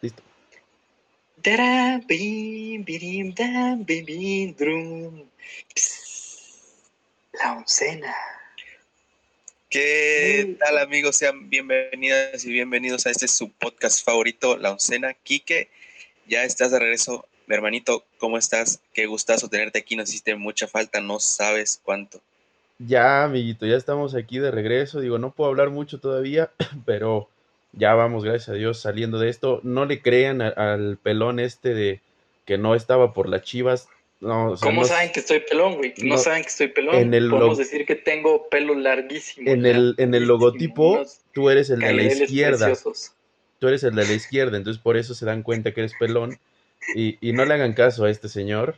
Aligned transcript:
Listo. 0.00 0.22
La 7.32 7.54
oncena. 7.54 8.14
¿Qué 9.68 10.56
tal 10.60 10.78
amigos? 10.78 11.16
Sean 11.16 11.50
bienvenidas 11.50 12.44
y 12.44 12.52
bienvenidos 12.52 13.06
a 13.06 13.10
este 13.10 13.26
su 13.26 13.50
podcast 13.50 14.04
favorito, 14.04 14.56
La 14.56 14.70
Oncena. 14.70 15.14
Quique, 15.14 15.68
ya 16.28 16.44
estás 16.44 16.70
de 16.70 16.78
regreso. 16.78 17.26
Mi 17.48 17.56
hermanito, 17.56 18.04
¿cómo 18.18 18.38
estás? 18.38 18.80
Qué 18.94 19.06
gustazo 19.06 19.48
tenerte 19.48 19.80
aquí. 19.80 19.96
Nos 19.96 20.10
hiciste 20.10 20.36
mucha 20.36 20.68
falta, 20.68 21.00
no 21.00 21.18
sabes 21.18 21.80
cuánto. 21.82 22.20
Ya, 22.78 23.24
amiguito, 23.24 23.66
ya 23.66 23.76
estamos 23.76 24.14
aquí 24.14 24.38
de 24.38 24.52
regreso. 24.52 25.00
Digo, 25.00 25.18
no 25.18 25.32
puedo 25.32 25.50
hablar 25.50 25.70
mucho 25.70 25.98
todavía, 25.98 26.52
pero 26.86 27.28
ya 27.72 27.94
vamos, 27.94 28.24
gracias 28.24 28.48
a 28.48 28.54
Dios, 28.54 28.80
saliendo 28.80 29.18
de 29.18 29.28
esto. 29.28 29.60
No 29.62 29.84
le 29.84 30.00
crean 30.00 30.42
al 30.42 30.98
pelón 30.98 31.38
este 31.38 31.74
de 31.74 32.00
que 32.44 32.58
no 32.58 32.74
estaba 32.74 33.12
por 33.12 33.28
las 33.28 33.42
chivas. 33.42 33.88
No, 34.20 34.56
¿Cómo 34.60 34.84
saben 34.84 35.12
que 35.12 35.20
estoy 35.20 35.40
pelón, 35.40 35.76
güey? 35.76 35.94
No, 35.98 36.18
saben 36.18 36.42
que 36.42 36.48
estoy 36.48 36.68
pelón. 36.68 36.96
En 36.96 37.14
el 37.14 37.30
Podemos 37.30 37.58
decir 37.58 37.86
que 37.86 37.94
tengo 37.94 38.48
pelo 38.48 38.74
larguísimo. 38.74 39.48
En 39.48 39.64
el, 39.64 39.94
en 39.98 40.14
el 40.14 40.24
logotipo, 40.24 41.04
tú 41.32 41.50
eres 41.50 41.70
el 41.70 41.80
de 41.80 41.92
la 41.92 42.02
izquierda. 42.02 42.72
Tú 43.60 43.68
eres 43.68 43.84
el 43.84 43.94
de 43.94 44.06
la 44.06 44.12
izquierda, 44.12 44.56
entonces 44.56 44.82
por 44.82 44.96
eso 44.96 45.14
se 45.14 45.26
dan 45.26 45.42
cuenta 45.42 45.72
que 45.72 45.80
eres 45.80 45.92
pelón. 45.98 46.38
Y, 46.94 47.18
y 47.20 47.32
no 47.32 47.44
le 47.44 47.54
hagan 47.54 47.74
caso 47.74 48.04
a 48.04 48.10
este 48.10 48.28
señor. 48.28 48.76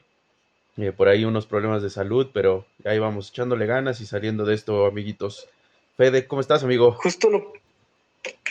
Eh, 0.76 0.92
por 0.92 1.08
ahí 1.08 1.24
unos 1.24 1.46
problemas 1.46 1.82
de 1.82 1.90
salud, 1.90 2.28
pero 2.32 2.66
ahí 2.84 2.98
vamos 2.98 3.30
echándole 3.30 3.66
ganas 3.66 4.00
y 4.00 4.06
saliendo 4.06 4.44
de 4.44 4.54
esto, 4.54 4.86
amiguitos. 4.86 5.48
Fede, 5.96 6.26
¿cómo 6.26 6.40
estás, 6.40 6.64
amigo? 6.64 6.92
Justo 6.92 7.28
lo, 7.28 7.52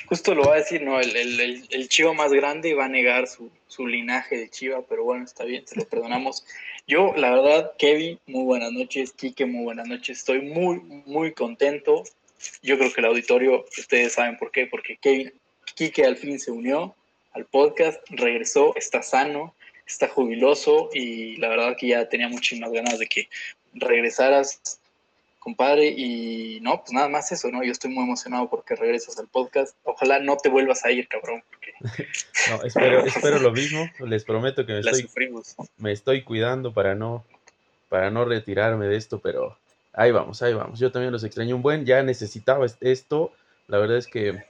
Justo 0.07 0.33
lo 0.33 0.43
va 0.43 0.55
a 0.55 0.57
decir, 0.57 0.81
no, 0.81 0.99
el, 0.99 1.15
el, 1.15 1.67
el, 1.69 1.89
chivo 1.89 2.15
más 2.15 2.31
grande 2.31 2.73
va 2.73 2.85
a 2.85 2.89
negar 2.89 3.27
su, 3.27 3.51
su, 3.67 3.85
linaje 3.85 4.37
de 4.37 4.49
chiva, 4.49 4.81
pero 4.87 5.03
bueno, 5.03 5.25
está 5.25 5.43
bien, 5.43 5.67
se 5.67 5.75
lo 5.75 5.87
perdonamos. 5.87 6.43
Yo, 6.87 7.13
la 7.15 7.29
verdad, 7.29 7.73
Kevin, 7.77 8.19
muy 8.25 8.43
buenas 8.43 8.71
noches, 8.71 9.13
Kike, 9.13 9.45
muy 9.45 9.65
buenas 9.65 9.87
noches, 9.87 10.19
estoy 10.19 10.41
muy, 10.41 10.79
muy 11.05 11.33
contento. 11.33 12.03
Yo 12.63 12.79
creo 12.79 12.91
que 12.91 13.01
el 13.01 13.05
auditorio, 13.05 13.65
ustedes 13.77 14.13
saben 14.13 14.37
por 14.37 14.51
qué, 14.51 14.65
porque 14.65 14.97
Kevin, 14.97 15.31
Kike 15.75 16.05
al 16.05 16.17
fin 16.17 16.39
se 16.39 16.51
unió 16.51 16.95
al 17.33 17.45
podcast, 17.45 18.01
regresó, 18.09 18.75
está 18.75 19.03
sano, 19.03 19.53
está 19.85 20.07
jubiloso 20.07 20.89
y 20.93 21.37
la 21.37 21.49
verdad 21.49 21.75
que 21.77 21.87
ya 21.87 22.09
tenía 22.09 22.29
muchísimas 22.29 22.71
ganas 22.71 22.99
de 22.99 23.07
que 23.07 23.29
regresaras 23.73 24.79
compadre. 25.39 25.87
Y 25.87 26.59
no, 26.61 26.81
pues 26.81 26.91
nada 26.91 27.09
más 27.09 27.31
eso, 27.31 27.49
¿no? 27.49 27.63
Yo 27.63 27.71
estoy 27.71 27.91
muy 27.91 28.03
emocionado 28.03 28.49
porque 28.49 28.75
regresas 28.75 29.17
al 29.17 29.27
podcast. 29.27 29.75
Ojalá 29.83 30.19
no 30.19 30.37
te 30.37 30.49
vuelvas 30.49 30.85
a 30.85 30.91
ir, 30.91 31.07
cabrón. 31.07 31.43
no, 32.49 32.63
espero, 32.63 33.05
espero 33.05 33.39
lo 33.39 33.51
mismo. 33.51 33.89
Les 34.05 34.23
prometo 34.23 34.65
que 34.65 34.73
me 34.73 34.79
estoy, 34.79 35.09
me 35.77 35.91
estoy 35.91 36.23
cuidando 36.23 36.73
para 36.73 36.95
no, 36.95 37.25
para 37.87 38.11
no 38.11 38.25
retirarme 38.25 38.87
de 38.87 38.97
esto, 38.97 39.19
pero 39.19 39.57
ahí 39.93 40.11
vamos, 40.11 40.41
ahí 40.41 40.53
vamos. 40.53 40.79
Yo 40.79 40.91
también 40.91 41.11
los 41.11 41.23
extraño 41.23 41.55
un 41.55 41.61
buen, 41.61 41.85
ya 41.85 42.03
necesitaba 42.03 42.65
esto. 42.81 43.31
La 43.67 43.77
verdad 43.77 43.97
es 43.97 44.07
que 44.07 44.43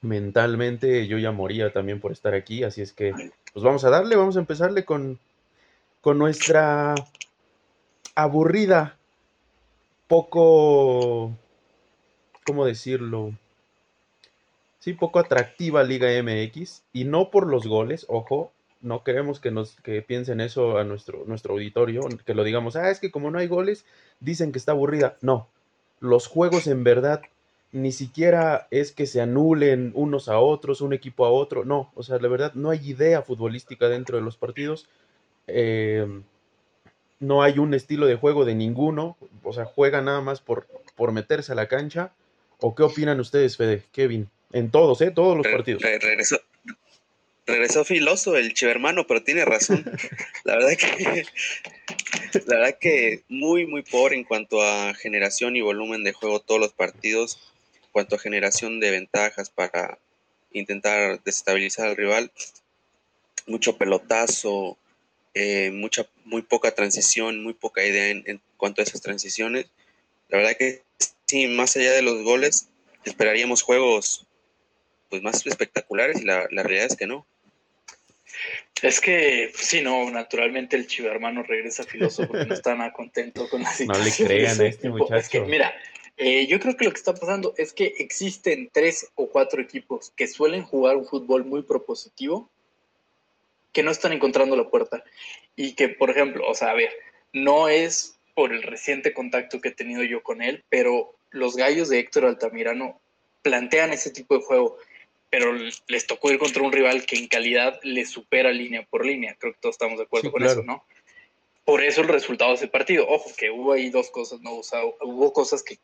mentalmente 0.00 1.06
yo 1.06 1.18
ya 1.18 1.30
moría 1.30 1.72
también 1.72 2.00
por 2.00 2.12
estar 2.12 2.34
aquí, 2.34 2.64
así 2.64 2.82
es 2.82 2.92
que 2.92 3.12
pues 3.52 3.64
vamos 3.64 3.84
a 3.84 3.90
darle, 3.90 4.16
vamos 4.16 4.36
a 4.36 4.40
empezarle 4.40 4.84
con, 4.84 5.18
con 6.00 6.18
nuestra 6.18 6.94
aburrida 8.14 8.96
poco, 10.12 11.34
¿cómo 12.44 12.66
decirlo? 12.66 13.32
Sí, 14.78 14.92
poco 14.92 15.18
atractiva 15.18 15.84
Liga 15.84 16.10
MX 16.22 16.82
y 16.92 17.04
no 17.04 17.30
por 17.30 17.46
los 17.46 17.66
goles, 17.66 18.04
ojo, 18.10 18.52
no 18.82 19.04
queremos 19.04 19.40
que 19.40 19.50
nos 19.50 19.76
que 19.76 20.02
piensen 20.02 20.42
eso 20.42 20.76
a 20.76 20.84
nuestro, 20.84 21.24
nuestro 21.24 21.54
auditorio, 21.54 22.02
que 22.26 22.34
lo 22.34 22.44
digamos, 22.44 22.76
ah, 22.76 22.90
es 22.90 23.00
que 23.00 23.10
como 23.10 23.30
no 23.30 23.38
hay 23.38 23.46
goles, 23.46 23.86
dicen 24.20 24.52
que 24.52 24.58
está 24.58 24.72
aburrida. 24.72 25.16
No, 25.22 25.48
los 25.98 26.26
juegos 26.26 26.66
en 26.66 26.84
verdad 26.84 27.22
ni 27.72 27.90
siquiera 27.90 28.68
es 28.70 28.92
que 28.92 29.06
se 29.06 29.22
anulen 29.22 29.92
unos 29.94 30.28
a 30.28 30.38
otros, 30.40 30.82
un 30.82 30.92
equipo 30.92 31.24
a 31.24 31.30
otro, 31.30 31.64
no, 31.64 31.90
o 31.94 32.02
sea, 32.02 32.18
la 32.18 32.28
verdad 32.28 32.52
no 32.52 32.68
hay 32.68 32.86
idea 32.86 33.22
futbolística 33.22 33.88
dentro 33.88 34.18
de 34.18 34.24
los 34.24 34.36
partidos. 34.36 34.90
Eh, 35.46 36.06
no 37.22 37.42
hay 37.42 37.60
un 37.60 37.72
estilo 37.72 38.06
de 38.06 38.16
juego 38.16 38.44
de 38.44 38.56
ninguno, 38.56 39.16
o 39.44 39.52
sea, 39.52 39.64
juega 39.64 40.02
nada 40.02 40.20
más 40.20 40.40
por, 40.40 40.66
por 40.96 41.12
meterse 41.12 41.52
a 41.52 41.54
la 41.54 41.68
cancha. 41.68 42.12
¿O 42.58 42.74
qué 42.74 42.82
opinan 42.82 43.20
ustedes, 43.20 43.56
Fede, 43.56 43.84
Kevin? 43.92 44.28
En 44.52 44.70
todos, 44.70 45.00
¿eh? 45.00 45.12
Todos 45.12 45.36
los 45.36 45.46
partidos. 45.46 45.82
regresó, 45.82 46.40
regresó 47.46 47.84
filoso 47.84 48.36
el 48.36 48.54
chivermano, 48.54 49.06
pero 49.06 49.22
tiene 49.22 49.44
razón. 49.44 49.84
la 50.44 50.56
verdad 50.56 50.76
que 50.76 51.24
la 52.46 52.56
verdad 52.56 52.78
que 52.80 53.22
muy, 53.28 53.66
muy 53.66 53.82
pobre 53.82 54.16
en 54.16 54.24
cuanto 54.24 54.60
a 54.60 54.92
generación 54.94 55.54
y 55.54 55.60
volumen 55.60 56.02
de 56.02 56.12
juego 56.12 56.40
todos 56.40 56.60
los 56.60 56.72
partidos, 56.72 57.38
en 57.76 57.88
cuanto 57.92 58.16
a 58.16 58.18
generación 58.18 58.80
de 58.80 58.90
ventajas 58.90 59.48
para 59.48 59.98
intentar 60.52 61.22
desestabilizar 61.22 61.86
al 61.88 61.96
rival. 61.96 62.32
Mucho 63.46 63.76
pelotazo, 63.76 64.76
eh, 65.34 65.70
mucha, 65.70 66.06
muy 66.24 66.42
poca 66.42 66.74
transición, 66.74 67.42
muy 67.42 67.54
poca 67.54 67.84
idea 67.84 68.08
en, 68.08 68.40
cuanto 68.56 68.80
a 68.80 68.84
esas 68.84 69.00
transiciones. 69.00 69.66
La 70.28 70.38
verdad 70.38 70.56
que 70.58 70.82
sí, 71.26 71.46
más 71.46 71.76
allá 71.76 71.92
de 71.92 72.02
los 72.02 72.22
goles, 72.22 72.68
esperaríamos 73.04 73.62
juegos 73.62 74.26
pues 75.08 75.22
más 75.22 75.46
espectaculares 75.46 76.20
y 76.20 76.24
la, 76.24 76.46
realidad 76.48 76.86
es 76.86 76.96
que 76.96 77.06
no. 77.06 77.26
Es 78.82 79.00
que, 79.00 79.50
pues, 79.52 79.66
sí, 79.66 79.80
no, 79.80 80.10
naturalmente 80.10 80.76
el 80.76 80.86
chivo 80.86 81.08
hermano 81.08 81.42
regresa 81.42 81.84
filoso 81.84 82.26
porque 82.26 82.46
no 82.46 82.54
está 82.54 82.74
nada 82.74 82.92
contento 82.92 83.48
con 83.48 83.62
la 83.62 83.72
situación. 83.72 84.04
No 84.04 84.04
le 84.04 84.26
crean 84.26 84.60
a 84.60 84.66
este 84.66 84.88
muchacho. 84.88 85.44
mira, 85.46 85.72
eh, 86.16 86.46
yo 86.46 86.58
creo 86.60 86.76
que 86.76 86.84
lo 86.84 86.92
que 86.92 86.98
está 86.98 87.14
pasando 87.14 87.54
es 87.56 87.72
que 87.72 87.94
existen 87.98 88.70
tres 88.72 89.08
o 89.14 89.28
cuatro 89.28 89.62
equipos 89.62 90.12
que 90.16 90.26
suelen 90.26 90.62
jugar 90.62 90.96
un 90.96 91.06
fútbol 91.06 91.44
muy 91.44 91.62
propositivo 91.62 92.50
que 93.72 93.82
no 93.82 93.90
están 93.90 94.12
encontrando 94.12 94.56
la 94.56 94.68
puerta. 94.68 95.02
Y 95.56 95.74
que, 95.74 95.88
por 95.88 96.10
ejemplo, 96.10 96.46
o 96.46 96.54
sea, 96.54 96.70
a 96.70 96.74
ver, 96.74 96.90
no 97.32 97.68
es 97.68 98.18
por 98.34 98.52
el 98.52 98.62
reciente 98.62 99.12
contacto 99.12 99.60
que 99.60 99.68
he 99.68 99.72
tenido 99.72 100.02
yo 100.02 100.22
con 100.22 100.42
él, 100.42 100.64
pero 100.68 101.14
los 101.30 101.56
gallos 101.56 101.88
de 101.88 101.98
Héctor 101.98 102.26
Altamirano 102.26 103.00
plantean 103.42 103.92
ese 103.92 104.10
tipo 104.10 104.36
de 104.36 104.44
juego, 104.44 104.78
pero 105.30 105.52
les 105.52 106.06
tocó 106.06 106.30
ir 106.30 106.38
contra 106.38 106.62
un 106.62 106.72
rival 106.72 107.04
que 107.04 107.16
en 107.16 107.26
calidad 107.26 107.78
le 107.82 108.04
supera 108.04 108.52
línea 108.52 108.86
por 108.88 109.04
línea. 109.04 109.36
Creo 109.38 109.52
que 109.52 109.60
todos 109.60 109.74
estamos 109.74 109.98
de 109.98 110.04
acuerdo 110.04 110.30
con 110.30 110.44
eso, 110.44 110.62
¿no? 110.62 110.84
Por 111.64 111.82
eso 111.82 112.00
el 112.00 112.08
resultado 112.08 112.50
de 112.50 112.56
ese 112.56 112.68
partido. 112.68 113.06
Ojo, 113.08 113.30
que 113.36 113.50
hubo 113.50 113.72
ahí 113.72 113.88
dos 113.90 114.10
cosas, 114.10 114.40
¿no? 114.40 114.56
O 114.56 114.62
sea, 114.62 114.84
hubo 114.84 115.32
cosas 115.32 115.62
que 115.62 115.78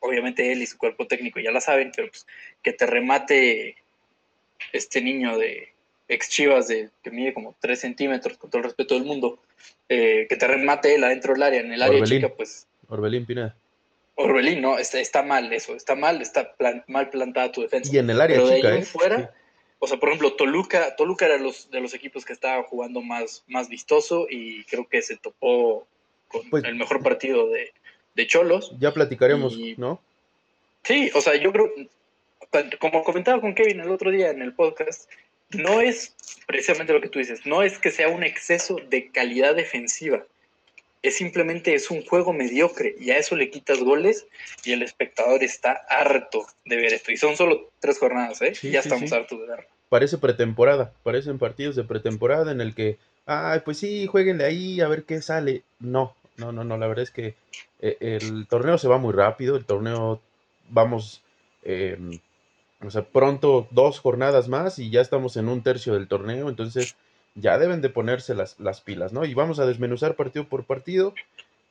obviamente 0.00 0.52
él 0.52 0.62
y 0.62 0.66
su 0.66 0.76
cuerpo 0.76 1.06
técnico 1.06 1.40
ya 1.40 1.50
la 1.50 1.60
saben, 1.60 1.92
pero 1.94 2.08
pues, 2.08 2.26
que 2.62 2.72
te 2.72 2.86
remate 2.86 3.76
este 4.72 5.00
niño 5.00 5.38
de, 5.38 5.72
ex 6.10 6.28
Chivas 6.28 6.68
de, 6.68 6.90
que 7.02 7.10
mide 7.10 7.32
como 7.32 7.54
3 7.60 7.78
centímetros, 7.78 8.36
con 8.36 8.50
todo 8.50 8.58
el 8.58 8.64
respeto 8.64 8.94
del 8.94 9.04
mundo, 9.04 9.38
eh, 9.88 10.26
que 10.28 10.36
te 10.36 10.46
remate 10.46 10.94
él 10.94 11.04
adentro 11.04 11.32
del 11.32 11.42
área, 11.42 11.60
en 11.60 11.72
el 11.72 11.82
área 11.82 12.04
chica, 12.04 12.28
pues. 12.28 12.66
Orbelín 12.88 13.26
Pineda. 13.26 13.54
Orbelín, 14.16 14.60
no, 14.60 14.78
está, 14.78 15.00
está 15.00 15.22
mal 15.22 15.52
eso, 15.52 15.74
está 15.74 15.94
mal, 15.94 16.20
está 16.20 16.54
mal 16.88 17.08
plantada 17.10 17.52
tu 17.52 17.62
defensa. 17.62 17.90
Y 17.94 17.98
en 17.98 18.10
el 18.10 18.20
área 18.20 18.36
Pero 18.36 18.54
chica, 18.54 18.68
de 18.68 18.74
ahí 18.74 18.82
¿eh? 18.82 18.84
fuera, 18.84 19.34
o 19.78 19.86
sea, 19.86 19.98
por 19.98 20.10
ejemplo, 20.10 20.34
Toluca, 20.34 20.94
Toluca 20.96 21.24
era 21.24 21.38
los, 21.38 21.70
de 21.70 21.80
los 21.80 21.94
equipos 21.94 22.26
que 22.26 22.34
estaba 22.34 22.62
jugando 22.64 23.00
más, 23.00 23.44
más 23.48 23.68
vistoso 23.68 24.26
y 24.28 24.64
creo 24.64 24.86
que 24.86 25.00
se 25.00 25.16
topó 25.16 25.86
con 26.28 26.48
pues 26.50 26.64
el 26.64 26.74
mejor 26.74 27.02
partido 27.02 27.48
de, 27.48 27.72
de 28.14 28.26
Cholos. 28.26 28.74
Ya 28.78 28.92
platicaremos, 28.92 29.56
¿no? 29.78 30.00
Sí, 30.82 31.10
o 31.14 31.20
sea, 31.20 31.34
yo 31.36 31.50
creo, 31.50 31.72
como 32.78 33.04
comentaba 33.04 33.40
con 33.40 33.54
Kevin 33.54 33.80
el 33.80 33.90
otro 33.90 34.10
día 34.10 34.30
en 34.30 34.42
el 34.42 34.52
podcast, 34.52 35.10
no 35.52 35.80
es 35.80 36.14
precisamente 36.46 36.92
lo 36.92 37.00
que 37.00 37.08
tú 37.08 37.18
dices, 37.18 37.46
no 37.46 37.62
es 37.62 37.78
que 37.78 37.90
sea 37.90 38.08
un 38.08 38.22
exceso 38.24 38.76
de 38.88 39.10
calidad 39.10 39.54
defensiva, 39.54 40.24
es 41.02 41.16
simplemente 41.16 41.74
es 41.74 41.90
un 41.90 42.04
juego 42.04 42.32
mediocre 42.32 42.94
y 42.98 43.10
a 43.10 43.18
eso 43.18 43.36
le 43.36 43.50
quitas 43.50 43.78
goles 43.80 44.26
y 44.64 44.72
el 44.72 44.82
espectador 44.82 45.42
está 45.42 45.80
harto 45.88 46.46
de 46.66 46.76
ver 46.76 46.92
esto. 46.92 47.10
Y 47.10 47.16
son 47.16 47.36
solo 47.36 47.70
tres 47.80 47.98
jornadas, 47.98 48.42
¿eh? 48.42 48.52
ya 48.62 48.80
estamos 48.80 49.10
hartos 49.12 49.40
de 49.40 49.46
verlo. 49.46 49.64
Parece 49.88 50.18
pretemporada, 50.18 50.92
parecen 51.02 51.38
partidos 51.38 51.74
de 51.74 51.84
pretemporada 51.84 52.52
en 52.52 52.60
el 52.60 52.74
que, 52.74 52.98
ay, 53.26 53.60
pues 53.64 53.78
sí, 53.78 54.06
jueguenle 54.06 54.44
ahí 54.44 54.80
a 54.80 54.88
ver 54.88 55.04
qué 55.04 55.22
sale. 55.22 55.62
No, 55.78 56.14
no, 56.36 56.52
no, 56.52 56.64
no, 56.64 56.76
la 56.76 56.86
verdad 56.86 57.02
es 57.04 57.10
que 57.10 57.34
eh, 57.80 57.96
el 58.00 58.46
torneo 58.46 58.76
se 58.76 58.88
va 58.88 58.98
muy 58.98 59.12
rápido, 59.12 59.56
el 59.56 59.64
torneo 59.64 60.20
vamos... 60.68 61.22
Eh, 61.62 61.98
o 62.84 62.90
sea, 62.90 63.02
pronto 63.02 63.68
dos 63.70 64.00
jornadas 64.00 64.48
más 64.48 64.78
y 64.78 64.90
ya 64.90 65.00
estamos 65.00 65.36
en 65.36 65.48
un 65.48 65.62
tercio 65.62 65.94
del 65.94 66.08
torneo, 66.08 66.48
entonces 66.48 66.96
ya 67.34 67.58
deben 67.58 67.80
de 67.80 67.90
ponerse 67.90 68.34
las, 68.34 68.58
las 68.58 68.80
pilas, 68.80 69.12
¿no? 69.12 69.24
Y 69.24 69.34
vamos 69.34 69.58
a 69.58 69.66
desmenuzar 69.66 70.16
partido 70.16 70.48
por 70.48 70.64
partido, 70.64 71.14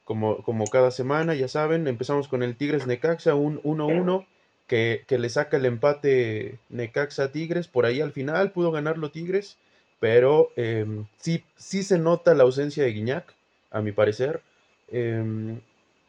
como, 0.05 0.43
como 0.43 0.65
cada 0.65 0.91
semana, 0.91 1.35
ya 1.35 1.47
saben, 1.47 1.87
empezamos 1.87 2.27
con 2.27 2.43
el 2.43 2.55
Tigres 2.55 2.87
Necaxa, 2.87 3.35
un 3.35 3.61
1-1, 3.61 4.25
que, 4.67 5.03
le 5.09 5.29
saca 5.29 5.57
el 5.57 5.65
empate 5.65 6.59
Necaxa 6.69 7.31
Tigres, 7.31 7.67
por 7.67 7.85
ahí 7.85 8.01
al 8.01 8.11
final 8.11 8.51
pudo 8.51 8.71
ganarlo 8.71 9.11
Tigres, 9.11 9.57
pero 9.99 10.51
em, 10.55 11.05
sí, 11.17 11.43
sí 11.57 11.83
se 11.83 11.97
nota 11.97 12.33
la 12.35 12.43
ausencia 12.43 12.83
de 12.83 12.91
Guiñac, 12.91 13.33
a 13.71 13.81
mi 13.81 13.91
parecer. 13.91 14.41
Em, 14.89 15.59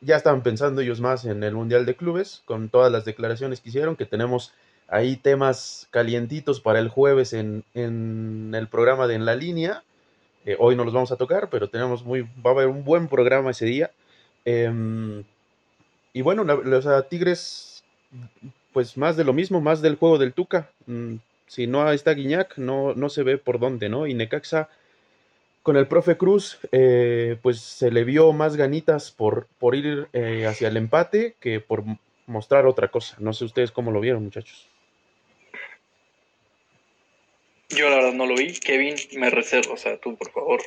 ya 0.00 0.16
estaban 0.16 0.42
pensando 0.42 0.80
ellos 0.80 1.00
más 1.00 1.24
en 1.24 1.42
el 1.42 1.54
Mundial 1.54 1.86
de 1.86 1.96
Clubes, 1.96 2.42
con 2.44 2.68
todas 2.68 2.92
las 2.92 3.04
declaraciones 3.04 3.60
que 3.60 3.70
hicieron, 3.70 3.96
que 3.96 4.06
tenemos 4.06 4.52
ahí 4.90 5.16
temas 5.16 5.86
calientitos 5.90 6.60
para 6.60 6.80
el 6.80 6.88
jueves 6.88 7.32
en, 7.32 7.64
el 7.74 8.68
programa 8.68 9.06
de 9.06 9.14
En 9.14 9.24
la 9.24 9.36
Línea. 9.36 9.82
Eh, 10.44 10.56
hoy 10.58 10.74
no 10.74 10.84
los 10.84 10.92
vamos 10.92 11.12
a 11.12 11.16
tocar, 11.16 11.48
pero 11.48 11.68
tenemos 11.68 12.04
muy, 12.04 12.22
va 12.22 12.50
a 12.50 12.54
haber 12.54 12.66
un 12.66 12.84
buen 12.84 13.08
programa 13.08 13.52
ese 13.52 13.66
día. 13.66 13.90
Em, 14.44 15.22
y 16.12 16.22
bueno, 16.22 16.44
los 16.44 17.08
Tigres, 17.08 17.84
pues 18.72 18.96
más 18.96 19.16
de 19.16 19.24
lo 19.24 19.32
mismo, 19.32 19.60
más 19.60 19.80
del 19.80 19.96
juego 19.96 20.18
del 20.18 20.32
Tuca. 20.32 20.70
Mm, 20.86 21.16
si 21.46 21.66
no 21.66 21.90
está 21.90 22.12
Guiñac, 22.12 22.58
no, 22.58 22.94
no 22.94 23.08
se 23.08 23.22
ve 23.22 23.38
por 23.38 23.60
dónde, 23.60 23.88
¿no? 23.88 24.06
Y 24.06 24.14
Necaxa, 24.14 24.68
con 25.62 25.76
el 25.76 25.86
profe 25.86 26.16
Cruz, 26.16 26.58
eh, 26.72 27.38
pues 27.42 27.60
se 27.60 27.90
le 27.92 28.04
vio 28.04 28.32
más 28.32 28.56
ganitas 28.56 29.12
por, 29.12 29.46
por 29.58 29.76
ir 29.76 30.08
eh, 30.12 30.46
hacia 30.46 30.68
el 30.68 30.76
empate 30.76 31.36
que 31.38 31.60
por 31.60 31.84
mostrar 32.26 32.66
otra 32.66 32.88
cosa. 32.88 33.16
No 33.20 33.32
sé 33.32 33.44
ustedes 33.44 33.70
cómo 33.70 33.92
lo 33.92 34.00
vieron, 34.00 34.24
muchachos. 34.24 34.69
Yo 37.70 37.88
la 37.88 37.96
verdad 37.96 38.12
no 38.12 38.26
lo 38.26 38.34
vi. 38.34 38.52
Kevin, 38.52 38.96
me 39.16 39.30
reservo, 39.30 39.74
o 39.74 39.76
sea, 39.76 39.96
tú 39.98 40.16
por 40.16 40.30
favor. 40.32 40.62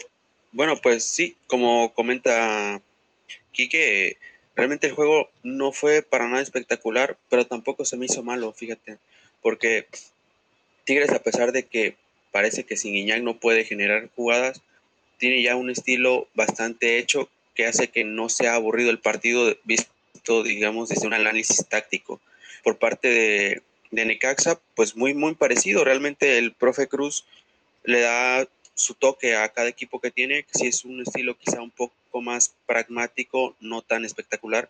Bueno, 0.51 0.77
pues 0.81 1.03
sí, 1.03 1.35
como 1.47 1.93
comenta 1.93 2.81
Quique, 3.51 4.17
realmente 4.55 4.87
el 4.87 4.93
juego 4.93 5.29
no 5.43 5.71
fue 5.71 6.01
para 6.01 6.27
nada 6.27 6.41
espectacular, 6.41 7.17
pero 7.29 7.45
tampoco 7.45 7.85
se 7.85 7.97
me 7.97 8.05
hizo 8.05 8.23
malo, 8.23 8.53
fíjate, 8.53 8.97
porque 9.41 9.87
Tigres, 10.85 11.11
a 11.11 11.23
pesar 11.23 11.51
de 11.51 11.63
que 11.63 11.95
parece 12.31 12.63
que 12.65 12.77
sin 12.77 12.95
Iñak 12.95 13.21
no 13.21 13.39
puede 13.39 13.65
generar 13.65 14.09
jugadas, 14.15 14.61
tiene 15.17 15.41
ya 15.41 15.55
un 15.55 15.69
estilo 15.69 16.27
bastante 16.33 16.97
hecho 16.97 17.29
que 17.55 17.65
hace 17.65 17.89
que 17.89 18.03
no 18.03 18.29
sea 18.29 18.55
aburrido 18.55 18.89
el 18.89 18.99
partido 18.99 19.55
visto, 19.63 20.43
digamos, 20.43 20.89
desde 20.89 21.07
un 21.07 21.13
análisis 21.13 21.65
táctico. 21.67 22.19
Por 22.63 22.77
parte 22.77 23.07
de, 23.07 23.61
de 23.93 24.05
Necaxa, 24.05 24.59
pues 24.75 24.95
muy, 24.95 25.13
muy 25.13 25.35
parecido. 25.35 25.83
Realmente 25.83 26.37
el 26.37 26.53
profe 26.53 26.87
Cruz 26.87 27.25
le 27.83 28.01
da 28.01 28.47
su 28.75 28.95
toque 28.95 29.35
a 29.35 29.49
cada 29.49 29.67
equipo 29.67 29.99
que 29.99 30.11
tiene, 30.11 30.43
que 30.43 30.67
es 30.67 30.83
un 30.83 31.01
estilo 31.01 31.37
quizá 31.37 31.61
un 31.61 31.69
poco 31.69 32.21
más 32.21 32.55
pragmático, 32.65 33.55
no 33.59 33.81
tan 33.81 34.03
espectacular, 34.03 34.69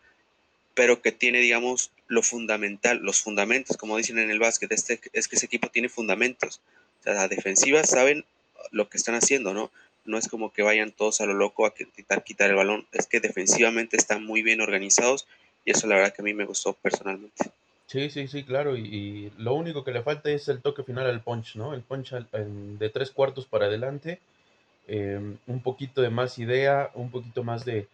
pero 0.75 1.01
que 1.01 1.11
tiene, 1.11 1.39
digamos, 1.39 1.91
lo 2.07 2.21
fundamental, 2.21 2.99
los 3.01 3.21
fundamentos, 3.21 3.77
como 3.77 3.95
dicen 3.97 4.19
en 4.19 4.29
el 4.29 4.39
básquet, 4.39 4.71
este, 4.71 4.99
es 5.13 5.27
que 5.27 5.35
ese 5.35 5.45
equipo 5.45 5.69
tiene 5.69 5.87
fundamentos. 5.87 6.59
O 6.99 7.03
sea, 7.03 7.13
la 7.13 7.85
saben 7.85 8.25
lo 8.71 8.89
que 8.89 8.97
están 8.97 9.15
haciendo, 9.15 9.53
¿no? 9.53 9.71
No 10.05 10.17
es 10.17 10.27
como 10.27 10.51
que 10.51 10.63
vayan 10.63 10.91
todos 10.91 11.21
a 11.21 11.25
lo 11.25 11.33
loco 11.33 11.65
a 11.65 11.73
intentar 11.77 12.23
quitar 12.23 12.49
el 12.49 12.55
balón, 12.55 12.85
es 12.91 13.07
que 13.07 13.21
defensivamente 13.21 13.95
están 13.95 14.25
muy 14.25 14.41
bien 14.41 14.59
organizados 14.59 15.27
y 15.63 15.71
eso 15.71 15.87
la 15.87 15.95
verdad 15.95 16.13
que 16.13 16.21
a 16.21 16.25
mí 16.25 16.33
me 16.33 16.45
gustó 16.45 16.73
personalmente. 16.73 17.51
Sí, 17.87 18.09
sí, 18.09 18.27
sí, 18.27 18.43
claro. 18.43 18.75
Y, 18.77 19.31
lo 19.37 19.53
único 19.53 19.83
que 19.83 19.91
le 19.91 20.01
falta 20.03 20.29
es 20.29 20.47
el 20.47 20.61
toque 20.61 20.83
final 20.83 21.07
al 21.07 21.21
punch, 21.21 21.55
¿no? 21.55 21.73
El 21.73 21.81
punch 21.81 22.13
de 22.13 22.89
tres 22.89 23.11
cuartos 23.11 23.45
para 23.45 23.65
adelante. 23.65 24.19
Em, 24.87 25.37
un 25.47 25.61
poquito 25.61 26.01
de 26.01 26.09
más 26.09 26.39
idea, 26.39 26.91
un 26.95 27.09
poquito 27.09 27.43
más 27.43 27.63
de, 27.65 27.87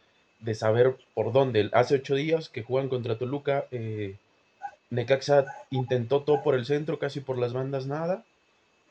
saber 0.54 0.98
por 1.14 1.32
dónde. 1.34 1.70
Hace 1.74 1.96
ocho 1.96 2.16
días 2.16 2.50
que 2.50 2.64
juegan 2.64 2.90
contra 2.90 3.18
Toluca, 3.18 3.66
eh, 3.72 4.16
Necaxa 4.90 5.46
intentó 5.70 6.22
todo 6.24 6.42
por 6.44 6.56
el 6.56 6.66
centro, 6.66 6.98
casi 7.00 7.20
por 7.20 7.38
las 7.38 7.54
bandas 7.54 7.86
nada. 7.86 8.26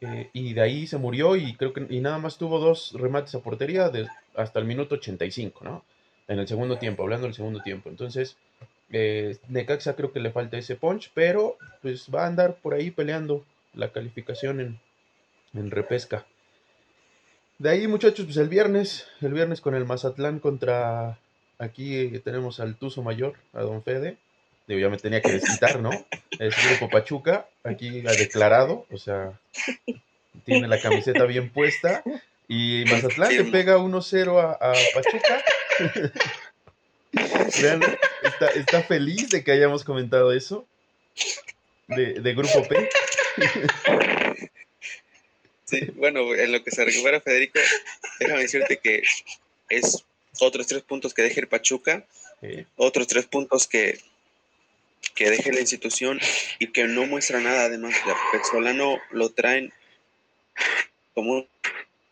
Eh, 0.00 0.30
y 0.32 0.54
de 0.54 0.60
ahí 0.60 0.86
se 0.86 0.98
murió 0.98 1.34
y 1.36 1.54
creo 1.54 1.72
que 1.72 1.86
y 1.90 2.00
nada 2.00 2.18
más 2.18 2.38
tuvo 2.38 2.60
dos 2.60 2.92
remates 2.92 3.34
a 3.34 3.40
portería 3.40 3.90
hasta 4.36 4.58
el 4.60 4.64
minuto 4.64 4.94
85, 4.96 5.64
¿no? 5.64 5.84
En 6.28 6.38
el 6.38 6.46
segundo 6.46 6.78
tiempo, 6.78 7.02
hablando 7.02 7.26
del 7.26 7.34
segundo 7.34 7.60
tiempo. 7.62 7.88
Entonces, 7.88 8.36
eh, 8.90 9.36
Necaxa 9.48 9.96
creo 9.96 10.12
que 10.12 10.20
le 10.20 10.30
falta 10.30 10.58
ese 10.58 10.76
punch, 10.76 11.10
pero 11.14 11.56
pues 11.82 12.06
va 12.14 12.24
a 12.24 12.26
andar 12.26 12.56
por 12.56 12.74
ahí 12.74 12.90
peleando 12.90 13.44
la 13.74 13.92
calificación 13.92 14.60
en, 14.60 14.80
en 15.54 15.70
repesca. 15.70 16.26
De 17.58 17.70
ahí, 17.70 17.88
muchachos, 17.88 18.24
pues 18.24 18.36
el 18.36 18.48
viernes, 18.48 19.08
el 19.20 19.32
viernes 19.32 19.60
con 19.60 19.74
el 19.74 19.84
Mazatlán 19.84 20.38
contra. 20.38 21.18
Aquí 21.58 22.08
tenemos 22.20 22.60
al 22.60 22.76
Tuzo 22.76 23.02
Mayor, 23.02 23.34
a 23.52 23.62
Don 23.62 23.82
Fede. 23.82 24.16
Digo, 24.68 24.78
ya 24.80 24.88
me 24.88 24.98
tenía 24.98 25.20
que 25.20 25.32
desquitar, 25.32 25.80
¿no? 25.80 25.90
Es 26.38 26.54
Grupo 26.68 26.88
Pachuca, 26.88 27.48
aquí 27.64 28.06
ha 28.06 28.12
declarado, 28.12 28.86
o 28.92 28.98
sea, 28.98 29.40
tiene 30.44 30.68
la 30.68 30.80
camiseta 30.80 31.24
bien 31.24 31.50
puesta. 31.50 32.04
Y 32.46 32.84
Mazatlán 32.88 33.36
le 33.36 33.44
pega 33.44 33.76
1-0 33.76 34.40
a, 34.40 34.52
a 34.52 34.74
Pachuca. 34.94 35.42
Vean, 37.62 37.80
está, 38.54 38.82
feliz 38.82 39.28
de 39.30 39.42
que 39.44 39.52
hayamos 39.52 39.84
comentado 39.84 40.32
eso. 40.32 40.66
De, 41.88 42.34
Grupo 42.34 42.66
P. 42.68 42.88
Sí, 45.64 45.80
bueno, 45.96 46.34
en 46.34 46.52
lo 46.52 46.64
que 46.64 46.70
se 46.70 46.84
recupera 46.84 47.20
Federico, 47.20 47.58
déjame 48.20 48.40
decirte 48.40 48.78
que 48.78 49.02
es 49.68 50.02
otros 50.40 50.66
tres 50.66 50.82
puntos 50.82 51.12
que 51.12 51.22
deje 51.22 51.40
el 51.40 51.48
Pachuca, 51.48 52.06
otros 52.76 53.06
tres 53.06 53.26
puntos 53.26 53.66
que, 53.66 53.98
que 55.14 55.30
deje 55.30 55.52
la 55.52 55.60
institución 55.60 56.20
y 56.58 56.68
que 56.68 56.84
no 56.84 57.06
muestra 57.06 57.40
nada. 57.40 57.64
Además, 57.64 57.94
el 58.32 58.44
Solano 58.44 58.98
lo 59.10 59.30
traen 59.30 59.72
como 61.14 61.46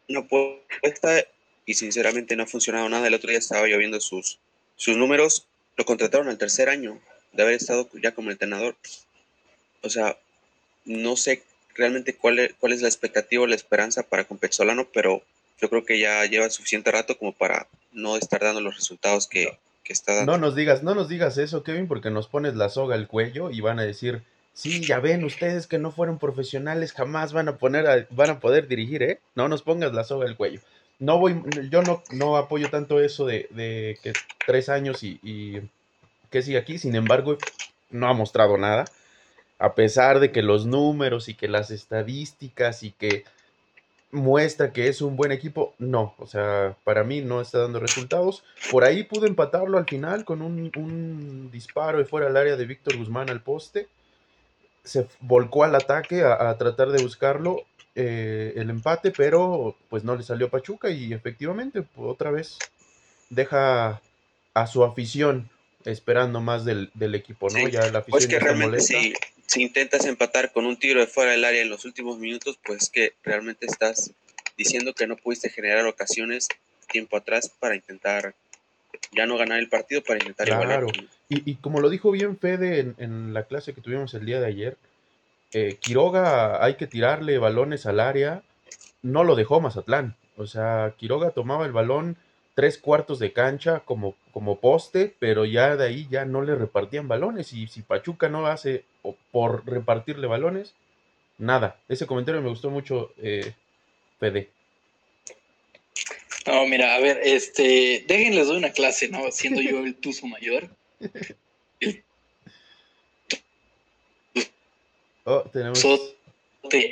una 0.09 0.21
apuesta 0.21 1.25
y 1.65 1.75
sinceramente 1.75 2.37
no 2.37 2.45
ha 2.45 2.47
funcionado 2.47 2.89
nada. 2.89 3.07
El 3.07 3.15
otro 3.15 3.31
día 3.31 3.39
estaba 3.39 3.67
lloviendo 3.67 4.01
sus, 4.01 4.39
sus 4.77 4.97
números 4.97 5.47
lo 5.77 5.85
contrataron 5.85 6.29
al 6.29 6.39
tercer 6.39 6.69
año 6.69 7.01
de 7.33 7.43
haber 7.43 7.55
estado 7.55 7.89
ya 8.03 8.13
como 8.13 8.31
entrenador. 8.31 8.77
O 9.83 9.91
sea, 9.91 10.17
no 10.85 11.17
sé 11.17 11.43
realmente 11.75 12.15
cuál 12.15 12.39
es, 12.39 12.55
cuál 12.59 12.73
es 12.73 12.83
la 12.83 12.89
expectativa 12.89 13.43
o 13.43 13.47
la 13.47 13.55
esperanza 13.55 14.03
para 14.03 14.25
con 14.25 14.39
Solano, 14.51 14.87
pero 14.93 15.23
yo 15.61 15.69
creo 15.69 15.85
que 15.85 15.99
ya 15.99 16.25
lleva 16.25 16.49
suficiente 16.51 16.91
rato 16.91 17.19
como 17.19 17.33
para 17.33 17.67
no 17.93 18.17
estar 18.17 18.41
dando 18.41 18.61
los 18.61 18.77
resultados 18.77 19.27
que, 19.27 19.59
está 19.85 20.17
dando. 20.17 20.33
No 20.33 20.39
nos 20.39 20.57
digas, 20.57 20.83
no 20.83 20.95
nos 20.95 21.09
digas 21.09 21.39
eso, 21.39 21.63
Kevin, 21.63 21.87
porque 21.87 22.11
nos 22.11 22.27
pones 22.27 22.57
la 22.57 22.69
soga 22.69 22.97
al 22.97 23.07
cuello 23.07 23.51
y 23.51 23.61
van 23.61 23.79
a 23.79 23.85
decir, 23.85 24.23
sí, 24.53 24.81
ya 24.81 24.99
ven, 24.99 25.23
ustedes 25.25 25.69
que 25.69 25.79
no 25.79 25.93
fueron 25.93 26.19
profesionales 26.19 26.93
jamás 26.93 27.33
van 27.33 27.49
a 27.49 27.57
poner 27.57 28.09
van 28.11 28.31
a 28.31 28.41
poder 28.41 28.67
dirigir, 28.67 29.03
¿eh? 29.05 29.21
No 29.37 29.49
nos 29.49 29.63
pongas 29.63 29.93
la 29.93 30.03
soga 30.03 30.27
al 30.27 30.37
cuello 30.37 30.61
no 30.99 31.19
voy, 31.19 31.43
yo 31.71 31.83
no, 31.83 32.03
no 32.13 32.37
apoyo 32.37 32.71
tanto 32.71 33.01
eso 33.01 33.27
de, 33.27 33.99
que 34.03 34.13
tres 34.47 34.69
años 34.69 35.03
y, 35.03 35.63
que 36.31 36.43
sigue 36.43 36.59
aquí, 36.59 36.79
sin 36.79 36.95
embargo, 36.95 37.39
no 37.91 38.09
ha 38.09 38.13
mostrado 38.13 38.57
nada, 38.59 38.85
a 39.59 39.75
pesar 39.75 40.21
de 40.21 40.33
que 40.33 40.43
los 40.43 40.67
números 40.67 41.29
y 41.29 41.35
que 41.35 41.49
las 41.49 41.71
estadísticas 41.71 42.83
y 42.83 42.91
que 42.91 43.25
muestra 44.11 44.73
que 44.73 44.89
es 44.89 45.03
un 45.03 45.17
buen 45.17 45.33
equipo, 45.33 45.75
no, 45.79 46.15
o 46.19 46.27
sea, 46.27 46.77
para 46.85 47.05
mí 47.05 47.21
no 47.21 47.41
está 47.41 47.59
dando 47.59 47.81
resultados. 47.81 48.45
Por 48.71 48.85
ahí 48.85 49.05
pudo 49.05 49.27
empatarlo 49.27 49.79
al 49.79 49.87
final 49.87 50.25
con 50.25 50.43
un, 50.43 50.71
un 50.77 51.51
disparo 51.51 51.99
de 51.99 52.05
fuera 52.05 52.27
del 52.27 52.37
área 52.37 52.57
de 52.57 52.67
Víctor 52.67 52.97
Guzmán 52.97 53.31
al 53.31 53.43
poste. 53.43 53.89
Se 54.87 55.07
volcó 55.21 55.65
al 55.65 55.75
ataque 55.75 56.23
a 56.23 56.57
tratar 56.57 56.89
de 56.89 57.03
buscarlo 57.03 57.67
eh, 57.99 58.53
el 58.57 58.69
empate, 58.69 59.11
pero 59.11 59.75
pues 59.89 60.05
no 60.05 60.17
le 60.17 60.23
salió 60.23 60.51
Pachuca 60.51 60.91
y 60.91 61.15
efectivamente 61.15 61.83
otra 61.97 62.31
vez 62.31 62.59
deja 63.31 64.03
a 64.53 64.67
su 64.67 64.85
afición 64.85 65.49
esperando 65.87 66.43
más 66.43 66.67
del, 66.67 66.91
equipo, 67.15 67.49
¿no? 67.49 67.67
Ya 67.69 67.91
la 67.91 68.05
pues 68.05 68.27
que 68.27 68.39
realmente 68.39 68.81
si, 68.81 69.15
si, 69.47 69.63
intentas 69.63 70.05
empatar 70.05 70.53
con 70.53 70.67
un 70.67 70.77
tiro 70.77 71.01
de 71.01 71.07
fuera 71.07 71.31
del 71.31 71.47
área 71.47 71.63
en 71.63 71.71
los 71.71 71.87
últimos 71.87 72.19
minutos, 72.19 72.59
pues 72.63 72.91
que 72.91 73.15
realmente 73.25 73.65
estás 73.65 74.11
diciendo 74.59 74.93
que 74.93 75.07
no 75.07 75.17
pudiste 75.17 75.49
generar 75.49 75.87
ocasiones 75.87 76.49
tiempo 76.89 77.17
atrás 77.17 77.51
para 77.59 77.77
intentar 77.77 78.35
ya 79.13 79.27
no 79.27 79.37
ganar 79.37 79.59
el 79.59 79.69
partido, 79.69 80.03
para 80.03 80.19
intentar 80.19 80.47
claro. 80.47 80.89
Y, 81.29 81.51
y, 81.51 81.55
como 81.57 81.81
lo 81.81 81.91
dijo 81.91 82.11
bien 82.11 82.39
Fede 82.39 82.81
en, 82.81 82.95
en 82.99 83.35
la 83.35 83.45
clase 83.45 83.75
que 83.75 83.81
tuvimos 83.81 84.15
el 84.15 84.27
día 84.27 84.41
de 84.41 84.47
ayer, 84.47 84.77
eh, 85.53 85.79
Quiroga 85.81 86.65
hay 86.65 86.75
que 86.75 86.87
tirarle 86.87 87.39
balones 87.39 87.87
al 87.87 88.01
área, 88.01 88.43
no 89.03 89.25
lo 89.25 89.35
dejó 89.35 89.61
Mazatlán. 89.61 90.17
O 90.37 90.47
sea, 90.47 90.95
Quiroga 90.97 91.31
tomaba 91.31 91.67
el 91.67 91.73
balón 91.73 92.17
tres 92.55 92.79
cuartos 92.79 93.19
de 93.19 93.33
cancha 93.33 93.81
como, 93.81 94.17
como 94.33 94.61
poste, 94.61 95.15
pero 95.19 95.45
ya 95.45 95.77
de 95.77 95.87
ahí 95.87 96.09
ya 96.11 96.25
no 96.25 96.43
le 96.43 96.55
repartían 96.55 97.09
balones. 97.09 97.53
Y 97.53 97.69
si 97.69 97.83
Pachuca 97.83 98.29
no 98.29 98.47
hace 98.47 98.85
por 99.31 99.67
repartirle 99.67 100.27
balones, 100.27 100.75
nada. 101.39 101.77
Ese 101.89 102.07
comentario 102.07 102.43
me 102.43 102.49
gustó 102.49 102.71
mucho, 102.71 103.13
eh, 103.19 103.53
Fede. 104.19 104.51
No, 106.47 106.67
mira, 106.67 106.95
a 106.95 107.01
ver, 107.01 107.21
este, 107.25 108.05
déjenles 108.07 108.47
doy 108.47 108.59
una 108.59 108.71
clase, 108.71 109.09
¿no? 109.09 109.31
Siendo 109.33 109.61
yo 109.61 109.81
el 109.81 109.97
tuzo 109.97 110.27
mayor. 110.27 110.69
Oh, 115.25 115.43
tenemos... 115.53 115.85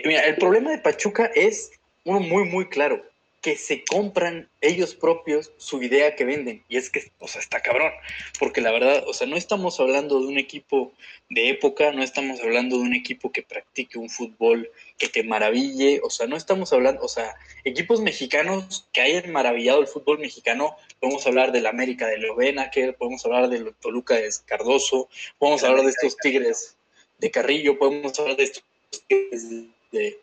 Mira, 0.04 0.22
el 0.26 0.36
problema 0.36 0.70
de 0.70 0.78
Pachuca 0.78 1.30
es 1.34 1.70
uno 2.04 2.20
muy, 2.20 2.44
muy 2.44 2.68
claro 2.68 3.04
que 3.44 3.58
se 3.58 3.84
compran 3.84 4.48
ellos 4.62 4.94
propios 4.94 5.52
su 5.58 5.82
idea 5.82 6.16
que 6.16 6.24
venden. 6.24 6.64
Y 6.66 6.78
es 6.78 6.88
que, 6.88 7.12
o 7.18 7.28
sea, 7.28 7.42
está 7.42 7.60
cabrón. 7.60 7.92
Porque 8.38 8.62
la 8.62 8.72
verdad, 8.72 9.04
o 9.06 9.12
sea, 9.12 9.26
no 9.26 9.36
estamos 9.36 9.78
hablando 9.80 10.18
de 10.18 10.28
un 10.28 10.38
equipo 10.38 10.94
de 11.28 11.50
época, 11.50 11.92
no 11.92 12.02
estamos 12.02 12.40
hablando 12.40 12.78
de 12.78 12.84
un 12.84 12.94
equipo 12.94 13.32
que 13.32 13.42
practique 13.42 13.98
un 13.98 14.08
fútbol 14.08 14.70
que 14.96 15.08
te 15.08 15.22
maraville, 15.22 16.00
o 16.02 16.08
sea, 16.08 16.26
no 16.26 16.38
estamos 16.38 16.72
hablando, 16.72 17.02
o 17.02 17.08
sea, 17.08 17.36
equipos 17.64 18.00
mexicanos 18.00 18.88
que 18.94 19.02
hayan 19.02 19.30
maravillado 19.30 19.82
el 19.82 19.88
fútbol 19.88 20.20
mexicano, 20.20 20.74
podemos 20.98 21.26
hablar 21.26 21.52
del 21.52 21.66
América 21.66 22.06
de 22.06 22.16
que 22.72 22.94
podemos 22.94 23.26
hablar 23.26 23.50
del 23.50 23.74
Toluca 23.74 24.14
de 24.14 24.30
Cardoso, 24.46 25.10
podemos 25.38 25.62
hablar 25.64 25.84
de 25.84 25.90
estos 25.90 26.16
Tigres 26.16 26.78
de 27.18 27.30
Carrillo, 27.30 27.78
podemos 27.78 28.18
hablar 28.18 28.36
de 28.38 28.44
estos 28.44 28.64
Tigres 29.06 29.50
de 29.50 29.66
de 29.94 30.18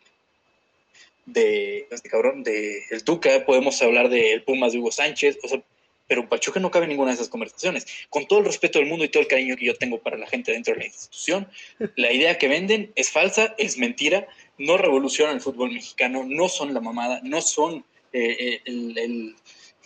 este 1.26 2.08
cabrón, 2.08 2.42
de 2.42 2.82
el 2.90 3.04
Tuca, 3.04 3.44
podemos 3.44 3.80
hablar 3.82 4.08
del 4.08 4.42
Pumas 4.42 4.72
de 4.72 4.78
Hugo 4.78 4.92
Sánchez, 4.92 5.38
o 5.42 5.48
sea, 5.48 5.62
pero 6.08 6.28
Pachuca 6.28 6.60
no 6.60 6.70
cabe 6.70 6.86
ninguna 6.86 7.10
de 7.10 7.14
esas 7.14 7.28
conversaciones. 7.28 7.86
Con 8.10 8.26
todo 8.26 8.40
el 8.40 8.44
respeto 8.44 8.78
del 8.78 8.88
mundo 8.88 9.04
y 9.04 9.08
todo 9.08 9.22
el 9.22 9.28
cariño 9.28 9.56
que 9.56 9.66
yo 9.66 9.76
tengo 9.76 9.98
para 9.98 10.18
la 10.18 10.26
gente 10.26 10.52
dentro 10.52 10.74
de 10.74 10.80
la 10.80 10.86
institución, 10.86 11.48
la 11.96 12.12
idea 12.12 12.38
que 12.38 12.48
venden 12.48 12.92
es 12.96 13.10
falsa, 13.10 13.54
es 13.56 13.78
mentira, 13.78 14.26
no 14.58 14.76
revolucionan 14.76 15.36
el 15.36 15.40
fútbol 15.40 15.72
mexicano, 15.72 16.24
no 16.26 16.48
son 16.48 16.74
la 16.74 16.80
mamada, 16.80 17.20
no 17.22 17.40
son 17.40 17.84
eh, 18.12 18.36
eh, 18.38 18.60
el, 18.66 18.98
el, 18.98 19.36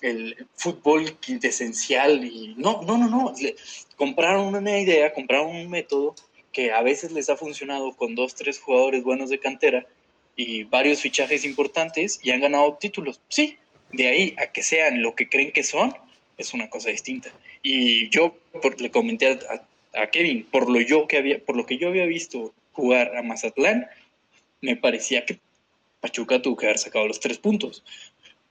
el, 0.02 0.46
fútbol 0.56 1.16
esencial 1.42 2.24
y 2.24 2.54
no, 2.56 2.82
no, 2.82 2.98
no, 2.98 3.08
no. 3.08 3.32
Compraron 3.96 4.54
una 4.54 4.80
idea, 4.80 5.12
compraron 5.12 5.54
un 5.54 5.70
método 5.70 6.14
que 6.50 6.72
a 6.72 6.82
veces 6.82 7.12
les 7.12 7.28
ha 7.28 7.36
funcionado 7.36 7.94
con 7.94 8.14
dos, 8.14 8.34
tres 8.34 8.58
jugadores 8.58 9.04
buenos 9.04 9.30
de 9.30 9.38
cantera 9.38 9.86
y 10.36 10.64
varios 10.64 11.00
fichajes 11.00 11.44
importantes 11.44 12.20
y 12.22 12.30
han 12.30 12.40
ganado 12.40 12.76
títulos. 12.78 13.20
Sí, 13.28 13.56
de 13.92 14.06
ahí 14.06 14.34
a 14.38 14.52
que 14.52 14.62
sean 14.62 15.02
lo 15.02 15.14
que 15.14 15.28
creen 15.28 15.52
que 15.52 15.64
son, 15.64 15.94
es 16.36 16.52
una 16.52 16.68
cosa 16.68 16.90
distinta. 16.90 17.30
Y 17.62 18.08
yo 18.10 18.36
por, 18.62 18.80
le 18.80 18.90
comenté 18.90 19.38
a, 19.94 20.06
Kevin, 20.08 20.44
por 20.44 20.70
lo, 20.70 20.80
yo 20.80 21.08
que 21.08 21.16
había, 21.16 21.42
por 21.42 21.56
lo 21.56 21.64
que 21.64 21.78
yo 21.78 21.88
había 21.88 22.04
visto 22.04 22.52
jugar 22.72 23.16
a 23.16 23.22
Mazatlán, 23.22 23.86
me 24.60 24.76
parecía 24.76 25.24
que 25.24 25.38
Pachuca 26.00 26.42
tuvo 26.42 26.56
que 26.56 26.66
haber 26.66 26.78
sacado 26.78 27.08
los 27.08 27.20
tres 27.20 27.38
puntos. 27.38 27.82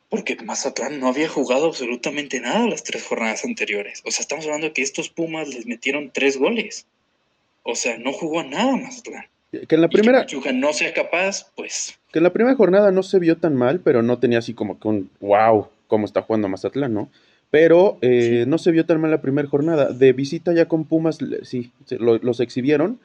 Porque 0.10 0.36
Mazatlán 0.36 1.00
no 1.00 1.08
había 1.08 1.30
jugado 1.30 1.68
absolutamente 1.68 2.40
nada 2.40 2.68
las 2.68 2.84
tres 2.84 3.04
jornadas 3.04 3.46
anteriores. 3.46 4.02
O 4.06 4.12
sea, 4.12 4.22
estamos 4.22 4.46
hablando 4.46 4.68
de 4.68 4.74
que 4.74 4.82
estos 4.82 5.10
Pumas 5.10 5.48
les 5.50 5.66
metieron 5.66 6.12
tres 6.12 6.38
goles. 6.38 6.88
O 7.64 7.76
sea, 7.76 7.98
no 7.98 8.12
jugó 8.12 8.44
nada 8.44 8.76
Mazatlán. 8.76 9.28
Que 9.52 9.76
en 9.76 9.82
la 9.82 9.88
primera. 9.88 10.26
que 10.26 10.54
no 10.54 10.74
sea 10.74 10.94
capaz, 10.94 11.52
pues. 11.56 11.98
Que 12.12 12.20
en 12.20 12.24
la 12.24 12.34
primera 12.34 12.56
jornada 12.56 12.92
no 12.92 13.04
se 13.04 13.20
vio 13.20 13.38
tan 13.38 13.56
mal, 13.56 13.80
pero 13.80 14.02
no 14.02 14.20
tenía 14.20 14.40
así 14.40 14.54
como 14.54 14.80
que 14.80 14.88
un 14.88 15.10
wow, 15.20 15.68
cómo 15.88 16.06
está 16.06 16.22
jugando 16.22 16.50
Mazatlán, 16.50 16.94
¿no? 16.94 17.10
Pero 17.52 17.98
eh, 18.02 18.46
no 18.48 18.58
se 18.58 18.72
vio 18.72 18.86
tan 18.86 19.00
mal 19.00 19.12
la 19.12 19.22
primera 19.22 19.48
jornada. 19.48 19.94
De 19.94 20.14
visita 20.14 20.54
ya 20.54 20.68
con 20.68 20.86
Pumas, 20.86 21.20
sí, 21.44 21.72
los 21.90 22.40
exhibieron. 22.40 23.00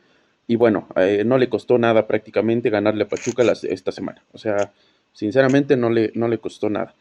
Y 0.49 0.57
bueno, 0.57 0.89
eh, 0.97 1.23
no 1.25 1.39
le 1.39 1.49
costó 1.49 1.79
nada 1.79 2.09
prácticamente 2.09 2.71
ganarle 2.71 3.05
a 3.05 3.09
Pachuca 3.09 3.45
esta 3.63 3.93
semana. 3.93 4.25
O 4.33 4.39
sea, 4.39 4.73
sinceramente 5.13 5.77
no 5.77 5.91
le, 5.91 6.11
no 6.15 6.27
le 6.27 6.39
costó 6.39 6.69
nada 6.69 6.95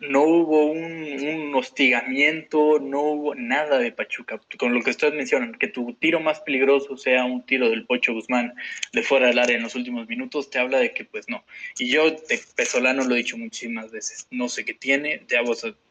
no 0.00 0.22
hubo 0.22 0.66
un, 0.66 1.54
hostigamiento, 1.54 2.78
no 2.78 3.00
hubo 3.00 3.34
nada 3.34 3.78
de 3.78 3.92
Pachuca. 3.92 4.40
Con 4.58 4.74
lo 4.74 4.82
que 4.82 4.90
ustedes 4.90 5.14
mencionan, 5.14 5.54
que 5.54 5.68
tu 5.68 5.94
tiro 5.94 6.20
más 6.20 6.40
peligroso 6.40 6.96
sea 6.96 7.24
un 7.24 7.44
tiro 7.44 7.70
del 7.70 7.86
Pocho 7.86 8.12
Guzmán 8.12 8.54
de 8.92 9.02
fuera 9.02 9.28
del 9.28 9.38
área 9.38 9.56
en 9.56 9.62
los 9.62 9.74
últimos 9.74 10.06
minutos, 10.06 10.50
te 10.50 10.58
habla 10.58 10.78
de 10.78 10.92
que 10.92 11.04
pues 11.04 11.28
no. 11.28 11.44
Y 11.78 11.88
yo 11.88 12.10
de 12.10 12.40
Pesolano 12.54 13.04
lo 13.04 13.14
he 13.14 13.18
dicho 13.18 13.38
muchísimas 13.38 13.90
veces, 13.90 14.26
no 14.30 14.48
sé 14.48 14.64
qué 14.64 14.74
tiene, 14.74 15.22
ya, 15.28 15.40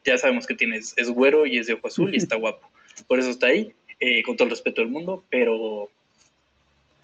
ya 0.03 0.17
sabemos 0.17 0.45
que 0.45 0.53
tiene, 0.53 0.77
es, 0.77 1.09
güero 1.09 1.45
y 1.45 1.57
es 1.57 1.67
de 1.67 1.73
ojo 1.73 1.87
azul 1.87 2.13
y 2.13 2.17
está 2.17 2.35
guapo. 2.35 2.69
Por 3.07 3.19
eso 3.19 3.31
está 3.31 3.47
ahí, 3.47 3.73
eh, 3.99 4.21
con 4.23 4.37
todo 4.37 4.45
el 4.45 4.51
respeto 4.51 4.81
del 4.81 4.91
mundo, 4.91 5.25
pero 5.29 5.89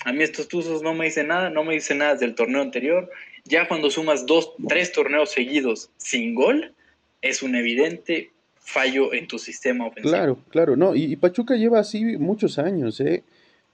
a 0.06 0.14
mí 0.14 0.24
estos 0.24 0.48
tuzos 0.48 0.82
no 0.82 0.94
me 0.94 1.06
dicen 1.06 1.28
nada, 1.28 1.50
no 1.50 1.64
me 1.64 1.74
dicen 1.74 2.00
nada 2.00 2.16
del 2.16 2.36
torneo 2.36 2.62
anterior. 2.62 3.10
Ya 3.46 3.68
cuando 3.68 3.90
sumas 3.90 4.28
dos, 4.28 4.54
tres 4.68 4.92
torneos 4.92 5.32
seguidos 5.32 5.90
sin 5.98 6.36
gol, 6.36 6.76
es 7.22 7.44
un 7.44 7.56
evidente 7.56 8.32
fallo 8.60 9.14
en 9.14 9.28
tu 9.28 9.40
sistema 9.40 9.88
ofensivo. 9.88 10.14
Claro, 10.14 10.38
claro, 10.50 10.76
no, 10.76 10.96
y, 10.96 11.16
Pachuca 11.16 11.56
lleva 11.56 11.80
así 11.80 12.18
muchos 12.18 12.60
años, 12.60 13.00
¿eh? 13.00 13.24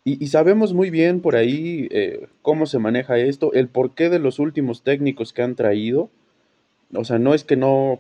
Y, 0.04 0.28
sabemos 0.28 0.74
muy 0.74 0.90
bien 0.90 1.20
por 1.20 1.36
ahí 1.36 1.90
eh, 1.92 2.28
cómo 2.42 2.66
se 2.66 2.80
maneja 2.80 3.18
esto, 3.18 3.52
el 3.52 3.68
porqué 3.68 4.10
de 4.10 4.20
los 4.20 4.40
últimos 4.40 4.82
técnicos 4.82 5.34
que 5.34 5.42
han 5.42 5.56
traído. 5.56 6.10
O 6.94 7.04
sea, 7.04 7.20
no 7.20 7.34
es 7.34 7.44
que 7.44 7.58
no, 7.58 8.00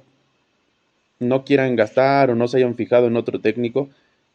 no 1.20 1.44
quieran 1.44 1.76
gastar 1.76 2.30
o 2.30 2.36
no 2.36 2.48
se 2.48 2.58
hayan 2.58 2.76
fijado 2.76 3.08
en 3.08 3.18
otro 3.18 3.42
técnico. 3.42 3.90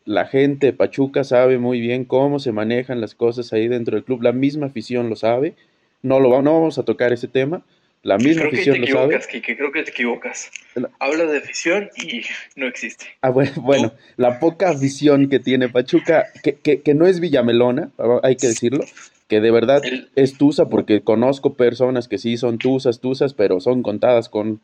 La 0.04 0.26
gente 0.26 0.66
de 0.66 0.72
Pachuca 0.74 1.24
sabe 1.24 1.56
muy 1.56 1.80
bien 1.80 2.04
cómo 2.04 2.40
se 2.40 2.52
manejan 2.52 3.00
las 3.00 3.14
cosas 3.14 3.54
ahí 3.54 3.68
dentro 3.68 3.94
del 3.94 4.04
club. 4.04 4.20
La 4.20 4.32
misma 4.32 4.66
afición 4.66 5.08
lo 5.08 5.16
sabe. 5.16 5.54
No, 6.02 6.20
lo, 6.20 6.42
no 6.42 6.52
vamos 6.52 6.78
a 6.78 6.82
tocar 6.82 7.14
ese 7.14 7.28
tema, 7.28 7.64
la 8.02 8.18
misma 8.18 8.42
creo 8.42 8.52
afición 8.52 8.74
que 8.74 8.80
te 8.80 8.90
equivocas, 8.90 9.26
Kike, 9.28 9.56
creo 9.56 9.72
que 9.72 9.82
te 9.84 9.90
equivocas. 9.90 10.50
Hablas 10.98 11.30
de 11.30 11.38
afición 11.38 11.88
y 11.96 12.22
no 12.56 12.66
existe. 12.66 13.06
Ah, 13.20 13.30
bueno, 13.30 13.52
bueno 13.56 13.92
la 14.16 14.40
poca 14.40 14.70
afición 14.70 15.28
que 15.28 15.38
tiene 15.38 15.68
Pachuca, 15.68 16.26
que, 16.42 16.82
que, 16.82 16.94
no 16.94 17.06
es 17.06 17.20
Villamelona, 17.20 17.90
hay 18.22 18.36
que 18.36 18.48
decirlo, 18.48 18.84
que 19.28 19.40
de 19.40 19.50
verdad 19.50 19.82
es 20.16 20.36
tusa, 20.36 20.68
porque 20.68 21.02
conozco 21.02 21.54
personas 21.54 22.08
que 22.08 22.18
sí 22.18 22.36
son 22.36 22.58
tusas, 22.58 23.00
tusas, 23.00 23.34
pero 23.34 23.60
son 23.60 23.82
contadas 23.82 24.28
con 24.28 24.60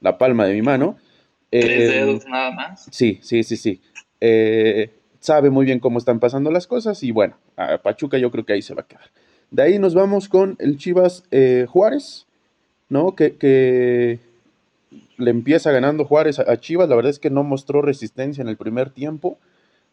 la 0.00 0.16
palma 0.16 0.46
de 0.46 0.54
mi 0.54 0.62
mano. 0.62 0.96
Tres 1.50 1.90
eh, 1.90 1.92
dedos 1.92 2.26
nada 2.26 2.52
más. 2.52 2.86
Sí, 2.92 3.18
sí, 3.22 3.42
sí, 3.42 3.56
sí. 3.56 3.80
Eh, 4.20 4.90
sabe 5.18 5.50
muy 5.50 5.66
bien 5.66 5.80
cómo 5.80 5.98
están 5.98 6.20
pasando 6.20 6.50
las 6.50 6.66
cosas 6.66 7.02
y 7.02 7.10
bueno, 7.10 7.36
a 7.56 7.78
Pachuca 7.78 8.16
yo 8.18 8.30
creo 8.30 8.46
que 8.46 8.52
ahí 8.52 8.62
se 8.62 8.74
va 8.74 8.82
a 8.82 8.86
quedar. 8.86 9.10
De 9.50 9.62
ahí 9.62 9.78
nos 9.80 9.94
vamos 9.94 10.28
con 10.28 10.56
el 10.60 10.78
Chivas 10.78 11.24
eh, 11.32 11.66
Juárez. 11.68 12.26
¿No? 12.90 13.14
Que, 13.14 14.18
le 15.16 15.30
empieza 15.30 15.70
ganando 15.70 16.04
Juárez 16.04 16.38
a, 16.38 16.56
Chivas. 16.58 16.88
La 16.88 16.96
verdad 16.96 17.10
es 17.10 17.18
que 17.18 17.30
no 17.30 17.44
mostró 17.44 17.82
resistencia 17.82 18.42
en 18.42 18.48
el 18.48 18.56
primer 18.56 18.90
tiempo 18.90 19.38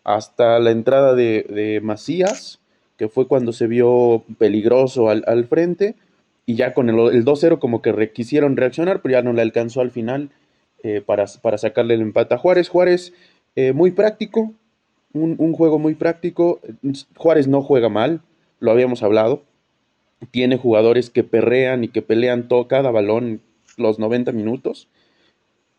hasta 0.04 0.58
la 0.60 0.72
entrada 0.72 1.16
de, 1.16 1.80
Macías, 1.84 2.60
que 2.98 3.08
fue 3.10 3.28
cuando 3.28 3.54
se 3.54 3.68
vio 3.68 4.24
peligroso 4.38 5.10
al, 5.10 5.46
frente. 5.46 5.96
Y 6.46 6.56
ya 6.56 6.74
con 6.74 6.90
el, 6.90 6.98
el 7.14 7.26
2-0 7.26 7.60
como 7.60 7.82
que 7.82 8.12
quisieron 8.12 8.56
reaccionar, 8.56 9.02
pero 9.02 9.14
ya 9.14 9.22
no 9.22 9.34
le 9.34 9.42
alcanzó 9.42 9.82
al 9.82 9.92
final 9.92 10.30
eh, 10.84 11.02
para, 11.06 11.28
sacarle 11.28 11.96
el 11.96 12.02
empate 12.02 12.36
a 12.36 12.38
Juárez. 12.38 12.70
Juárez 12.70 13.14
eh, 13.56 13.74
muy 13.74 13.92
práctico, 13.92 14.54
un, 15.12 15.36
un, 15.38 15.52
juego 15.52 15.78
muy 15.78 15.96
práctico. 15.96 16.62
Juárez 17.18 17.50
no 17.50 17.62
juega 17.62 17.90
mal, 17.90 18.22
lo 18.62 18.72
habíamos 18.72 19.04
hablado 19.04 19.44
tiene 20.32 20.58
jugadores 20.58 21.10
que 21.10 21.24
perrean 21.24 21.84
y 21.84 21.90
que 21.90 22.02
pelean 22.02 22.48
todo, 22.48 22.68
cada 22.68 22.92
balón 22.92 23.42
los 23.78 24.00
90 24.00 24.32
minutos. 24.32 24.88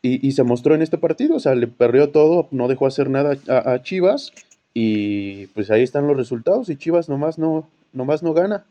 Y, 0.00 0.30
se 0.33 0.45
mostró 0.45 0.76
en 0.76 0.83
este 0.83 0.97
partido, 0.97 1.37
o 1.37 1.40
sea, 1.40 1.57
le 1.57 1.66
perreó 1.66 2.11
todo, 2.11 2.49
no 2.52 2.68
dejó 2.68 2.87
hacer 2.87 3.11
nada 3.11 3.37
a, 3.49 3.83
Chivas 3.83 4.33
y 4.73 5.49
pues 5.49 5.73
ahí 5.73 5.83
están 5.83 6.07
los 6.07 6.16
resultados 6.16 6.71
y 6.71 6.76
Chivas 6.76 7.09
nomás 7.09 7.37
no, 7.37 7.68
nomás 7.92 8.23
no 8.23 8.33
gana. 8.33 8.64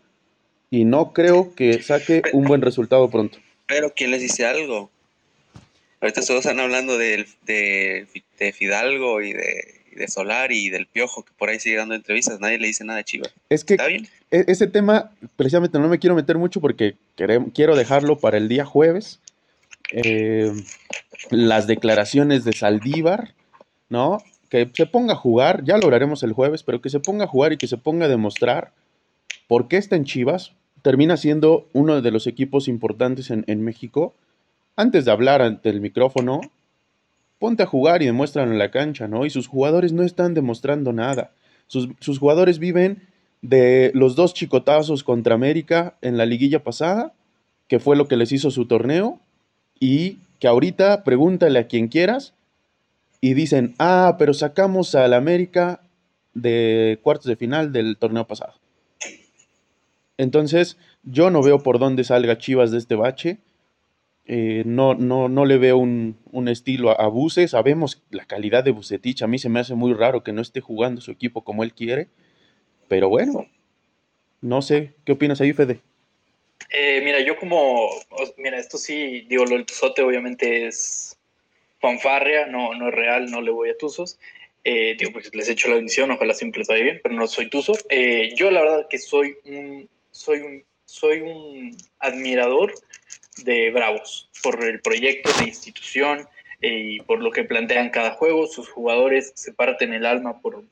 Y 0.71 0.85
no 0.85 1.11
creo 1.11 1.53
que 1.53 1.81
saque 1.83 2.21
un 2.31 2.45
buen 2.45 2.61
resultado 2.61 3.09
pronto. 3.09 3.39
Pero 3.67 3.91
¿quién 3.93 4.11
les 4.11 4.21
dice 4.21 4.45
algo? 4.45 4.89
Ahorita 5.99 6.21
todos 6.21 6.45
están 6.45 6.59
hablando 6.61 6.97
de, 6.97 7.27
de, 7.45 8.07
de 8.39 8.53
Fidalgo 8.53 9.21
y 9.21 9.33
de 9.33 9.81
de 9.97 10.07
Solar 10.07 10.51
y 10.51 10.69
del 10.69 10.87
Piojo, 10.87 11.23
que 11.23 11.33
por 11.37 11.49
ahí 11.49 11.59
sigue 11.59 11.77
dando 11.77 11.95
entrevistas, 11.95 12.39
nadie 12.39 12.59
le 12.59 12.67
dice 12.67 12.85
nada 12.85 12.99
a 12.99 13.03
Chivas. 13.03 13.33
Es 13.49 13.63
que 13.63 13.73
¿Está 13.73 13.87
bien? 13.87 14.07
E-, 14.31 14.45
ese 14.47 14.67
tema, 14.67 15.11
precisamente 15.35 15.79
no 15.79 15.87
me 15.87 15.99
quiero 15.99 16.15
meter 16.15 16.37
mucho 16.37 16.61
porque 16.61 16.95
quiero 17.53 17.75
dejarlo 17.75 18.17
para 18.17 18.37
el 18.37 18.47
día 18.47 18.65
jueves. 18.65 19.19
Eh, 19.91 20.51
las 21.29 21.67
declaraciones 21.67 22.43
de 22.43 22.53
Saldívar, 22.53 23.33
¿no? 23.89 24.19
Que 24.49 24.69
se 24.73 24.85
ponga 24.85 25.13
a 25.13 25.17
jugar, 25.17 25.63
ya 25.63 25.77
lo 25.77 25.87
haremos 25.93 26.23
el 26.23 26.33
jueves, 26.33 26.63
pero 26.63 26.81
que 26.81 26.89
se 26.89 26.99
ponga 26.99 27.25
a 27.25 27.27
jugar 27.27 27.53
y 27.53 27.57
que 27.57 27.67
se 27.67 27.77
ponga 27.77 28.05
a 28.05 28.09
demostrar 28.09 28.73
por 29.47 29.67
qué 29.67 29.77
está 29.77 29.95
en 29.95 30.05
Chivas. 30.05 30.53
Termina 30.81 31.17
siendo 31.17 31.67
uno 31.73 32.01
de 32.01 32.11
los 32.11 32.27
equipos 32.27 32.67
importantes 32.67 33.31
en, 33.31 33.43
en 33.47 33.63
México. 33.63 34.13
Antes 34.75 35.05
de 35.05 35.11
hablar 35.11 35.41
ante 35.41 35.69
el 35.69 35.81
micrófono, 35.81 36.41
ponte 37.39 37.63
a 37.63 37.67
jugar 37.67 38.01
y 38.01 38.05
demuéstralo 38.05 38.51
en 38.51 38.59
la 38.59 38.71
cancha, 38.71 39.07
¿no? 39.07 39.25
Y 39.25 39.29
sus 39.29 39.47
jugadores 39.47 39.93
no 39.93 40.03
están 40.03 40.33
demostrando 40.33 40.93
nada. 40.93 41.31
Sus, 41.67 42.17
jugadores 42.17 42.59
viven 42.59 43.07
de 43.41 43.91
los 43.93 44.15
dos 44.15 44.33
chicotazos 44.33 45.03
contra 45.03 45.35
América 45.35 45.95
en 46.01 46.17
la 46.17 46.25
liguilla 46.25 46.63
pasada, 46.63 47.13
que 47.67 47.79
fue 47.79 47.95
lo 47.95 48.07
que 48.07 48.17
les 48.17 48.31
hizo 48.31 48.51
su 48.51 48.65
torneo, 48.65 49.19
y 49.79 50.19
que 50.39 50.47
ahorita 50.47 51.03
pregúntale 51.03 51.59
a 51.59 51.67
quien 51.67 51.87
quieras 51.87 52.33
y 53.21 53.33
dicen, 53.33 53.75
ah, 53.79 54.15
pero 54.17 54.33
sacamos 54.33 54.95
al 54.95 55.13
América 55.13 55.81
de 56.33 56.99
cuartos 57.01 57.25
de 57.25 57.35
final 57.35 57.71
del 57.71 57.97
torneo 57.97 58.25
pasado. 58.25 58.53
Entonces, 60.17 60.77
yo 61.03 61.29
no 61.29 61.41
veo 61.41 61.59
por 61.59 61.79
dónde 61.79 62.03
salga 62.03 62.37
Chivas 62.37 62.71
de 62.71 62.77
este 62.77 62.95
bache. 62.95 63.39
Eh, 64.29 64.63
no, 64.65 64.93
no, 64.93 65.29
no 65.29 65.45
le 65.45 65.57
veo 65.57 65.77
un, 65.77 66.17
estilo 66.49 66.99
a, 66.99 67.07
Buce. 67.07 67.47
Sabemos 67.47 68.03
la 68.11 68.25
calidad 68.25 68.63
de 68.63 68.71
Bucetich. 68.71 69.23
A 69.23 69.27
mí 69.27 69.39
se 69.39 69.47
me 69.47 69.61
hace 69.61 69.73
muy 69.73 69.93
raro 69.93 70.21
que 70.23 70.33
no 70.33 70.41
esté 70.41 70.59
jugando 70.59 70.99
su 70.99 71.11
equipo 71.11 71.45
como 71.45 71.63
él 71.63 71.73
quiere. 71.73 72.09
Pero 72.89 73.07
bueno, 73.07 73.47
no 74.41 74.61
sé. 74.61 74.93
¿Qué 75.05 75.13
opinas 75.13 75.39
ahí, 75.39 75.53
Fede? 75.53 75.79
Eh, 76.71 77.01
mira, 77.03 77.21
yo 77.21 77.37
como, 77.37 77.89
mira, 78.37 78.59
esto 78.59 78.77
sí, 78.77 79.21
digo, 79.29 79.45
lo 79.45 79.55
del 79.55 79.65
Tuzote 79.65 80.01
obviamente 80.01 80.67
es 80.67 81.17
fanfarria, 81.79 82.47
no, 82.47 82.73
no 82.73 82.89
es 82.89 82.95
real, 82.95 83.31
no 83.31 83.41
le 83.41 83.51
voy 83.51 83.69
a 83.69 83.77
Tuzos. 83.77 84.19
Eh, 84.65 84.97
digo, 84.99 85.13
pues 85.13 85.33
les 85.33 85.47
echo 85.47 85.69
la 85.69 85.75
bendición, 85.75 86.11
ojalá 86.11 86.33
siempre 86.33 86.59
les 86.59 86.67
vaya 86.67 86.83
bien, 86.83 86.99
pero 87.01 87.15
no 87.15 87.27
soy 87.27 87.49
Tuzo. 87.49 87.73
Eh, 87.89 88.33
yo 88.35 88.51
la 88.51 88.61
verdad 88.61 88.87
que 88.89 88.97
soy 88.97 89.37
un, 89.45 89.87
soy 90.11 90.39
un, 90.39 90.63
soy 90.83 91.21
un 91.21 91.77
admirador 91.99 92.73
de 93.43 93.71
Bravos 93.71 94.29
por 94.41 94.63
el 94.63 94.81
proyecto 94.81 95.31
de 95.39 95.45
institución, 95.45 96.27
y 96.59 97.01
por 97.01 97.21
lo 97.21 97.31
que 97.31 97.43
plantean 97.43 97.89
cada 97.89 98.11
juego. 98.11 98.47
Sus 98.47 98.69
jugadores 98.69 99.31
se 99.35 99.53
parten 99.53 99.93
el 99.93 100.05
alma 100.05 100.41
por, 100.41 100.63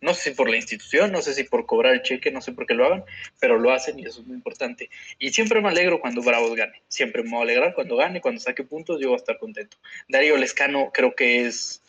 no 0.00 0.14
sé 0.14 0.30
si 0.30 0.36
por 0.36 0.48
la 0.48 0.56
institución, 0.56 1.12
no 1.12 1.22
sé 1.22 1.34
si 1.34 1.44
por 1.44 1.66
cobrar 1.66 1.94
el 1.94 2.02
cheque, 2.02 2.30
no 2.30 2.40
sé 2.40 2.52
por 2.52 2.66
qué 2.66 2.74
lo 2.74 2.86
hagan, 2.86 3.04
pero 3.40 3.58
lo 3.58 3.72
hacen 3.72 3.98
y 3.98 4.06
eso 4.06 4.20
es 4.20 4.26
muy 4.26 4.36
importante. 4.36 4.90
Y 5.18 5.30
siempre 5.30 5.60
me 5.60 5.68
alegro 5.68 6.00
cuando 6.00 6.22
Bravos 6.22 6.54
gane. 6.54 6.82
Siempre 6.88 7.22
me 7.22 7.30
voy 7.30 7.40
a 7.40 7.42
alegrar 7.42 7.74
cuando 7.74 7.96
gane, 7.96 8.20
cuando 8.20 8.40
saque 8.40 8.64
puntos, 8.64 9.00
yo 9.00 9.08
voy 9.08 9.16
a 9.16 9.18
estar 9.18 9.38
contento. 9.38 9.76
Darío 10.08 10.36
Lescano 10.36 10.90
creo 10.92 11.14
que 11.14 11.46
es 11.46 11.82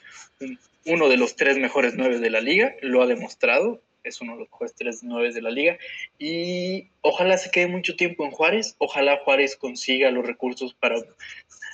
uno 0.86 1.08
de 1.08 1.18
los 1.18 1.36
tres 1.36 1.58
mejores 1.58 1.94
nueve 1.96 2.20
de 2.20 2.30
la 2.30 2.42
liga, 2.42 2.76
lo 2.82 3.02
ha 3.02 3.08
demostrado. 3.08 3.82
Es 4.04 4.22
uno 4.22 4.34
de 4.34 4.40
los 4.40 4.52
mejores 4.52 4.76
tres 4.76 5.02
de 5.02 5.42
la 5.42 5.50
liga. 5.50 5.78
Y 6.20 6.90
ojalá 7.02 7.38
se 7.38 7.52
quede 7.52 7.68
mucho 7.68 7.96
tiempo 7.96 8.26
en 8.26 8.32
Juárez. 8.32 8.76
Ojalá 8.78 9.18
Juárez 9.24 9.56
consiga 9.56 10.12
los 10.12 10.26
recursos 10.26 10.74
para 10.74 10.98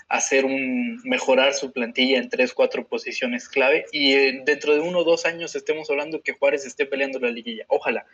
hacer 0.09 0.45
un 0.45 0.99
mejorar 1.03 1.53
su 1.53 1.71
plantilla 1.71 2.17
en 2.17 2.29
tres, 2.29 2.53
cuatro 2.53 2.87
posiciones 2.87 3.47
clave 3.47 3.85
y 3.91 4.13
eh, 4.13 4.41
dentro 4.43 4.73
de 4.73 4.79
uno 4.79 4.99
o 4.99 5.03
dos 5.03 5.25
años 5.25 5.55
estemos 5.55 5.89
hablando 5.89 6.21
que 6.21 6.33
Juárez 6.33 6.65
esté 6.65 6.85
peleando 6.85 7.19
la 7.19 7.29
liguilla. 7.29 7.65
Ojalá. 7.67 8.05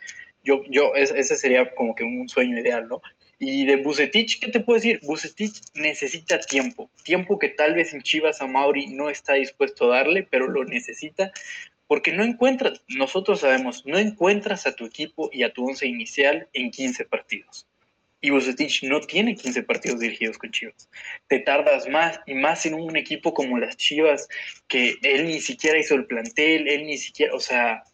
Yo, 0.44 0.62
yo, 0.68 0.94
ese 0.94 1.36
sería 1.36 1.74
como 1.74 1.94
que 1.94 2.04
un 2.04 2.28
sueño 2.28 2.58
ideal, 2.58 2.86
¿no? 2.86 3.02
Y 3.38 3.66
de 3.66 3.76
Bucetich, 3.76 4.40
¿qué 4.40 4.50
te 4.50 4.60
puedo 4.60 4.76
decir? 4.76 5.00
Bucetich 5.02 5.60
necesita 5.74 6.38
tiempo, 6.40 6.88
tiempo 7.02 7.38
que 7.38 7.48
tal 7.48 7.74
vez 7.74 7.92
en 7.92 8.02
Chivas 8.02 8.40
a 8.40 8.46
Mauri 8.46 8.86
no 8.86 9.10
está 9.10 9.34
dispuesto 9.34 9.92
a 9.92 9.96
darle, 9.96 10.22
pero 10.30 10.46
lo 10.46 10.64
necesita 10.64 11.32
porque 11.86 12.12
no 12.12 12.24
encuentras, 12.24 12.82
nosotros 12.88 13.40
sabemos, 13.40 13.84
no 13.86 13.98
encuentras 13.98 14.66
a 14.66 14.74
tu 14.74 14.84
equipo 14.84 15.30
y 15.32 15.42
a 15.42 15.52
tu 15.52 15.68
once 15.68 15.86
inicial 15.86 16.48
en 16.52 16.70
15 16.70 17.04
partidos 17.04 17.66
y 18.26 18.30
Bucetich 18.30 18.82
no 18.82 19.00
tiene 19.00 19.36
15 19.36 19.62
partidos 19.62 20.00
dirigidos 20.00 20.38
con 20.38 20.50
Chivas. 20.50 20.88
Te 21.28 21.38
tardas 21.38 21.88
más 21.88 22.18
y 22.26 22.34
más 22.34 22.66
en 22.66 22.74
un 22.74 22.96
equipo 22.96 23.34
como 23.34 23.58
las 23.58 23.76
Chivas, 23.76 24.28
que 24.66 24.96
él 25.02 25.26
ni 25.26 25.40
siquiera 25.40 25.78
hizo 25.78 25.94
el 25.94 26.06
plantel, 26.06 26.66
él 26.66 26.86
ni 26.86 26.98
siquiera, 26.98 27.34
o 27.34 27.40
sea, 27.40 27.84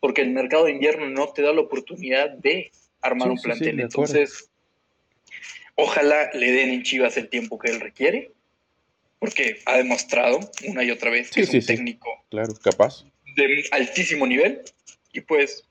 porque 0.00 0.22
el 0.22 0.30
mercado 0.30 0.64
de 0.64 0.72
invierno 0.72 1.10
no 1.10 1.28
te 1.28 1.42
da 1.42 1.52
la 1.52 1.60
oportunidad 1.60 2.30
de 2.30 2.70
armar 3.00 3.30
un 3.30 3.38
plantel. 3.38 3.80
Entonces, 3.80 4.50
ojalá 5.74 6.30
le 6.32 6.52
den 6.52 6.70
en 6.70 6.82
Chivas 6.84 7.16
el 7.16 7.28
tiempo 7.28 7.58
que 7.58 7.70
él 7.70 7.80
requiere, 7.80 8.32
porque 9.18 9.60
ha 9.66 9.76
demostrado 9.76 10.40
una 10.66 10.84
y 10.84 10.90
otra 10.90 11.10
vez 11.10 11.30
que 11.30 11.42
es 11.42 11.52
un 11.52 11.66
técnico 11.66 12.24
claro, 12.30 12.54
capaz. 12.54 13.04
De 13.34 13.64
altísimo 13.70 14.26
nivel 14.26 14.62
y 15.12 15.20
pues 15.20 15.68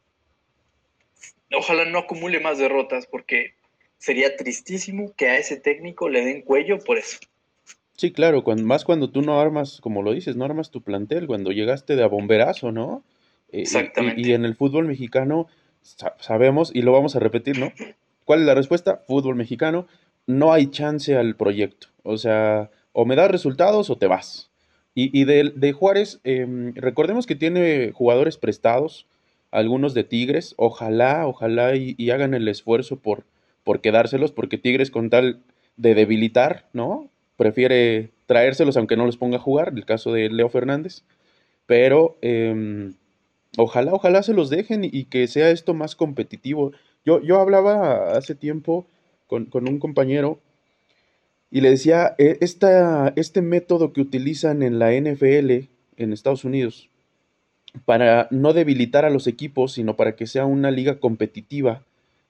ojalá 1.53 1.85
no 1.85 1.99
acumule 1.99 2.39
más 2.39 2.57
derrotas 2.57 3.07
porque 3.07 3.53
sería 3.97 4.35
tristísimo 4.35 5.13
que 5.15 5.27
a 5.27 5.37
ese 5.37 5.57
técnico 5.57 6.09
le 6.09 6.25
den 6.25 6.41
cuello 6.41 6.79
por 6.79 6.97
eso. 6.97 7.19
Sí, 7.95 8.11
claro, 8.11 8.43
más 8.63 8.83
cuando 8.83 9.11
tú 9.11 9.21
no 9.21 9.39
armas, 9.39 9.79
como 9.79 10.01
lo 10.01 10.13
dices, 10.13 10.35
no 10.35 10.45
armas 10.45 10.71
tu 10.71 10.81
plantel, 10.81 11.27
cuando 11.27 11.51
llegaste 11.51 11.95
de 11.95 12.03
a 12.03 12.07
bomberazo, 12.07 12.71
¿no? 12.71 13.03
Eh, 13.51 13.61
Exactamente. 13.61 14.21
Y, 14.21 14.33
en 14.33 14.45
el 14.45 14.55
fútbol 14.55 14.87
mexicano 14.87 15.47
sabemos, 16.19 16.71
y 16.73 16.81
lo 16.81 16.91
vamos 16.91 17.15
a 17.15 17.19
repetir, 17.19 17.59
¿no? 17.59 17.71
¿Cuál 18.25 18.41
es 18.41 18.45
la 18.45 18.55
respuesta? 18.55 19.03
Fútbol 19.07 19.35
mexicano, 19.35 19.87
no 20.25 20.53
hay 20.53 20.67
chance 20.67 21.15
al 21.15 21.35
proyecto. 21.35 21.87
O 22.03 22.17
sea, 22.17 22.71
o 22.93 23.05
me 23.05 23.15
das 23.15 23.29
resultados 23.29 23.89
o 23.89 23.97
te 23.97 24.07
vas. 24.07 24.50
Y, 24.93 25.23
de, 25.23 25.71
Juárez, 25.71 26.19
em, 26.25 26.73
recordemos 26.75 27.25
que 27.25 27.35
tiene 27.35 27.91
jugadores 27.93 28.37
prestados, 28.37 29.07
algunos 29.49 29.93
de 29.93 30.03
Tigres, 30.03 30.53
ojalá, 30.57 31.27
ojalá 31.27 31.75
y 31.75 32.11
hagan 32.11 32.33
el 32.33 32.47
esfuerzo 32.47 32.97
por, 32.97 33.23
por 33.63 33.81
quedárselos, 33.81 34.31
porque 34.31 34.57
Tigres 34.57 34.91
con 34.91 35.09
tal 35.09 35.39
de 35.77 35.95
debilitar, 35.95 36.67
¿no? 36.73 37.09
Prefiere 37.37 38.11
traérselos 38.25 38.77
aunque 38.77 38.97
no 38.97 39.05
los 39.05 39.17
ponga 39.17 39.37
a 39.37 39.41
jugar, 39.41 39.73
el 39.75 39.85
caso 39.85 40.13
de 40.13 40.29
Leo 40.29 40.49
Fernández. 40.49 41.03
Pero 41.65 42.17
em, 42.21 42.93
ojalá, 43.57 43.93
ojalá 43.93 44.23
se 44.23 44.33
los 44.33 44.49
dejen 44.49 44.83
y, 44.83 45.05
que 45.05 45.27
sea 45.27 45.51
esto 45.51 45.73
más 45.73 45.95
competitivo. 45.95 46.71
Yo, 47.05 47.21
yo 47.21 47.39
hablaba 47.39 48.13
hace 48.17 48.35
tiempo 48.35 48.85
con, 49.27 49.47
un 49.53 49.79
compañero 49.79 50.39
y 51.51 51.59
le 51.59 51.69
decía, 51.69 52.15
e, 52.17 52.37
este 52.39 53.41
método 53.41 53.91
que 53.91 53.99
utilizan 53.99 54.63
en 54.63 54.79
la 54.79 54.93
NFL 54.93 55.67
en 55.97 56.13
Estados 56.13 56.45
Unidos, 56.45 56.89
para 57.85 58.27
no 58.31 58.53
debilitar 58.53 59.05
a 59.05 59.09
los 59.09 59.27
equipos, 59.27 59.73
sino 59.73 59.97
para 59.97 60.15
que 60.15 60.27
sea 60.27 60.45
una 60.45 60.71
liga 60.71 60.99
competitiva, 60.99 61.83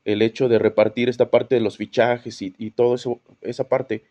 el 0.05 0.23
hecho 0.23 0.49
de 0.49 0.57
repartir 0.57 1.07
esta 1.07 1.29
parte 1.29 1.55
de 1.55 1.61
los 1.61 1.77
fichajes 1.77 2.41
y, 2.41 2.55
y 2.57 2.73
eso, 2.93 3.21
esa 3.41 3.69
parte. 3.69 4.03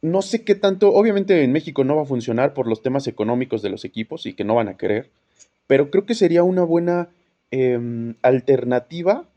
No 0.00 0.22
sé 0.22 0.42
qué 0.44 0.54
tanto, 0.54 0.92
obviamente 0.94 1.44
en 1.44 1.52
México 1.52 1.84
no 1.84 1.96
va 1.96 2.02
a 2.02 2.06
funcionar 2.06 2.54
por 2.54 2.66
los 2.66 2.82
temas 2.82 3.06
económicos 3.06 3.60
de 3.60 3.68
los 3.68 3.84
equipos 3.84 4.24
y 4.24 4.32
que 4.32 4.44
no 4.44 4.54
van 4.54 4.68
a 4.68 4.76
querer, 4.78 5.10
pero 5.66 5.90
creo 5.90 6.06
que 6.06 6.14
sería 6.14 6.42
una 6.42 6.64
buena 6.64 7.10
em, 7.50 8.14
alternativa 8.22 9.28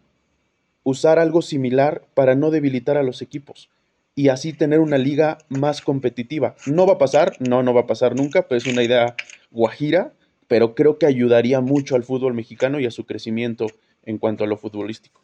usar 0.83 1.19
algo 1.19 1.41
similar 1.41 2.03
para 2.13 2.35
no 2.35 2.49
debilitar 2.51 2.97
a 2.97 3.03
los 3.03 3.21
equipos 3.21 3.69
y 4.15 4.29
así 4.29 4.53
tener 4.53 4.79
una 4.79 4.97
liga 4.97 5.37
más 5.49 5.81
competitiva. 5.81 6.55
No 6.65 6.87
va 6.87 6.93
a 6.93 6.97
pasar, 6.97 7.35
no, 7.39 7.63
no 7.63 7.73
va 7.73 7.81
a 7.81 7.87
pasar 7.87 8.15
nunca, 8.15 8.47
pero 8.47 8.57
es 8.57 8.65
una 8.65 8.81
idea 8.81 9.15
guajira, 9.51 10.13
pero 10.47 10.73
creo 10.73 10.97
que 10.97 11.05
ayudaría 11.05 11.59
mucho 11.59 11.95
al 11.95 12.03
fútbol 12.03 12.33
mexicano 12.33 12.79
y 12.79 12.85
a 12.85 12.91
su 12.91 13.05
crecimiento 13.05 13.67
en 14.05 14.17
cuanto 14.17 14.43
a 14.43 14.47
lo 14.47 14.57
futbolístico. 14.57 15.21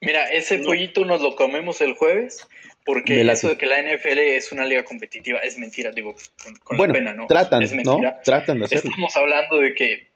Mira, 0.00 0.26
ese 0.28 0.58
pollito 0.58 1.04
nos 1.04 1.20
lo 1.20 1.36
comemos 1.36 1.80
el 1.80 1.94
jueves, 1.94 2.46
porque 2.84 3.20
eso 3.22 3.48
de 3.48 3.58
que 3.58 3.66
la 3.66 3.80
NFL 3.80 4.18
es 4.18 4.52
una 4.52 4.64
liga 4.64 4.84
competitiva 4.84 5.38
es 5.40 5.58
mentira, 5.58 5.92
digo, 5.92 6.14
con, 6.64 6.78
la 6.78 6.92
pena, 6.92 7.14
¿no? 7.14 7.26
Tratan, 7.26 7.64
¿no? 7.84 8.00
Tratan 8.24 8.58
de 8.58 8.64
hacerlo. 8.66 8.90
Estamos 8.90 9.16
hablando 9.16 9.58
de 9.58 9.74
que 9.74 10.08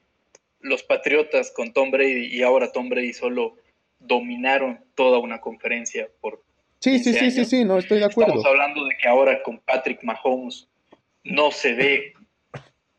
los 0.60 0.82
Patriotas 0.82 1.52
con 1.52 1.72
Tom 1.72 1.90
Brady 1.90 2.26
y 2.26 2.42
ahora 2.42 2.72
Tom 2.72 2.88
Brady 2.88 3.12
solo 3.12 3.56
dominaron 3.98 4.80
toda 4.94 5.18
una 5.18 5.40
conferencia 5.40 6.08
por. 6.20 6.42
Sí, 6.86 7.00
sí, 7.00 7.14
sí, 7.14 7.30
sí, 7.32 7.44
sí, 7.44 7.64
no 7.64 7.78
estoy 7.78 7.98
de 7.98 8.04
acuerdo. 8.04 8.34
Estamos 8.34 8.46
hablando 8.46 8.84
de 8.84 8.96
que 8.96 9.08
ahora 9.08 9.42
con 9.42 9.58
Patrick 9.58 10.04
Mahomes 10.04 10.68
no 11.24 11.50
se 11.50 11.74
ve 11.74 12.12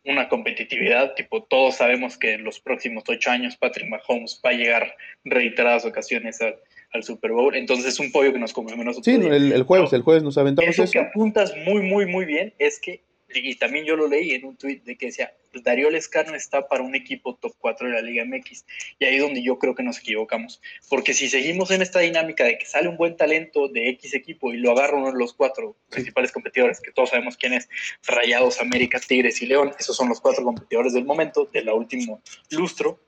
una 0.03 0.27
competitividad, 0.27 1.13
tipo, 1.15 1.43
todos 1.43 1.75
sabemos 1.75 2.17
que 2.17 2.33
en 2.33 2.43
los 2.43 2.59
próximos 2.59 3.05
ocho 3.07 3.31
años 3.31 3.55
Patrick 3.55 3.87
Mahomes 3.87 4.41
va 4.45 4.49
a 4.49 4.53
llegar 4.53 4.93
reiteradas 5.23 5.85
ocasiones 5.85 6.41
al, 6.41 6.57
Super 7.01 7.31
Bowl, 7.31 7.55
entonces 7.55 7.85
es 7.85 7.99
un 7.99 8.11
pollo 8.11 8.33
que 8.33 8.39
nos 8.39 8.51
comemos. 8.53 8.97
Sí, 9.03 9.13
el, 9.13 9.51
el, 9.53 9.63
jueves, 9.63 9.93
el 9.93 10.01
jueves 10.01 10.23
nos 10.23 10.37
aventamos 10.37 10.73
eso. 10.73 10.83
Eso 10.83 10.91
que 10.93 10.99
apuntas 10.99 11.53
muy, 11.65 11.83
muy, 11.83 12.07
muy 12.07 12.25
bien 12.25 12.53
es 12.57 12.79
que 12.79 13.01
y 13.33 13.55
también 13.55 13.85
yo 13.85 13.95
lo 13.95 14.07
leí 14.07 14.31
en 14.31 14.45
un 14.45 14.55
tuit 14.55 14.83
de 14.83 14.97
que 14.97 15.07
decía, 15.07 15.33
Darío 15.63 15.89
Lescano 15.89 16.35
está 16.35 16.67
para 16.67 16.83
un 16.83 16.95
equipo 16.95 17.35
top 17.35 17.53
4 17.59 17.87
de 17.87 17.93
la 17.93 18.01
Liga 18.01 18.23
MX. 18.25 18.65
Y 18.99 19.05
ahí 19.05 19.15
es 19.15 19.21
donde 19.21 19.43
yo 19.43 19.59
creo 19.59 19.75
que 19.75 19.83
nos 19.83 19.99
equivocamos. 19.99 20.61
Porque 20.89 21.13
si 21.13 21.29
seguimos 21.29 21.71
en 21.71 21.81
esta 21.81 21.99
dinámica 21.99 22.43
de 22.43 22.57
que 22.57 22.65
sale 22.65 22.87
un 22.87 22.97
buen 22.97 23.17
talento 23.17 23.67
de 23.67 23.89
X 23.89 24.13
equipo 24.13 24.53
y 24.53 24.57
lo 24.57 24.71
agarra 24.71 24.97
uno 24.97 25.11
de 25.11 25.17
los 25.17 25.33
cuatro 25.33 25.75
principales 25.89 26.31
competidores, 26.31 26.79
que 26.79 26.91
todos 26.91 27.09
sabemos 27.09 27.37
quién 27.37 27.53
es, 27.53 27.69
Rayados, 28.05 28.61
América, 28.61 28.99
Tigres 28.99 29.41
y 29.41 29.47
León, 29.47 29.73
esos 29.79 29.95
son 29.95 30.09
los 30.09 30.21
cuatro 30.21 30.43
competidores 30.43 30.93
del 30.93 31.05
momento, 31.05 31.45
de 31.45 31.63
la 31.63 31.73
último 31.73 32.21
lustro, 32.51 32.99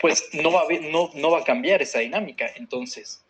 pues 0.00 0.28
no 0.32 0.52
va, 0.52 0.62
a, 0.62 0.66
no, 0.90 1.10
no 1.14 1.30
va 1.30 1.40
a 1.40 1.44
cambiar 1.44 1.82
esa 1.82 2.00
dinámica. 2.00 2.50
Entonces, 2.56 3.24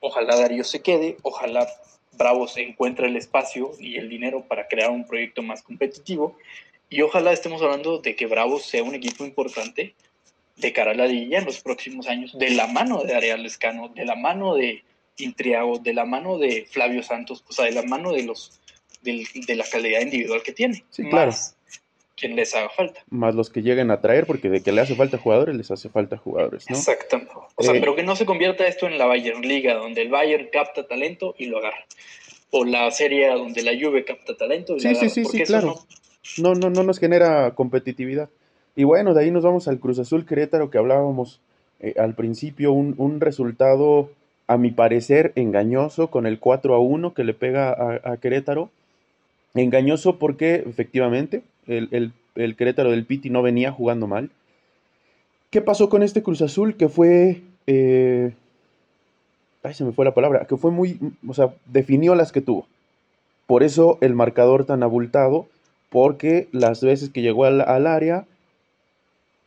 ojalá 0.00 0.36
Darío 0.36 0.64
se 0.64 0.80
quede, 0.80 1.16
ojalá 1.22 1.68
Bravos 2.16 2.56
encuentra 2.56 3.06
el 3.06 3.16
espacio 3.16 3.72
y 3.78 3.96
el 3.96 4.08
dinero 4.08 4.44
para 4.46 4.68
crear 4.68 4.90
un 4.90 5.06
proyecto 5.06 5.42
más 5.42 5.62
competitivo. 5.62 6.36
Y 6.88 7.02
ojalá 7.02 7.32
estemos 7.32 7.62
hablando 7.62 7.98
de 7.98 8.14
que 8.14 8.26
Bravos 8.26 8.64
sea 8.64 8.82
un 8.82 8.94
equipo 8.94 9.24
importante 9.24 9.94
de 10.56 10.72
cara 10.72 10.92
a 10.92 10.94
la 10.94 11.06
liga 11.06 11.38
en 11.38 11.44
los 11.44 11.60
próximos 11.60 12.08
años, 12.08 12.36
de 12.38 12.50
la 12.50 12.66
mano 12.66 13.02
de 13.02 13.14
Areal 13.14 13.42
Lescano, 13.42 13.88
de 13.88 14.04
la 14.04 14.16
mano 14.16 14.54
de 14.54 14.82
Intriago, 15.18 15.78
de 15.78 15.94
la 15.94 16.04
mano 16.04 16.38
de 16.38 16.66
Flavio 16.70 17.02
Santos, 17.02 17.44
o 17.48 17.52
sea, 17.52 17.66
de 17.66 17.72
la 17.72 17.82
mano 17.82 18.12
de 18.12 18.22
los 18.22 18.60
de, 19.02 19.54
la 19.54 19.64
calidad 19.64 20.00
individual 20.00 20.42
que 20.42 20.52
tiene. 20.52 20.82
Sí, 20.90 21.04
claro. 21.08 21.32
Quien 22.16 22.34
les 22.36 22.54
haga 22.54 22.68
falta. 22.70 23.00
Más 23.10 23.34
los 23.34 23.50
que 23.50 23.62
lleguen 23.62 23.90
a 23.90 24.00
traer, 24.00 24.26
porque 24.26 24.48
de 24.48 24.62
que 24.62 24.72
le 24.72 24.80
hace 24.80 24.94
falta 24.94 25.18
jugadores, 25.18 25.54
les 25.54 25.70
hace 25.70 25.88
falta 25.88 26.16
jugadores, 26.16 26.64
¿no? 26.70 26.76
Exactamente. 26.76 27.32
O 27.56 27.62
sea, 27.62 27.74
Eh, 27.74 27.80
pero 27.80 27.94
que 27.94 28.02
no 28.02 28.16
se 28.16 28.24
convierta 28.26 28.66
esto 28.66 28.86
en 28.86 28.96
la 28.98 29.06
Bayern 29.06 29.42
Liga, 29.42 29.74
donde 29.74 30.02
el 30.02 30.08
Bayern 30.08 30.48
capta 30.52 30.86
talento 30.86 31.34
y 31.38 31.46
lo 31.46 31.58
agarra. 31.58 31.84
O 32.50 32.64
la 32.64 32.90
Serie 32.90 33.28
donde 33.28 33.62
la 33.62 33.72
Juve 33.78 34.04
capta 34.04 34.36
talento 34.36 34.76
y 34.76 34.80
Sí, 34.80 34.88
lo 34.88 34.94
sí, 34.94 34.98
agarra. 34.98 35.10
sí, 35.14 35.24
sí, 35.26 35.42
eso 35.42 35.52
claro. 35.52 35.66
no- 36.38 36.54
No, 36.54 36.54
no, 36.54 36.70
no 36.70 36.82
nos 36.82 36.98
genera 36.98 37.52
competitividad. 37.54 38.28
Y 38.74 38.84
bueno, 38.84 39.14
de 39.14 39.22
ahí 39.24 39.30
nos 39.30 39.44
vamos 39.44 39.68
al 39.68 39.78
Cruz 39.78 39.98
Azul 39.98 40.26
Querétaro 40.26 40.70
que 40.70 40.78
hablábamos 40.78 41.40
eh, 41.80 41.94
al 41.98 42.14
principio, 42.14 42.72
un, 42.72 42.94
un 42.98 43.20
resultado, 43.20 44.10
a 44.48 44.56
mi 44.56 44.70
parecer, 44.70 45.32
engañoso 45.36 46.08
con 46.08 46.26
el 46.26 46.38
4 46.38 46.74
a 46.74 46.78
1 46.78 47.12
que 47.14 47.24
le 47.24 47.34
pega 47.34 47.70
a, 47.70 48.12
a 48.12 48.16
Querétaro. 48.16 48.70
Engañoso 49.54 50.16
porque 50.18 50.64
efectivamente 50.66 51.42
el, 51.66 51.88
el- 51.92 52.12
el 52.34 52.54
Querétaro 52.56 52.90
del 52.90 53.06
Piti 53.06 53.30
no 53.30 53.40
venía 53.42 53.72
jugando 53.72 54.06
mal. 54.06 54.30
¿Qué 55.50 55.62
pasó 55.62 55.88
con 55.88 56.02
este 56.02 56.22
Cruz 56.22 56.42
Azul? 56.42 56.76
Que 56.76 56.88
fue... 56.88 57.40
eh, 57.66 58.34
ay, 59.62 59.74
se 59.74 59.84
me 59.84 59.92
fue 59.92 60.04
la 60.04 60.12
palabra. 60.14 60.44
Que 60.46 60.56
fue 60.56 60.70
muy... 60.70 60.98
O 61.26 61.32
sea, 61.34 61.54
definió 61.66 62.14
las 62.14 62.32
que 62.32 62.42
tuvo. 62.42 62.66
Por 63.46 63.62
eso 63.62 63.96
el 64.02 64.14
marcador 64.14 64.64
tan 64.66 64.82
abultado, 64.82 65.46
porque 65.88 66.48
las 66.52 66.82
veces 66.82 67.08
que 67.10 67.22
llegó 67.22 67.44
al, 67.46 67.60
al 67.62 67.86
área, 67.86 68.26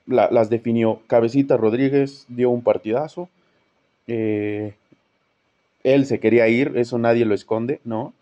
la- 0.07 0.29
las 0.31 0.49
definió. 0.49 1.01
Cabecita 1.07 1.57
Rodríguez 1.57 2.25
dio 2.27 2.49
un 2.49 2.63
partidazo. 2.63 3.29
eh, 4.07 4.73
él 5.83 6.05
se 6.05 6.19
quería 6.19 6.47
ir, 6.47 6.73
eso 6.75 6.97
nadie 6.97 7.25
lo 7.25 7.33
esconde, 7.33 7.79
¿no? 7.85 8.13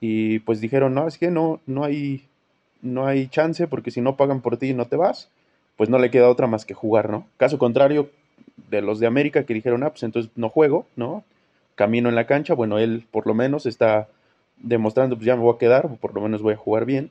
Y 0.00 0.40
pues 0.40 0.60
dijeron, 0.60 0.94
no, 0.94 1.06
es 1.06 1.18
que 1.18 1.30
no, 1.30 1.60
no 1.66 1.84
hay, 1.84 2.25
no 2.86 3.06
hay 3.06 3.28
chance, 3.28 3.66
porque 3.66 3.90
si 3.90 4.00
no 4.00 4.16
pagan 4.16 4.40
por 4.40 4.56
ti 4.56 4.70
y 4.70 4.74
no 4.74 4.86
te 4.86 4.96
vas, 4.96 5.28
pues 5.76 5.90
no 5.90 5.98
le 5.98 6.10
queda 6.10 6.30
otra 6.30 6.46
más 6.46 6.64
que 6.64 6.74
jugar, 6.74 7.10
¿no? 7.10 7.26
Caso 7.36 7.58
contrario 7.58 8.10
de 8.70 8.82
los 8.82 8.98
de 8.98 9.06
América 9.06 9.44
que 9.44 9.54
dijeron, 9.54 9.82
ah, 9.82 9.90
pues 9.90 10.02
entonces 10.02 10.30
no 10.36 10.48
juego, 10.48 10.86
¿no? 10.96 11.24
Camino 11.74 12.08
en 12.08 12.14
la 12.14 12.26
cancha, 12.26 12.54
bueno, 12.54 12.78
él 12.78 13.04
por 13.10 13.26
lo 13.26 13.34
menos 13.34 13.66
está 13.66 14.08
demostrando, 14.56 15.16
pues 15.16 15.26
ya 15.26 15.36
me 15.36 15.42
voy 15.42 15.54
a 15.54 15.58
quedar, 15.58 15.96
por 15.98 16.14
lo 16.14 16.20
menos 16.22 16.42
voy 16.42 16.54
a 16.54 16.58
jugar 16.58 16.86
bien. 16.86 17.10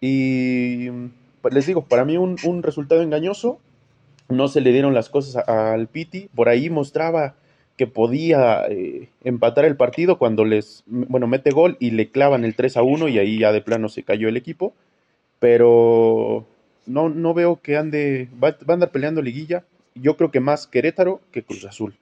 Y 0.00 0.90
pues, 1.40 1.54
les 1.54 1.66
digo, 1.66 1.82
para 1.82 2.04
mí 2.04 2.16
un, 2.18 2.36
un 2.44 2.62
resultado 2.62 3.02
engañoso, 3.02 3.58
no 4.28 4.48
se 4.48 4.60
le 4.60 4.72
dieron 4.72 4.94
las 4.94 5.08
cosas 5.08 5.48
al 5.48 5.86
Piti, 5.86 6.28
por 6.34 6.48
ahí 6.48 6.68
mostraba 6.68 7.34
que 7.76 7.86
podía 7.86 8.66
eh, 8.68 9.08
empatar 9.22 9.64
el 9.64 9.76
partido 9.76 10.18
cuando 10.18 10.44
les, 10.44 10.82
bueno, 10.86 11.26
mete 11.26 11.50
gol 11.50 11.76
y 11.78 11.90
le 11.90 12.08
clavan 12.10 12.44
el 12.44 12.54
3 12.54 12.78
a 12.78 12.82
1 12.82 13.08
y 13.08 13.18
ahí 13.18 13.38
ya 13.38 13.52
de 13.52 13.60
plano 13.60 13.88
se 13.88 14.02
cayó 14.02 14.28
el 14.28 14.36
equipo, 14.36 14.74
pero 15.38 16.46
no, 16.86 17.08
no 17.08 17.34
veo 17.34 17.60
que 17.60 17.76
ande, 17.76 18.28
va, 18.42 18.50
va 18.50 18.56
a 18.68 18.72
andar 18.74 18.90
peleando 18.90 19.22
liguilla, 19.22 19.64
yo 19.94 20.16
creo 20.16 20.30
que 20.30 20.40
más 20.40 20.66
Querétaro 20.66 21.20
que 21.32 21.42
Cruz 21.42 21.64
Azul. 21.64 21.94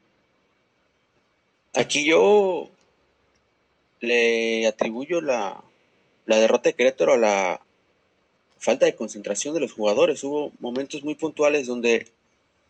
Aquí 1.75 2.05
yo 2.05 2.71
le 4.01 4.67
atribuyo 4.67 5.21
la, 5.21 5.63
la 6.27 6.37
derrota 6.37 6.69
de 6.69 6.75
Querétaro 6.75 7.15
a 7.15 7.19
la 7.19 7.61
falta 8.59 8.87
de 8.87 8.95
concentración 8.95 9.55
de 9.55 9.61
los 9.61 9.73
jugadores. 9.73 10.23
Hubo 10.25 10.53
momentos 10.61 11.03
muy 11.03 11.15
puntuales 11.15 11.67
donde 11.67 12.07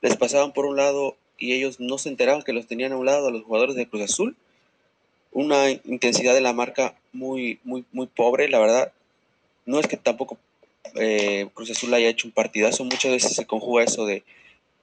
les 0.00 0.16
pasaban 0.16 0.53
por 0.53 0.66
un 0.66 0.77
lado 0.77 1.16
y 1.38 1.53
ellos 1.53 1.81
no 1.81 1.98
se 1.98 2.09
enteraban 2.09 2.42
que 2.42 2.53
los 2.53 2.66
tenían 2.66 2.92
a 2.92 2.96
un 2.96 3.07
lado 3.07 3.29
a 3.29 3.31
los 3.31 3.44
jugadores 3.44 3.77
de 3.77 3.88
Cruz 3.88 4.03
Azul. 4.03 4.37
Una 5.33 5.70
intensidad 5.70 6.35
de 6.35 6.40
la 6.40 6.53
marca 6.53 6.94
muy, 7.12 7.59
muy, 7.64 7.85
muy 7.92 8.07
pobre, 8.07 8.48
la 8.48 8.59
verdad. 8.59 8.92
No 9.66 9.81
es 9.81 9.87
que 9.87 9.96
tampoco 9.96 10.38
eh, 10.94 11.49
Cruz 11.55 11.70
Azul 11.70 11.92
haya 11.94 12.09
hecho 12.09 12.27
un 12.27 12.33
partidazo, 12.33 12.85
muchas 12.85 13.12
veces 13.12 13.35
se 13.35 13.47
conjuga 13.47 13.85
eso 13.85 14.07
de 14.07 14.23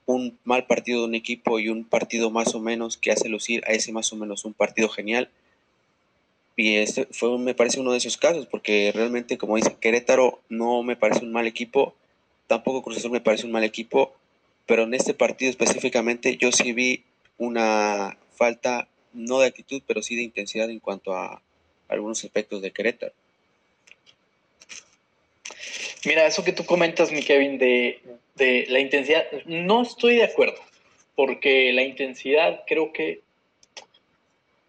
un 0.05 0.37
mal 0.43 0.65
partido 0.65 1.01
de 1.01 1.07
un 1.07 1.15
equipo 1.15 1.59
y 1.59 1.69
un 1.69 1.83
partido 1.85 2.31
más 2.31 2.53
o 2.55 2.59
menos 2.59 2.97
que 2.97 3.11
hace 3.11 3.29
lucir 3.29 3.63
a 3.67 3.71
ese 3.71 3.91
más 3.91 4.11
o 4.11 4.15
menos 4.15 4.45
un 4.45 4.53
partido 4.53 4.89
genial. 4.89 5.29
Y 6.57 6.75
este 6.75 7.07
fue, 7.11 7.37
me 7.39 7.55
parece, 7.55 7.79
uno 7.79 7.91
de 7.91 7.97
esos 7.97 8.17
casos, 8.17 8.45
porque 8.45 8.91
realmente, 8.93 9.37
como 9.37 9.55
dice 9.55 9.77
Querétaro, 9.79 10.41
no 10.49 10.83
me 10.83 10.95
parece 10.95 11.23
un 11.23 11.31
mal 11.31 11.47
equipo, 11.47 11.95
tampoco 12.47 12.83
Cruz 12.83 12.97
Azul 12.97 13.11
me 13.11 13.21
parece 13.21 13.45
un 13.45 13.51
mal 13.51 13.63
equipo, 13.63 14.13
pero 14.65 14.83
en 14.83 14.93
este 14.93 15.13
partido 15.13 15.49
específicamente 15.49 16.37
yo 16.37 16.51
sí 16.51 16.73
vi 16.73 17.03
una 17.37 18.17
falta, 18.35 18.87
no 19.13 19.39
de 19.39 19.47
actitud, 19.47 19.81
pero 19.87 20.03
sí 20.03 20.15
de 20.15 20.23
intensidad 20.23 20.69
en 20.69 20.79
cuanto 20.79 21.15
a 21.15 21.41
algunos 21.87 22.23
aspectos 22.23 22.61
de 22.61 22.71
Querétaro. 22.71 23.13
Mira, 26.05 26.25
eso 26.25 26.43
que 26.43 26.51
tú 26.51 26.65
comentas, 26.65 27.11
mi 27.11 27.21
Kevin, 27.21 27.59
de, 27.59 28.01
de 28.35 28.65
la 28.69 28.79
intensidad, 28.79 29.25
no 29.45 29.83
estoy 29.83 30.15
de 30.15 30.23
acuerdo, 30.23 30.59
porque 31.15 31.71
la 31.73 31.83
intensidad 31.83 32.63
creo 32.65 32.91
que 32.91 33.21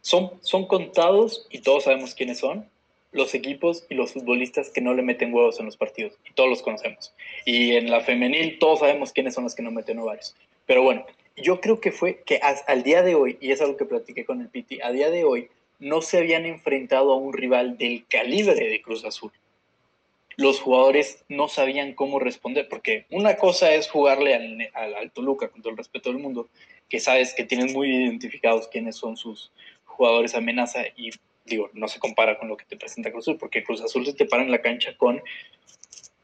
son, 0.02 0.32
son 0.42 0.66
contados, 0.66 1.46
y 1.50 1.60
todos 1.60 1.84
sabemos 1.84 2.14
quiénes 2.14 2.38
son, 2.38 2.68
los 3.12 3.34
equipos 3.34 3.86
y 3.88 3.94
los 3.94 4.12
futbolistas 4.12 4.68
que 4.70 4.80
no 4.80 4.94
le 4.94 5.02
meten 5.02 5.32
huevos 5.32 5.58
en 5.58 5.66
los 5.66 5.76
partidos, 5.76 6.12
y 6.28 6.34
todos 6.34 6.50
los 6.50 6.62
conocemos. 6.62 7.14
Y 7.46 7.76
en 7.76 7.90
la 7.90 8.00
femenil 8.00 8.58
todos 8.58 8.80
sabemos 8.80 9.12
quiénes 9.12 9.32
son 9.32 9.44
los 9.44 9.54
que 9.54 9.62
no 9.62 9.70
meten 9.70 9.98
ovarios. 9.98 10.34
Pero 10.66 10.82
bueno, 10.82 11.06
yo 11.36 11.62
creo 11.62 11.80
que 11.80 11.92
fue 11.92 12.22
que 12.26 12.40
al 12.42 12.82
día 12.82 13.02
de 13.02 13.14
hoy, 13.14 13.38
y 13.40 13.52
es 13.52 13.62
algo 13.62 13.78
que 13.78 13.86
platiqué 13.86 14.26
con 14.26 14.42
el 14.42 14.48
Piti, 14.48 14.82
a 14.82 14.92
día 14.92 15.10
de 15.10 15.24
hoy 15.24 15.48
no 15.78 16.02
se 16.02 16.18
habían 16.18 16.44
enfrentado 16.44 17.12
a 17.12 17.16
un 17.16 17.32
rival 17.32 17.78
del 17.78 18.04
calibre 18.06 18.68
de 18.68 18.82
Cruz 18.82 19.04
Azul 19.04 19.32
los 20.36 20.60
jugadores 20.60 21.24
no 21.28 21.48
sabían 21.48 21.94
cómo 21.94 22.18
responder, 22.18 22.68
porque 22.68 23.06
una 23.10 23.36
cosa 23.36 23.74
es 23.74 23.88
jugarle 23.88 24.34
al, 24.34 24.70
al, 24.74 24.94
al, 24.94 25.10
Toluca, 25.12 25.48
con 25.48 25.62
todo 25.62 25.70
el 25.70 25.76
respeto 25.76 26.10
del 26.10 26.18
mundo, 26.20 26.48
que 26.88 27.00
sabes 27.00 27.34
que 27.34 27.44
tienes 27.44 27.72
muy 27.72 27.90
identificados 27.90 28.68
quiénes 28.68 28.96
son 28.96 29.16
sus 29.16 29.52
jugadores 29.84 30.34
amenaza 30.34 30.84
y 30.96 31.10
digo, 31.44 31.70
no 31.72 31.88
se 31.88 31.98
compara 31.98 32.38
con 32.38 32.48
lo 32.48 32.56
que 32.56 32.64
te 32.64 32.76
presenta 32.76 33.10
Cruz 33.10 33.24
Azul, 33.24 33.38
porque 33.38 33.64
Cruz 33.64 33.80
Azul 33.80 34.06
se 34.06 34.14
te 34.14 34.26
para 34.26 34.42
en 34.42 34.50
la 34.50 34.62
cancha 34.62 34.96
con 34.96 35.22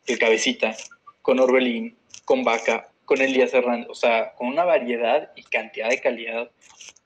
el 0.06 0.18
Cabecita, 0.18 0.76
con 1.22 1.40
Orbelín, 1.40 1.96
con 2.24 2.44
Vaca, 2.44 2.90
con 3.04 3.20
Elías 3.20 3.54
Hernández, 3.54 3.88
o 3.90 3.94
sea, 3.94 4.34
con 4.34 4.48
una 4.48 4.64
variedad 4.64 5.32
y 5.34 5.42
cantidad 5.42 5.88
de 5.88 6.00
calidad 6.00 6.50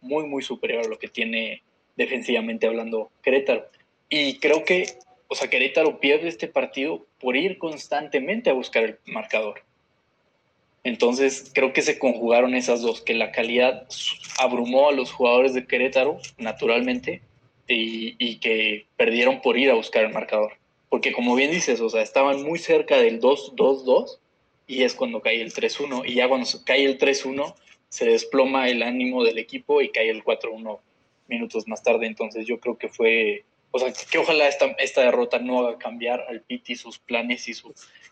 muy, 0.01 0.27
muy 0.27 0.43
superior 0.43 0.85
a 0.85 0.89
lo 0.89 0.99
que 0.99 1.09
tiene 1.09 1.63
defensivamente 1.97 2.67
hablando 2.67 3.11
Querétaro. 3.23 3.67
Y 4.09 4.39
creo 4.39 4.65
que 4.65 4.99
o 5.33 5.35
sea, 5.35 5.49
Querétaro 5.49 5.99
pierde 5.99 6.29
este 6.29 6.47
partido 6.47 7.07
por 7.19 7.39
ir 7.39 7.57
constantemente 7.57 8.51
a 8.51 8.53
buscar 8.53 8.85
el 8.85 8.99
marcador. 9.07 9.63
Entonces, 10.85 11.51
creo 11.55 11.73
que 11.73 11.81
se 11.81 11.99
conjugaron 11.99 12.55
esas 12.55 12.83
dos, 12.83 13.01
que 13.01 13.15
la 13.15 13.33
calidad 13.33 13.87
abrumó 14.39 14.91
a 14.91 14.93
los 14.93 15.11
jugadores 15.11 15.55
de 15.55 15.67
Querétaro, 15.67 16.19
naturalmente, 16.37 17.23
y, 17.67 18.15
y 18.19 18.41
que 18.41 18.85
perdieron 18.99 19.41
por 19.41 19.57
ir 19.57 19.71
a 19.71 19.75
buscar 19.75 20.05
el 20.05 20.13
marcador. 20.13 20.53
Porque 20.91 21.13
como 21.13 21.35
bien 21.35 21.51
dices, 21.51 21.81
o 21.81 21.89
sea, 21.89 22.03
estaban 22.03 22.43
muy 22.43 22.59
cerca 22.59 22.99
del 22.99 23.19
2-2-2 23.19 24.19
y 24.67 24.83
es 24.83 24.93
cuando 24.93 25.23
cae 25.23 25.41
el 25.41 25.55
3-1. 25.55 26.03
Y 26.05 26.17
ya 26.17 26.29
cuando 26.29 26.47
cae 26.67 26.85
el 26.85 26.99
3-1, 26.99 27.55
se 27.89 28.05
desploma 28.05 28.69
el 28.69 28.83
ánimo 28.83 29.25
del 29.25 29.39
equipo 29.39 29.81
y 29.81 29.89
cae 29.89 30.11
el 30.11 30.23
4-1 30.23 30.79
minutos 31.29 31.67
más 31.67 31.83
tarde. 31.83 32.05
Entonces, 32.05 32.45
yo 32.45 32.61
creo 32.61 32.77
que 32.77 32.91
fue 32.91 33.47
o 33.73 33.79
sea, 33.79 33.93
que 33.93 34.19
ojalá 34.19 34.49
esta, 34.49 34.67
esta 34.79 35.01
derrota 35.01 35.39
no 35.39 35.61
haga 35.61 35.79
cambiar 35.79 36.21
al 36.29 36.43
Piti 36.43 36.77
sus 36.77 36.99
planes 36.99 37.49
y, 37.49 37.53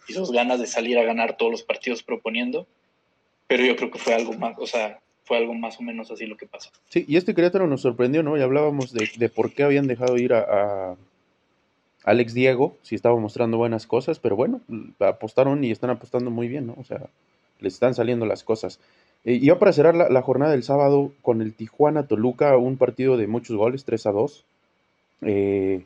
y 0.08 0.12
sus 0.12 0.32
ganas 0.32 0.58
de 0.58 0.66
salir 0.66 0.98
a 0.98 1.04
ganar 1.04 1.36
todos 1.36 1.52
los 1.52 1.62
partidos 1.62 2.02
proponiendo. 2.02 2.66
Pero 3.46 3.64
yo 3.64 3.76
creo 3.76 3.90
que 3.90 3.98
fue 3.98 4.14
algo 4.14 4.32
más, 4.32 4.56
o 4.58 4.66
sea, 4.66 5.00
fue 5.24 5.36
algo 5.36 5.54
más 5.54 5.78
o 5.78 5.82
menos 5.82 6.10
así 6.10 6.24
lo 6.24 6.36
que 6.36 6.46
pasó. 6.46 6.70
Sí, 6.88 7.04
y 7.06 7.16
este 7.16 7.34
Querétaro 7.34 7.66
nos 7.66 7.82
sorprendió, 7.82 8.22
¿no? 8.22 8.38
Y 8.38 8.42
hablábamos 8.42 8.92
de, 8.92 9.10
de 9.16 9.28
por 9.28 9.52
qué 9.52 9.64
habían 9.64 9.86
dejado 9.86 10.16
ir 10.16 10.32
a, 10.32 10.96
Alex 12.04 12.32
Diego, 12.32 12.76
si 12.80 12.94
estaba 12.94 13.18
mostrando 13.20 13.58
buenas 13.58 13.86
cosas, 13.86 14.18
pero 14.18 14.34
bueno, 14.34 14.62
apostaron 15.00 15.62
y 15.62 15.70
están 15.70 15.90
apostando 15.90 16.30
muy 16.30 16.48
bien, 16.48 16.66
¿no? 16.68 16.76
O 16.78 16.84
sea, 16.84 17.10
les 17.60 17.74
están 17.74 17.94
saliendo 17.94 18.24
las 18.24 18.42
cosas. 18.42 18.80
Eh, 19.24 19.38
y 19.42 19.50
para 19.50 19.72
cerrar 19.74 19.94
la, 19.94 20.08
la, 20.08 20.22
jornada 20.22 20.52
del 20.52 20.62
sábado 20.62 21.12
con 21.20 21.42
el 21.42 21.52
Tijuana 21.52 22.06
Toluca, 22.06 22.56
un 22.56 22.78
partido 22.78 23.18
de 23.18 23.26
muchos 23.26 23.56
goles, 23.56 23.84
3 23.84 24.06
a 24.06 24.12
2. 24.12 24.44
Eh, 25.22 25.84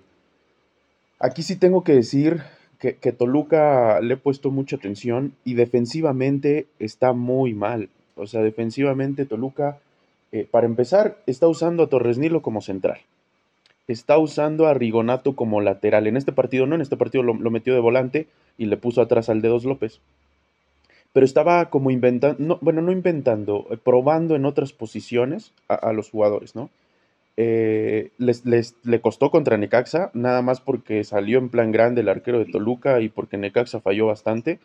aquí 1.18 1.42
sí 1.42 1.56
tengo 1.56 1.84
que 1.84 1.92
decir 1.92 2.42
que, 2.78 3.12
Toluca 3.12 4.00
le 4.00 4.14
he 4.14 4.16
puesto 4.18 4.50
mucha 4.50 4.76
atención 4.76 5.32
y 5.44 5.54
defensivamente 5.54 6.66
está 6.78 7.12
muy 7.12 7.54
mal. 7.54 7.88
O 8.16 8.26
sea, 8.26 8.42
defensivamente 8.42 9.24
Toluca, 9.24 9.78
eh, 10.32 10.46
para 10.50 10.66
empezar, 10.66 11.16
está 11.26 11.48
usando 11.48 11.82
a 11.82 11.88
Torres 11.88 12.18
Nilo 12.18 12.42
como 12.42 12.60
central. 12.60 13.00
Está 13.88 14.18
usando 14.18 14.66
a 14.66 14.74
Rigonato 14.74 15.34
como 15.34 15.60
lateral. 15.60 16.06
En 16.06 16.16
este 16.16 16.32
partido 16.32 16.66
no, 16.66 16.74
en 16.74 16.82
este 16.82 16.96
partido 16.96 17.22
lo, 17.22 17.50
metió 17.50 17.74
de 17.74 17.80
volante 17.80 18.28
y 18.58 18.66
le 18.66 18.76
puso 18.76 19.00
atrás 19.00 19.30
al 19.30 19.40
Dedos 19.40 19.64
López. 19.64 20.00
Pero 21.14 21.24
estaba 21.24 21.70
como 21.70 21.90
inventando, 21.90 22.36
no, 22.38 22.58
bueno, 22.60 22.82
no 22.82 22.92
inventando, 22.92 23.66
eh, 23.70 23.78
probando 23.82 24.36
en 24.36 24.44
otras 24.44 24.72
posiciones 24.72 25.52
a 25.68 25.92
los 25.92 26.10
jugadores, 26.10 26.54
¿no? 26.54 26.70
Eh, 27.36 28.10
les, 28.18 28.44
le 28.84 29.00
costó 29.00 29.30
contra 29.30 29.56
Necaxa, 29.56 30.10
nada 30.14 30.40
más 30.42 30.60
porque 30.60 31.02
salió 31.02 31.38
en 31.38 31.48
plan 31.48 31.72
grande 31.72 32.02
el 32.02 32.08
arquero 32.08 32.38
de 32.38 32.46
Toluca 32.46 33.00
y 33.00 33.08
porque 33.08 33.36
Necaxa 33.36 33.80
falló 33.80 34.06
bastante, 34.06 34.60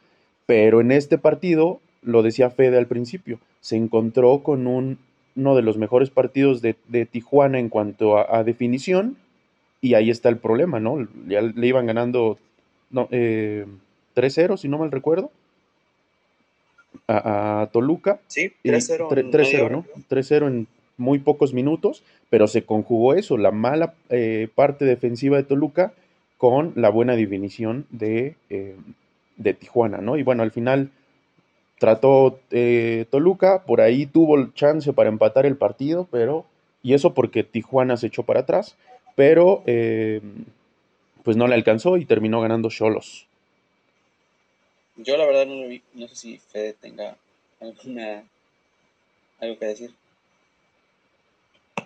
pero 0.46 0.82
en 0.82 0.92
este 0.92 1.18
partido, 1.18 1.80
lo 2.02 2.22
decía 2.22 2.50
Fede 2.50 2.78
al 2.78 2.88
principio, 2.88 3.40
se 3.62 3.76
encontró 3.76 4.44
con 4.44 4.68
un, 4.68 5.00
uno 5.36 5.56
de 5.56 5.62
los 5.64 5.78
mejores 5.78 6.10
partidos 6.10 6.62
de, 6.62 6.76
Tijuana 7.06 7.60
en 7.60 7.70
cuanto 7.70 8.18
a, 8.18 8.44
definición, 8.44 9.18
y 9.82 9.94
ahí 9.94 10.10
está 10.10 10.30
el 10.30 10.38
problema, 10.38 10.80
¿no? 10.80 11.08
Ya 11.28 11.42
le 11.42 11.68
iban 11.68 11.86
ganando 11.86 12.38
no, 12.92 13.08
3-0, 13.10 13.10
eh, 13.12 14.58
si 14.58 14.68
no 14.68 14.78
mal 14.78 14.92
recuerdo, 14.92 15.32
a, 17.08 17.70
Toluca. 17.72 18.20
Sí, 18.28 18.52
3-0. 18.64 19.10
3-0, 19.10 19.72
¿no? 19.72 19.86
3-0 20.10 20.48
en 20.48 20.68
muy 21.00 21.20
pocos 21.20 21.54
minutos, 21.54 22.04
pero 22.30 22.48
se 22.48 22.64
conjugó 22.64 23.14
eso, 23.14 23.38
la 23.38 23.52
mala 23.52 23.94
eh, 24.10 24.48
parte 24.54 24.86
defensiva 24.86 25.38
de 25.38 25.44
Toluca 25.44 25.94
con 26.38 26.74
la 26.76 26.90
buena 26.90 27.16
definición 27.16 27.86
de, 27.90 28.36
eh, 28.50 28.76
de, 29.38 29.54
Tijuana, 29.54 30.00
¿no? 30.00 30.18
Y 30.18 30.24
bueno, 30.24 30.44
al 30.44 30.52
final 30.52 30.92
trató 31.80 32.40
eh, 32.52 33.06
Toluca, 33.10 33.64
por 33.66 33.82
ahí 33.82 34.06
tuvo 34.06 34.38
el 34.38 34.54
chance 34.54 34.94
para 34.94 35.10
empatar 35.10 35.46
el 35.46 35.58
partido, 35.58 36.08
pero, 36.12 36.46
y 36.84 36.94
eso 36.94 37.14
porque 37.14 37.44
Tijuana 37.44 37.98
se 37.98 38.08
echó 38.08 38.24
para 38.24 38.42
atrás, 38.42 38.76
pero 39.16 39.64
pues 41.24 41.36
no 41.36 41.48
le 41.48 41.56
alcanzó 41.56 41.98
y 41.98 42.06
terminó 42.06 42.42
ganando 42.42 42.70
Cholos. 42.70 43.28
Yo 44.98 45.16
la 45.16 45.26
verdad 45.26 45.46
no 45.46 45.56
lo 45.56 45.68
vi, 45.68 45.82
no 45.94 46.08
sé 46.10 46.16
si 46.16 46.38
Fede 46.38 46.74
tenga 46.74 47.16
alguna 47.62 48.24
algo 49.40 49.58
que 49.58 49.66
decir. 49.66 49.92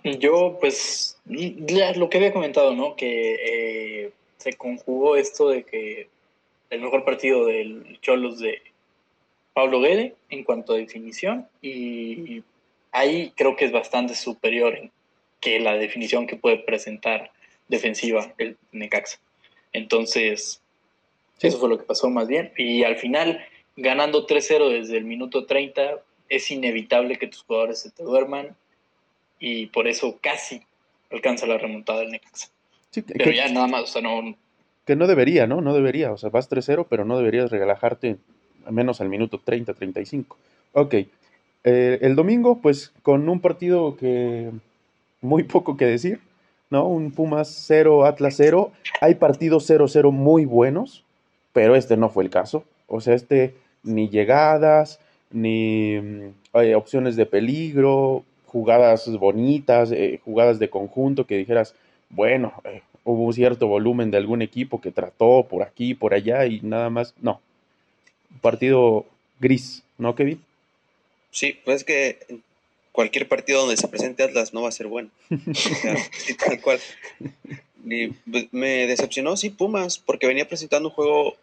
Yo, 0.04 0.58
pues, 0.60 1.18
lo 1.26 2.10
que 2.10 2.18
había 2.18 2.34
comentado, 2.34 2.76
¿no? 2.76 2.96
Que 2.96 3.36
eh, 4.06 4.12
se 4.38 4.54
conjugó 4.54 5.16
esto 5.16 5.50
de 5.50 5.64
que 5.64 6.10
el 6.70 6.82
mejor 6.82 7.06
partido 7.06 7.46
del 7.46 8.00
Cholos 8.02 8.40
de 8.40 8.62
Pablo 9.54 9.80
Guede 9.80 10.16
en 10.30 10.44
cuanto 10.44 10.74
a 10.74 10.78
definición 10.78 11.48
y 11.62 12.44
ahí 12.92 13.32
creo 13.36 13.56
que 13.56 13.66
es 13.66 13.72
bastante 13.72 14.16
superior 14.16 14.78
que 15.40 15.60
la 15.60 15.76
definición 15.76 16.26
que 16.26 16.36
puede 16.36 16.58
presentar 16.58 17.32
defensiva 17.68 18.34
el 18.38 18.58
Necaxa. 18.72 19.20
Entonces, 19.72 20.62
eso 21.42 21.60
fue 21.60 21.70
lo 21.70 21.78
que 21.78 21.84
pasó 21.84 22.10
más 22.10 22.28
bien. 22.28 22.52
Y 22.58 22.84
al 22.84 22.98
final, 22.98 23.46
ganando 23.76 24.26
3-0 24.26 24.70
desde 24.70 24.98
el 24.98 25.06
minuto 25.06 25.46
30, 25.46 26.02
es 26.30 26.52
inevitable 26.52 27.18
que 27.18 27.28
tus 27.28 27.44
jugadores 27.44 27.82
se 27.82 27.92
te 27.92 28.04
duerman 28.04 28.56
y 29.46 29.66
por 29.66 29.90
eso 29.90 30.20
casi 30.22 30.62
alcanza 31.12 31.46
la 31.46 31.58
remontada 31.58 32.00
del 32.00 32.12
Necaxa. 32.12 32.48
pero 33.08 33.30
ya 33.30 33.50
nada 33.50 33.68
más, 33.68 33.84
o 33.84 33.88
sea, 33.88 34.02
no... 34.02 34.38
Que 34.86 34.96
no 34.96 35.06
debería, 35.06 35.48
¿no? 35.48 35.60
No 35.60 35.74
debería, 35.74 36.14
o 36.14 36.18
sea, 36.18 36.30
vas 36.30 36.50
3-0, 36.50 36.88
pero 36.90 37.04
no 37.04 37.18
deberías 37.18 37.52
relajarte 37.52 38.16
al 38.66 38.72
menos 38.72 39.02
al 39.02 39.10
minuto 39.10 39.42
30, 39.44 39.74
35. 39.74 40.38
Ok, 40.72 40.94
eh, 40.94 42.00
el 42.02 42.16
domingo, 42.16 42.62
pues 42.62 42.94
con 43.02 43.28
un 43.28 43.42
partido 43.42 43.98
que 43.98 44.50
muy 45.20 45.44
poco 45.44 45.76
que 45.76 45.88
decir, 45.88 46.22
¿no? 46.70 46.88
Un 46.88 47.12
Pumas 47.12 47.66
0, 47.68 48.06
Atlas 48.06 48.36
0. 48.38 48.72
Hay 49.02 49.16
partidos 49.16 49.70
0-0 49.70 50.12
muy 50.12 50.46
buenos, 50.46 51.04
pero 51.52 51.76
este 51.76 51.98
no 51.98 52.08
fue 52.08 52.24
el 52.24 52.30
caso. 52.30 52.64
O 52.88 53.02
sea, 53.02 53.14
este 53.14 53.56
ni 53.84 54.08
llegadas, 54.08 55.02
ni 55.32 56.00
mm, 56.00 56.76
opciones 56.78 57.18
de 57.18 57.26
peligro, 57.26 58.24
jugadas 58.54 59.08
bonitas, 59.18 59.92
eh, 59.92 60.22
jugadas 60.24 60.60
de 60.60 60.70
conjunto 60.70 61.26
que 61.26 61.38
dijeras, 61.38 61.74
bueno, 62.10 62.54
eh, 62.64 62.84
hubo 63.04 63.34
cierto 63.34 63.68
volumen 63.68 64.12
de 64.12 64.18
algún 64.18 64.44
equipo 64.44 64.80
que 64.80 64.92
trató 64.92 65.48
por 65.50 65.64
aquí, 65.64 65.96
por 65.96 66.14
allá 66.14 66.46
y 66.46 66.62
nada 66.62 66.92
más. 66.92 67.16
No. 67.20 67.42
partido 68.42 69.06
gris, 69.40 69.84
¿no, 69.98 70.16
Kevin? 70.16 70.40
Sí, 71.32 71.60
pues 71.66 71.84
que 71.84 72.20
cualquier 72.92 73.28
partido 73.28 73.62
donde 73.62 73.76
se 73.76 73.88
presente 73.88 74.24
Atlas 74.24 74.54
no 74.54 74.62
va 74.62 74.70
a 74.70 74.72
ser 74.72 74.86
bueno. 74.86 75.10
tal 76.46 76.62
cual. 76.62 76.80
Pues, 78.30 78.48
me 78.52 78.88
decepcionó, 78.88 79.36
sí, 79.36 79.50
Pumas, 79.50 79.98
porque 79.98 80.28
venía 80.28 80.48
presentando 80.48 80.90
un 80.90 80.96
juego, 80.96 81.36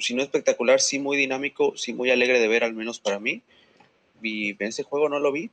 si 0.00 0.14
no 0.14 0.22
espectacular, 0.22 0.80
sí 0.80 0.98
muy 0.98 1.16
dinámico, 1.18 1.76
sí 1.76 1.92
muy 1.92 2.10
alegre 2.10 2.40
de 2.40 2.48
ver, 2.48 2.64
al 2.64 2.72
menos 2.72 2.98
para 2.98 3.20
mí. 3.20 3.42
Y 4.22 4.56
ese 4.64 4.82
juego 4.82 5.08
no 5.10 5.20
lo 5.20 5.30
vi, 5.30 5.50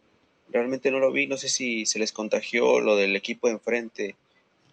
realmente 0.54 0.92
no 0.92 1.00
lo 1.00 1.12
vi, 1.12 1.28
no 1.28 1.38
sé 1.38 1.50
si 1.50 1.86
se 1.86 2.00
les 2.00 2.12
contagió 2.12 2.80
lo 2.80 2.96
del 2.96 3.16
equipo 3.16 3.48
de 3.48 3.54
enfrente 3.54 4.16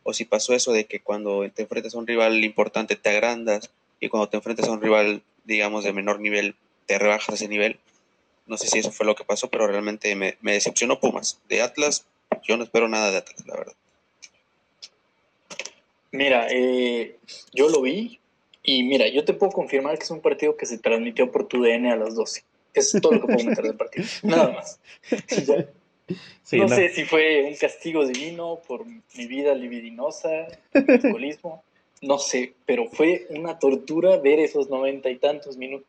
o 0.02 0.12
si 0.12 0.24
pasó 0.24 0.54
eso 0.54 0.72
de 0.72 0.84
que 0.84 1.00
cuando 1.00 1.48
te 1.50 1.62
enfrentas 1.62 1.94
a 1.94 1.98
un 1.98 2.06
rival 2.06 2.44
importante 2.44 2.96
te 2.96 3.08
agrandas 3.08 3.70
y 3.98 4.08
cuando 4.08 4.28
te 4.28 4.36
enfrentas 4.36 4.68
a 4.68 4.72
un 4.72 4.80
rival, 4.80 5.22
digamos, 5.44 5.84
de 5.84 5.92
menor 5.92 6.20
nivel, 6.20 6.54
te 6.86 6.98
rebajas 6.98 7.34
ese 7.34 7.48
nivel. 7.48 7.78
No 8.46 8.56
sé 8.56 8.66
si 8.66 8.78
eso 8.78 8.90
fue 8.90 9.06
lo 9.06 9.14
que 9.14 9.24
pasó, 9.24 9.48
pero 9.48 9.66
realmente 9.66 10.14
me, 10.16 10.36
decepcionó 10.42 11.00
Pumas. 11.00 11.38
De 11.48 11.62
Atlas, 11.62 12.06
yo 12.42 12.56
no 12.56 12.64
espero 12.64 12.88
nada 12.88 13.10
de 13.10 13.18
Atlas, 13.18 13.46
la 13.46 13.56
verdad. 13.56 13.74
Mira, 16.12 16.48
eh, 16.50 17.16
yo 17.52 17.68
lo 17.68 17.82
vi 17.82 18.18
y 18.62 18.82
mira, 18.82 19.08
yo 19.08 19.24
te 19.24 19.34
puedo 19.34 19.52
confirmar 19.52 19.96
que 19.98 20.04
es 20.04 20.10
un 20.10 20.20
partido 20.20 20.56
que 20.56 20.66
se 20.66 20.78
transmitió 20.78 21.30
por 21.30 21.46
tu 21.46 21.62
DN 21.62 21.90
a 21.90 21.96
las 21.96 22.14
12. 22.14 22.42
Es 22.74 22.96
todo 23.00 23.12
lo 23.12 23.20
que 23.22 23.32
puedo 23.32 23.48
meter 23.48 23.64
del 23.64 23.76
partido. 23.76 24.06
Nada 24.22 24.52
más. 24.52 24.80
no, 26.52 26.68
sé 26.68 26.88
si 26.90 27.04
fue 27.04 27.44
un 27.44 27.56
castigo 27.56 28.06
divino 28.06 28.60
por 28.66 28.84
mi 28.86 29.26
vida 29.26 29.54
libidinosa, 29.54 30.48
mi 30.74 30.94
alcoholismo. 30.94 31.62
No 32.02 32.18
sé, 32.18 32.54
pero 32.64 32.88
fue 32.88 33.26
una 33.30 33.58
tortura 33.58 34.16
ver 34.16 34.38
esos 34.38 34.70
noventa 34.70 35.10
y 35.10 35.16
tantos 35.16 35.56
minutos. 35.56 35.86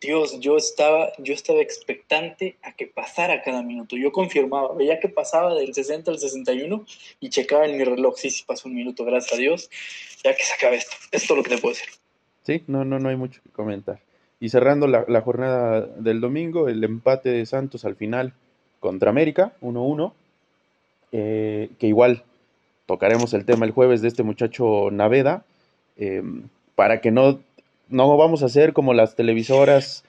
Dios, 0.00 0.38
yo 0.40 0.56
estaba, 0.56 1.12
yo 1.18 1.32
estaba 1.32 1.60
expectante 1.60 2.56
a 2.62 2.72
que 2.72 2.86
pasara 2.86 3.42
cada 3.42 3.62
minuto. 3.62 3.96
Yo 3.96 4.12
confirmaba, 4.12 4.74
veía 4.74 5.00
que 5.00 5.08
pasaba 5.08 5.54
del 5.54 5.72
60 5.72 6.10
al 6.10 6.18
61 6.18 6.84
y 7.20 7.30
checaba 7.30 7.66
en 7.66 7.78
mi 7.78 7.84
reloj. 7.84 8.16
Sí, 8.16 8.30
sí 8.30 8.44
pasó 8.46 8.68
un 8.68 8.74
minuto, 8.74 9.04
gracias 9.04 9.32
a 9.32 9.36
Dios. 9.36 9.70
Ya 10.22 10.34
que 10.34 10.42
se 10.42 10.52
acabe 10.54 10.76
esto. 10.76 10.96
Es 11.12 11.26
todo 11.26 11.38
lo 11.38 11.42
que 11.42 11.50
te 11.50 11.58
puedo 11.58 11.74
decir. 11.74 11.88
Sí, 12.44 12.62
no, 12.66 12.84
no, 12.84 12.98
no 12.98 13.08
hay 13.08 13.16
mucho 13.16 13.40
que 13.42 13.50
comentar. 13.50 14.00
Y 14.38 14.50
cerrando 14.50 14.86
la, 14.86 15.20
jornada 15.22 15.80
del 15.80 16.20
domingo, 16.20 16.68
el 16.68 16.84
empate 16.84 17.30
de 17.30 17.46
Santos 17.46 17.84
al 17.84 17.96
final 17.96 18.34
contra 18.80 19.10
América, 19.10 19.54
1-1, 19.62 20.12
eh, 21.12 21.70
que 21.78 21.86
igual 21.86 22.24
tocaremos 22.84 23.32
el 23.32 23.46
tema 23.46 23.64
el 23.64 23.72
jueves 23.72 24.02
de 24.02 24.08
este 24.08 24.22
muchacho 24.22 24.90
Naveda, 24.90 25.44
eh, 25.96 26.22
para 26.74 27.00
que 27.00 27.10
no, 27.10 27.40
no 27.88 28.16
vamos 28.18 28.42
a 28.42 28.46
hacer 28.46 28.74
como 28.74 28.92
las 28.92 29.16
televisoras 29.16 30.04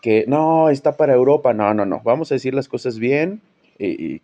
que 0.00 0.24
no, 0.28 0.70
está 0.70 0.96
para 0.96 1.14
Europa, 1.14 1.52
no, 1.52 1.74
no, 1.74 1.84
no, 1.84 2.00
vamos 2.04 2.30
a 2.30 2.36
decir 2.36 2.54
las 2.54 2.68
cosas 2.68 2.98
bien 2.98 3.42
y, 3.78 4.22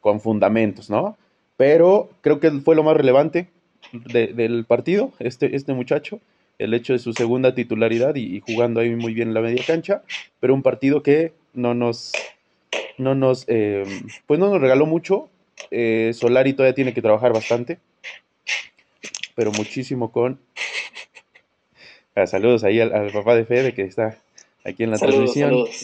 con 0.00 0.20
fundamentos, 0.20 0.90
¿no? 0.90 1.16
Pero 1.56 2.10
creo 2.20 2.40
que 2.40 2.50
fue 2.50 2.74
lo 2.74 2.82
más 2.82 2.96
relevante 2.96 3.48
del 3.92 4.64
partido, 4.64 5.12
este, 5.18 5.56
este 5.56 5.72
muchacho 5.72 6.20
el 6.58 6.74
hecho 6.74 6.92
de 6.92 6.98
su 6.98 7.12
segunda 7.12 7.54
titularidad 7.54 8.14
y, 8.16 8.40
jugando 8.40 8.80
ahí 8.80 8.94
muy 8.94 9.14
bien 9.14 9.28
en 9.28 9.34
la 9.34 9.40
media 9.40 9.62
cancha, 9.66 10.02
pero 10.40 10.54
un 10.54 10.62
partido 10.62 11.02
que 11.02 11.32
no 11.52 11.74
nos, 11.74 12.12
no 12.98 13.14
nos, 13.14 13.44
em, 13.48 14.06
pues 14.26 14.38
no 14.40 14.50
nos 14.50 14.60
regaló 14.60 14.86
mucho. 14.86 15.28
Eh, 15.70 16.12
Solari 16.14 16.52
todavía 16.52 16.74
tiene 16.74 16.94
que 16.94 17.02
trabajar 17.02 17.32
bastante, 17.32 17.78
pero 19.34 19.52
muchísimo 19.52 20.12
con... 20.12 20.38
Ah, 22.16 22.28
saludos 22.28 22.62
ahí 22.62 22.80
al, 22.80 23.10
papá 23.10 23.34
de 23.34 23.44
Fede 23.44 23.74
que 23.74 23.82
está 23.82 24.18
aquí 24.64 24.84
en 24.84 24.90
la 24.90 24.98
transmisión. 24.98 25.66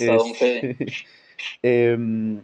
Em, 1.62 2.42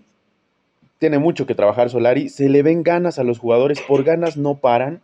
tiene 0.99 1.19
mucho 1.19 1.47
que 1.47 1.55
trabajar 1.55 1.91
Solari. 1.91 2.31
Se 2.31 2.49
le 2.49 2.63
ven 2.63 2.83
ganas 2.83 3.19
a 3.19 3.25
los 3.25 3.39
jugadores, 3.39 3.81
por 3.81 4.05
ganas 4.05 4.37
no 4.37 4.57
paran. 4.57 5.03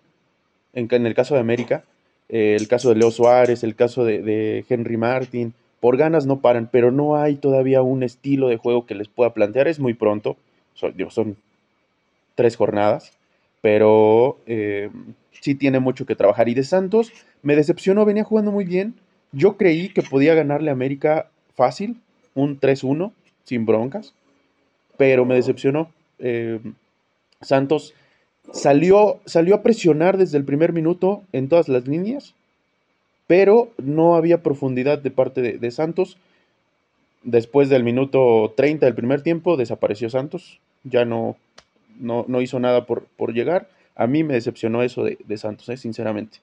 En, 0.72 0.88
en 0.90 1.06
el 1.06 1.14
caso 1.14 1.34
de 1.34 1.40
América, 1.40 1.84
eh, 2.32 2.56
el 2.58 2.66
caso 2.66 2.88
de 2.88 2.96
Leo 2.96 3.10
Suárez, 3.10 3.62
el 3.62 3.76
caso 3.76 4.04
de, 4.06 4.64
Henry 4.68 4.96
Martin, 4.96 5.52
por 5.80 5.98
ganas 5.98 6.24
no 6.26 6.40
paran, 6.40 6.68
pero 6.72 6.90
no 6.90 7.16
hay 7.16 7.36
todavía 7.36 7.82
un 7.82 8.02
estilo 8.02 8.48
de 8.48 8.56
juego 8.56 8.86
que 8.86 8.94
les 8.94 9.08
pueda 9.08 9.34
plantear. 9.34 9.68
Es 9.68 9.78
muy 9.78 9.92
pronto, 9.92 10.38
son, 10.72 10.94
son 11.10 11.36
tres 12.34 12.56
jornadas, 12.56 13.12
pero 13.60 14.38
eh, 14.46 14.88
sí 15.42 15.54
tiene 15.54 15.78
mucho 15.78 16.06
que 16.06 16.16
trabajar. 16.16 16.48
Y 16.48 16.54
de 16.54 16.64
Santos 16.64 17.12
me 17.42 17.54
decepcionó, 17.54 18.06
venía 18.06 18.24
jugando 18.24 18.50
muy 18.50 18.64
bien. 18.64 18.94
Yo 19.32 19.58
creí 19.58 19.90
que 19.90 20.02
podía 20.02 20.34
ganarle 20.34 20.70
a 20.70 20.72
América 20.72 21.28
fácil, 21.54 22.00
un 22.34 22.58
3-1, 22.58 23.12
sin 23.44 23.66
broncas, 23.66 24.14
pero 24.96 25.26
me 25.26 25.34
decepcionó. 25.34 25.90
Eh, 26.18 26.60
Santos 27.42 27.92
Salió, 28.50 29.20
salió 29.24 29.54
a 29.54 29.62
presionar 29.62 30.18
desde 30.18 30.36
el 30.36 30.44
primer 30.44 30.72
minuto 30.72 31.22
en 31.32 31.48
todas 31.48 31.68
las 31.68 31.86
líneas, 31.86 32.34
pero 33.26 33.70
no 33.78 34.16
había 34.16 34.42
profundidad 34.42 34.98
de 34.98 35.10
parte 35.10 35.40
de, 35.40 35.70
Santos. 35.70 36.18
Después 37.22 37.68
del 37.68 37.84
minuto 37.84 38.52
30 38.56 38.84
del 38.86 38.94
primer 38.94 39.22
tiempo 39.22 39.56
desapareció 39.56 40.10
Santos, 40.10 40.58
ya 40.82 41.04
no, 41.04 41.36
no, 41.98 42.24
no 42.26 42.40
hizo 42.42 42.58
nada 42.58 42.84
por, 42.84 43.04
por 43.16 43.32
llegar. 43.32 43.68
A 43.94 44.06
mí 44.06 44.24
me 44.24 44.34
decepcionó 44.34 44.82
eso 44.82 45.04
de, 45.04 45.38
Santos, 45.38 45.68
¿eh? 45.68 45.76
sinceramente. 45.76 46.38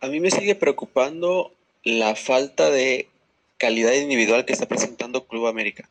A 0.00 0.08
mí 0.08 0.20
me 0.20 0.30
sigue 0.30 0.54
preocupando 0.54 1.52
la 1.84 2.14
falta 2.14 2.70
de 2.70 3.08
calidad 3.58 3.92
individual 3.92 4.46
que 4.46 4.52
está 4.52 4.66
presentando 4.66 5.26
Club 5.26 5.46
América. 5.46 5.88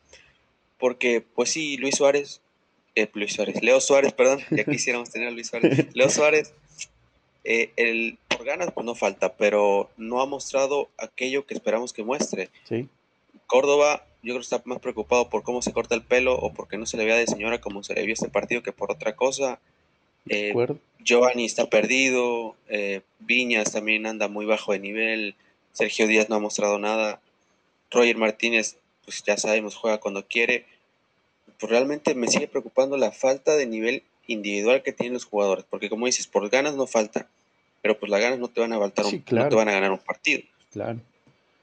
Porque, 0.78 1.22
pues 1.34 1.50
sí, 1.50 1.76
Luis 1.76 1.96
Suárez, 1.96 2.40
eh, 2.94 3.08
Luis 3.14 3.32
Suárez, 3.32 3.62
Leo 3.62 3.80
Suárez, 3.80 4.12
perdón, 4.12 4.40
ya 4.50 4.64
quisiéramos 4.64 5.10
tener 5.10 5.28
a 5.28 5.30
Luis 5.30 5.48
Suárez. 5.48 5.86
Leo 5.94 6.10
Suárez, 6.10 6.52
eh, 7.44 7.70
el, 7.76 8.18
por 8.28 8.44
ganas, 8.44 8.72
pues 8.72 8.84
no 8.84 8.94
falta, 8.94 9.34
pero 9.34 9.90
no 9.96 10.20
ha 10.20 10.26
mostrado 10.26 10.88
aquello 10.98 11.46
que 11.46 11.54
esperamos 11.54 11.92
que 11.92 12.02
muestre. 12.02 12.50
Sí. 12.68 12.88
Córdoba, 13.46 14.04
yo 14.22 14.34
creo 14.34 14.36
que 14.36 14.42
está 14.42 14.62
más 14.64 14.80
preocupado 14.80 15.28
por 15.28 15.42
cómo 15.42 15.62
se 15.62 15.72
corta 15.72 15.94
el 15.94 16.02
pelo 16.02 16.34
o 16.34 16.52
porque 16.52 16.78
no 16.78 16.86
se 16.86 16.96
le 16.96 17.04
vea 17.04 17.16
de 17.16 17.26
señora 17.26 17.60
como 17.60 17.82
se 17.82 17.94
le 17.94 18.04
vio 18.04 18.12
este 18.12 18.28
partido 18.28 18.62
que 18.62 18.72
por 18.72 18.92
otra 18.92 19.16
cosa. 19.16 19.58
Eh. 20.28 20.52
Giovanni 21.02 21.46
está 21.46 21.70
perdido, 21.70 22.54
eh, 22.68 23.00
Viñas 23.20 23.72
también 23.72 24.06
anda 24.06 24.28
muy 24.28 24.44
bajo 24.44 24.72
de 24.72 24.78
nivel, 24.78 25.34
Sergio 25.72 26.06
Díaz 26.06 26.28
no 26.28 26.36
ha 26.36 26.40
mostrado 26.40 26.78
nada, 26.78 27.20
Roger 27.90 28.18
Martínez, 28.18 28.76
pues 29.04 29.22
ya 29.24 29.36
sabemos, 29.38 29.76
juega 29.76 29.98
cuando 29.98 30.26
quiere. 30.26 30.66
Pues 31.60 31.70
realmente 31.70 32.14
me 32.14 32.28
sigue 32.28 32.48
preocupando 32.48 32.96
la 32.96 33.12
falta 33.12 33.54
de 33.56 33.66
nivel 33.66 34.02
individual 34.26 34.82
que 34.82 34.92
tienen 34.92 35.12
los 35.14 35.24
jugadores, 35.24 35.64
porque 35.68 35.90
como 35.90 36.06
dices, 36.06 36.26
por 36.26 36.48
ganas 36.48 36.74
no 36.74 36.86
falta, 36.86 37.28
pero 37.82 37.98
pues 37.98 38.10
las 38.10 38.20
ganas 38.20 38.38
no 38.38 38.48
te 38.48 38.60
van 38.60 38.72
a 38.72 38.78
faltar, 38.78 39.04
un- 39.06 39.12
no 39.12 39.48
te 39.48 39.54
van 39.56 39.68
a 39.68 39.72
ganar 39.72 39.92
un 39.92 39.98
partido. 39.98 40.42
Claro. 40.72 41.00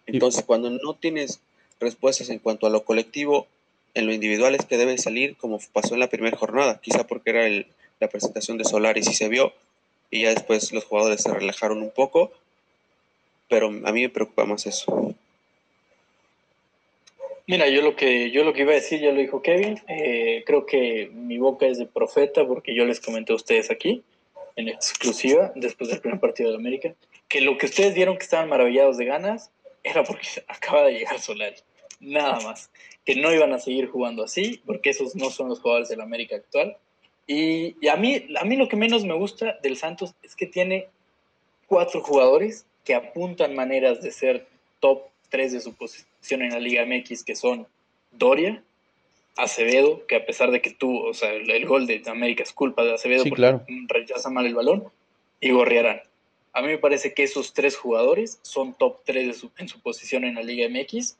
Entonces, 0.05 0.43
cuando 0.45 0.69
no 0.69 0.93
tienes 0.93 1.39
respuestas 1.79 2.29
en 2.29 2.39
cuanto 2.39 2.67
a 2.67 2.69
lo 2.69 2.83
colectivo, 2.83 3.47
en 3.93 4.05
lo 4.05 4.13
individual 4.13 4.53
es 4.55 4.65
que 4.65 4.77
debe 4.77 4.97
salir 4.97 5.35
como 5.37 5.59
pasó 5.73 5.93
en 5.95 5.99
la 6.01 6.09
primera 6.09 6.37
jornada, 6.37 6.79
quizá 6.81 7.05
porque 7.07 7.31
era 7.31 7.47
el- 7.47 7.67
la 7.99 8.07
presentación 8.07 8.57
de 8.57 8.65
Solaris 8.65 9.07
y 9.09 9.13
se 9.13 9.27
vio, 9.29 9.53
y 10.11 10.21
ya 10.21 10.29
después 10.29 10.71
los 10.71 10.85
jugadores 10.85 11.23
se 11.23 11.33
relajaron 11.33 11.81
un 11.81 11.89
poco, 11.91 12.31
pero 13.49 13.67
a 13.67 13.91
mí 13.91 14.01
me 14.01 14.09
preocupa 14.09 14.45
más 14.45 14.65
eso. 14.67 15.15
Mira, 17.49 17.69
yo 17.69 17.81
lo 17.81 17.95
que 17.95 18.29
yo 18.29 18.43
lo 18.43 18.51
que 18.51 18.63
iba 18.63 18.73
a 18.73 18.75
decir 18.75 18.99
ya 18.99 19.11
lo 19.13 19.21
dijo 19.21 19.41
Kevin. 19.41 19.79
Eh, 19.87 20.43
creo 20.45 20.65
que 20.65 21.09
mi 21.13 21.37
boca 21.37 21.65
es 21.65 21.77
de 21.77 21.85
profeta 21.85 22.45
porque 22.45 22.75
yo 22.75 22.83
les 22.83 22.99
comenté 22.99 23.31
a 23.31 23.37
ustedes 23.37 23.71
aquí 23.71 24.03
en 24.57 24.67
exclusiva 24.67 25.53
después 25.55 25.89
del 25.89 26.01
primer 26.01 26.19
partido 26.19 26.49
de 26.49 26.57
América 26.57 26.93
que 27.29 27.39
lo 27.39 27.57
que 27.57 27.67
ustedes 27.67 27.93
vieron 27.95 28.17
que 28.17 28.23
estaban 28.23 28.49
maravillados 28.49 28.97
de 28.97 29.05
ganas 29.05 29.49
era 29.81 30.03
porque 30.03 30.27
acaba 30.49 30.83
de 30.83 30.99
llegar 30.99 31.19
Solari. 31.19 31.55
Nada 32.01 32.41
más. 32.41 32.69
Que 33.05 33.15
no 33.15 33.33
iban 33.33 33.53
a 33.53 33.59
seguir 33.59 33.87
jugando 33.87 34.25
así 34.25 34.61
porque 34.65 34.89
esos 34.89 35.15
no 35.15 35.29
son 35.29 35.47
los 35.47 35.61
jugadores 35.61 35.87
del 35.87 36.01
América 36.01 36.35
actual. 36.35 36.75
Y, 37.27 37.77
y 37.79 37.87
a 37.87 37.95
mí 37.95 38.27
a 38.37 38.43
mí 38.43 38.57
lo 38.57 38.67
que 38.67 38.75
menos 38.75 39.05
me 39.05 39.13
gusta 39.13 39.57
del 39.63 39.77
Santos 39.77 40.13
es 40.21 40.35
que 40.35 40.47
tiene 40.47 40.87
cuatro 41.65 42.01
jugadores 42.01 42.65
que 42.83 42.93
apuntan 42.93 43.55
maneras 43.55 44.01
de 44.01 44.11
ser 44.11 44.47
top 44.81 45.03
3 45.29 45.53
de 45.53 45.61
su 45.61 45.73
posición 45.73 46.16
en 46.35 46.49
la 46.49 46.59
Liga 46.59 46.85
MX, 46.85 47.23
que 47.23 47.35
son 47.35 47.67
Doria, 48.11 48.63
Acevedo, 49.35 50.05
que 50.07 50.15
a 50.15 50.25
pesar 50.25 50.49
de 50.51 50.61
que 50.61 50.71
tuvo, 50.71 51.03
o 51.09 51.13
sea, 51.13 51.31
el, 51.31 51.49
el 51.51 51.65
gol 51.65 51.85
de 51.85 52.01
América 52.07 52.41
es 52.43 52.51
culpa 52.51 52.83
de 52.83 52.93
Acevedo 52.93 53.23
Sí, 53.23 53.29
porque 53.29 53.41
claro. 53.41 53.65
rechaza 53.87 54.29
mal 54.29 54.45
el 54.47 54.55
balón, 54.55 54.85
y 55.39 55.51
Gorriarán. 55.51 56.01
A 56.53 56.61
mí 56.61 56.69
me 56.69 56.79
parece 56.79 57.13
que 57.13 57.21
esos 57.23 57.53
tres 57.53 57.77
jugadores 57.77 58.39
son 58.41 58.73
top 58.73 58.97
3 59.05 59.27
de 59.27 59.33
su- 59.33 59.51
en 59.59 59.67
su 59.67 59.79
posición 59.79 60.23
en 60.23 60.33
la 60.35 60.41
Liga 60.41 60.67
MX 60.67 61.17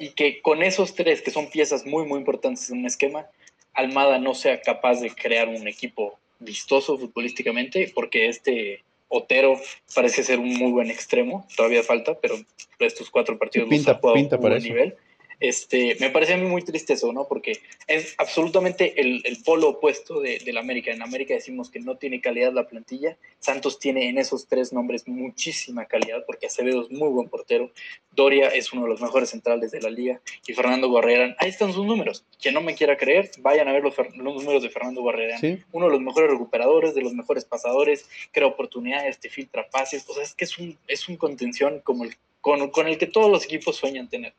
y 0.00 0.10
que 0.10 0.40
con 0.42 0.62
esos 0.64 0.94
tres, 0.96 1.22
que 1.22 1.30
son 1.30 1.48
piezas 1.50 1.86
muy, 1.86 2.04
muy 2.06 2.18
importantes 2.18 2.68
en 2.70 2.78
un 2.80 2.86
esquema, 2.86 3.26
Almada 3.72 4.18
no 4.18 4.34
sea 4.34 4.60
capaz 4.62 5.00
de 5.00 5.10
crear 5.10 5.48
un 5.48 5.68
equipo 5.68 6.18
vistoso 6.40 6.98
futbolísticamente, 6.98 7.92
porque 7.94 8.28
este 8.28 8.82
Otero 9.12 9.60
parece 9.94 10.22
ser 10.22 10.38
un 10.38 10.54
muy 10.56 10.70
buen 10.70 10.88
extremo, 10.90 11.46
todavía 11.56 11.82
falta, 11.82 12.18
pero 12.20 12.36
estos 12.78 13.10
cuatro 13.10 13.36
partidos 13.38 13.68
pinta- 13.68 13.90
los 13.92 13.98
ha 13.98 14.00
jugado 14.00 14.14
pinta 14.14 14.38
para 14.38 14.54
buen 14.54 14.62
nivel. 14.62 14.96
Este, 15.40 15.96
me 15.98 16.10
parece 16.10 16.34
a 16.34 16.36
mí 16.36 16.46
muy 16.46 16.62
triste 16.62 16.92
eso, 16.92 17.12
¿no? 17.12 17.26
Porque 17.26 17.60
es 17.88 18.14
absolutamente 18.18 19.00
el, 19.00 19.22
el 19.24 19.42
polo 19.42 19.70
opuesto 19.70 20.20
de, 20.20 20.38
del 20.38 20.58
América. 20.58 20.92
En 20.92 21.02
América 21.02 21.34
decimos 21.34 21.70
que 21.70 21.80
no 21.80 21.96
tiene 21.96 22.20
calidad 22.20 22.52
la 22.52 22.68
plantilla. 22.68 23.16
Santos 23.40 23.78
tiene 23.78 24.08
en 24.08 24.18
esos 24.18 24.46
tres 24.46 24.72
nombres 24.72 25.08
muchísima 25.08 25.86
calidad, 25.86 26.24
porque 26.26 26.46
Acevedo 26.46 26.82
es 26.82 26.90
muy 26.90 27.08
buen 27.08 27.28
portero, 27.28 27.70
Doria 28.12 28.48
es 28.48 28.72
uno 28.72 28.82
de 28.82 28.90
los 28.90 29.00
mejores 29.00 29.30
centrales 29.30 29.70
de 29.70 29.80
la 29.80 29.90
liga, 29.90 30.20
y 30.46 30.52
Fernando 30.52 30.88
Guarrerán, 30.88 31.34
ahí 31.38 31.48
están 31.48 31.72
sus 31.72 31.86
números. 31.86 32.24
Quien 32.40 32.54
no 32.54 32.60
me 32.60 32.74
quiera 32.74 32.96
creer, 32.96 33.30
vayan 33.38 33.66
a 33.68 33.72
ver 33.72 33.82
los, 33.82 33.94
los 33.96 34.34
números 34.34 34.62
de 34.62 34.68
Fernando. 34.68 35.00
Sí. 35.40 35.58
Uno 35.72 35.86
de 35.86 35.92
los 35.92 36.00
mejores 36.00 36.30
recuperadores, 36.30 36.94
de 36.94 37.00
los 37.00 37.14
mejores 37.14 37.44
pasadores, 37.44 38.06
crea 38.32 38.46
oportunidades, 38.46 39.18
te 39.18 39.30
filtra 39.30 39.68
pases. 39.70 40.04
O 40.08 40.12
sea, 40.12 40.22
es 40.22 40.34
que 40.34 40.44
es 40.44 40.58
un, 40.58 40.76
es 40.86 41.08
un 41.08 41.16
contención 41.16 41.80
como 41.80 42.04
el, 42.04 42.14
con, 42.40 42.70
con 42.70 42.86
el 42.86 42.98
que 42.98 43.06
todos 43.06 43.30
los 43.30 43.44
equipos 43.44 43.76
sueñan 43.76 44.08
tener. 44.08 44.34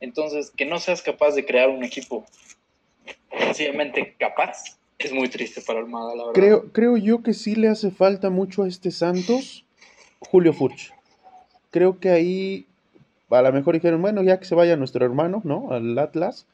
Entonces, 0.00 0.50
que 0.50 0.66
no 0.66 0.78
seas 0.78 1.02
capaz 1.02 1.34
de 1.34 1.44
crear 1.44 1.68
un 1.68 1.84
equipo 1.84 2.24
sencillamente 3.38 4.14
capaz 4.18 4.78
es 4.98 5.12
muy 5.12 5.28
triste 5.28 5.60
para 5.60 5.80
Almada, 5.80 6.14
la 6.14 6.26
verdad. 6.26 6.32
Creo, 6.34 6.72
creo 6.72 6.96
yo 6.96 7.22
que 7.22 7.34
sí 7.34 7.56
le 7.56 7.68
hace 7.68 7.90
falta 7.90 8.30
mucho 8.30 8.62
a 8.62 8.68
este 8.68 8.90
Santos 8.90 9.64
Julio 10.20 10.52
Furch. 10.52 10.92
Creo 11.70 11.98
que 11.98 12.10
ahí 12.10 12.66
a 13.30 13.42
lo 13.42 13.52
mejor 13.52 13.74
dijeron, 13.74 14.00
bueno, 14.00 14.22
ya 14.22 14.38
que 14.38 14.44
se 14.44 14.54
vaya 14.54 14.76
nuestro 14.76 15.04
hermano, 15.04 15.40
¿no? 15.44 15.72
Al 15.72 15.98
Atlas. 15.98 16.46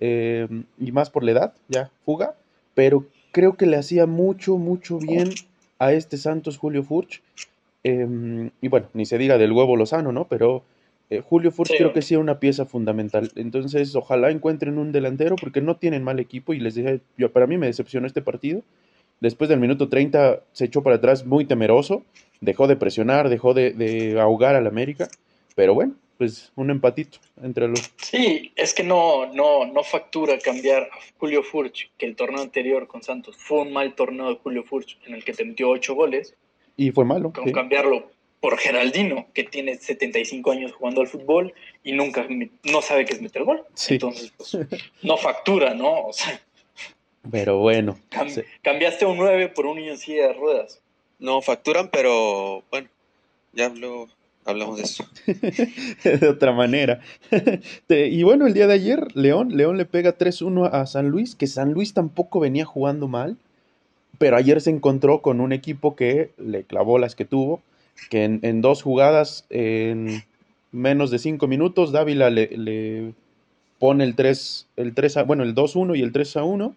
eh, 0.00 0.46
y 0.78 0.92
más 0.92 1.10
por 1.10 1.24
la 1.24 1.32
edad, 1.32 1.54
ya, 1.68 1.90
fuga. 2.04 2.34
Pero 2.74 3.06
creo 3.32 3.56
que 3.56 3.66
le 3.66 3.76
hacía 3.76 4.06
mucho, 4.06 4.56
mucho 4.58 4.98
bien 4.98 5.30
a 5.78 5.92
este 5.92 6.16
Santos 6.16 6.58
Julio 6.58 6.82
Furch. 6.84 7.22
Eh, 7.84 8.50
y 8.60 8.68
bueno, 8.68 8.88
ni 8.92 9.06
se 9.06 9.18
diga 9.18 9.38
del 9.38 9.52
huevo 9.52 9.76
Lozano, 9.76 10.12
¿no? 10.12 10.26
Pero 10.28 10.62
eh, 11.10 11.22
Julio 11.22 11.50
Furch 11.50 11.70
Sí, 11.70 11.76
creo 11.78 11.92
que 11.92 12.02
sí 12.02 12.14
es 12.14 12.20
una 12.20 12.38
pieza 12.38 12.66
fundamental. 12.66 13.30
Entonces, 13.36 13.94
ojalá 13.94 14.30
encuentren 14.30 14.78
un 14.78 14.92
delantero 14.92 15.36
porque 15.36 15.60
no 15.60 15.76
tienen 15.76 16.04
mal 16.04 16.20
equipo. 16.20 16.52
Y 16.52 16.60
les 16.60 16.74
dije, 16.74 17.00
yo, 17.16 17.32
para 17.32 17.46
mí 17.46 17.56
me 17.58 17.66
decepcionó 17.66 18.06
este 18.06 18.22
partido. 18.22 18.62
Después 19.20 19.48
del 19.50 19.58
minuto 19.60 19.88
30 19.88 20.40
se 20.52 20.66
echó 20.66 20.82
para 20.82 20.96
atrás 20.96 21.26
muy 21.26 21.44
temeroso. 21.44 22.04
Dejó 22.40 22.66
de 22.68 22.76
presionar, 22.76 23.28
dejó 23.28 23.54
de, 23.54 23.72
de 23.72 24.20
ahogar 24.20 24.54
al 24.54 24.66
América. 24.66 25.08
Pero 25.56 25.74
bueno, 25.74 25.94
pues 26.18 26.52
un 26.56 26.70
empatito 26.70 27.18
entre 27.42 27.68
los... 27.68 27.92
Sí, 27.96 28.52
es 28.56 28.74
que 28.74 28.82
no, 28.82 29.32
no, 29.32 29.64
no 29.66 29.82
factura 29.82 30.38
cambiar 30.38 30.82
a 30.82 30.88
Julio 31.18 31.42
Furch, 31.42 31.90
que 31.96 32.06
el 32.06 32.16
torneo 32.16 32.42
anterior 32.42 32.86
con 32.86 33.02
Santos 33.02 33.36
fue 33.38 33.62
un 33.62 33.72
mal 33.72 33.94
torneo 33.94 34.28
de 34.28 34.36
Julio 34.36 34.64
Furch 34.64 34.98
en 35.06 35.14
el 35.14 35.24
que 35.24 35.32
te 35.32 35.44
metió 35.44 35.70
ocho 35.70 35.94
goles, 35.94 36.34
Y 36.76 36.90
fue 36.90 37.04
malo. 37.04 37.32
con 37.32 37.44
sí. 37.44 37.52
cambiarlo 37.52 38.10
por 38.40 38.56
Geraldino, 38.58 39.26
que 39.34 39.44
tiene 39.44 39.76
75 39.76 40.50
años 40.52 40.72
jugando 40.72 41.00
al 41.00 41.08
fútbol 41.08 41.52
y 41.82 41.92
nunca 41.92 42.26
no 42.62 42.82
sabe 42.82 43.04
qué 43.04 43.14
es 43.14 43.20
meter 43.22 43.44
gol. 43.44 43.64
Sí. 43.74 43.94
Entonces, 43.94 44.32
pues, 44.36 44.56
no 45.02 45.16
factura, 45.16 45.74
¿no? 45.74 46.06
O 46.06 46.12
sea, 46.12 46.40
Pero 47.30 47.58
bueno. 47.58 47.98
cam- 48.10 48.28
sí. 48.28 48.42
cambiaste 48.62 49.06
un 49.06 49.16
9 49.18 49.48
por 49.48 49.66
un 49.66 49.76
niño 49.78 49.92
en 49.92 49.98
silla 49.98 50.28
de 50.28 50.34
ruedas. 50.34 50.80
No 51.18 51.42
facturan, 51.42 51.88
pero 51.90 52.62
bueno, 52.70 52.88
ya 53.52 53.68
luego 53.70 54.06
hablamos 54.44 54.76
de 54.76 54.84
eso. 54.84 55.04
de 56.20 56.28
otra 56.28 56.52
manera. 56.52 57.00
Y 57.88 58.22
bueno, 58.22 58.46
el 58.46 58.54
día 58.54 58.66
de 58.68 58.74
ayer, 58.74 59.08
León, 59.16 59.56
León 59.56 59.76
le 59.76 59.84
pega 59.84 60.16
3-1 60.16 60.70
a 60.72 60.86
San 60.86 61.08
Luis, 61.08 61.34
que 61.34 61.48
San 61.48 61.72
Luis 61.72 61.92
tampoco 61.92 62.38
venía 62.38 62.64
jugando 62.64 63.08
mal, 63.08 63.36
pero 64.18 64.36
ayer 64.36 64.60
se 64.60 64.70
encontró 64.70 65.22
con 65.22 65.40
un 65.40 65.52
equipo 65.52 65.96
que 65.96 66.30
le 66.38 66.62
clavó 66.62 66.98
las 66.98 67.14
que 67.16 67.24
tuvo, 67.24 67.60
que 68.10 68.24
en, 68.24 68.40
en 68.42 68.60
dos 68.60 68.82
jugadas, 68.82 69.46
en 69.50 70.24
menos 70.72 71.10
de 71.10 71.18
cinco 71.18 71.46
minutos, 71.46 71.92
Dávila 71.92 72.30
le, 72.30 72.48
le 72.56 73.14
pone 73.78 74.04
el 74.04 74.14
3, 74.14 74.66
el 74.76 74.94
3 74.94 75.16
a, 75.18 75.22
bueno, 75.24 75.42
el 75.42 75.54
2-1 75.54 75.96
y 75.96 76.02
el 76.02 76.12
3-1. 76.12 76.74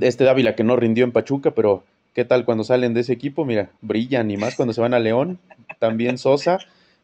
Este 0.00 0.24
Dávila 0.24 0.54
que 0.54 0.64
no 0.64 0.76
rindió 0.76 1.04
en 1.04 1.12
Pachuca, 1.12 1.52
pero 1.52 1.84
¿qué 2.14 2.24
tal 2.24 2.44
cuando 2.44 2.64
salen 2.64 2.94
de 2.94 3.00
ese 3.00 3.12
equipo? 3.12 3.44
Mira, 3.44 3.70
brillan 3.80 4.30
y 4.30 4.36
más 4.36 4.56
cuando 4.56 4.72
se 4.72 4.80
van 4.80 4.94
a 4.94 4.98
León. 4.98 5.38
También 5.78 6.18
Sosa. 6.18 6.58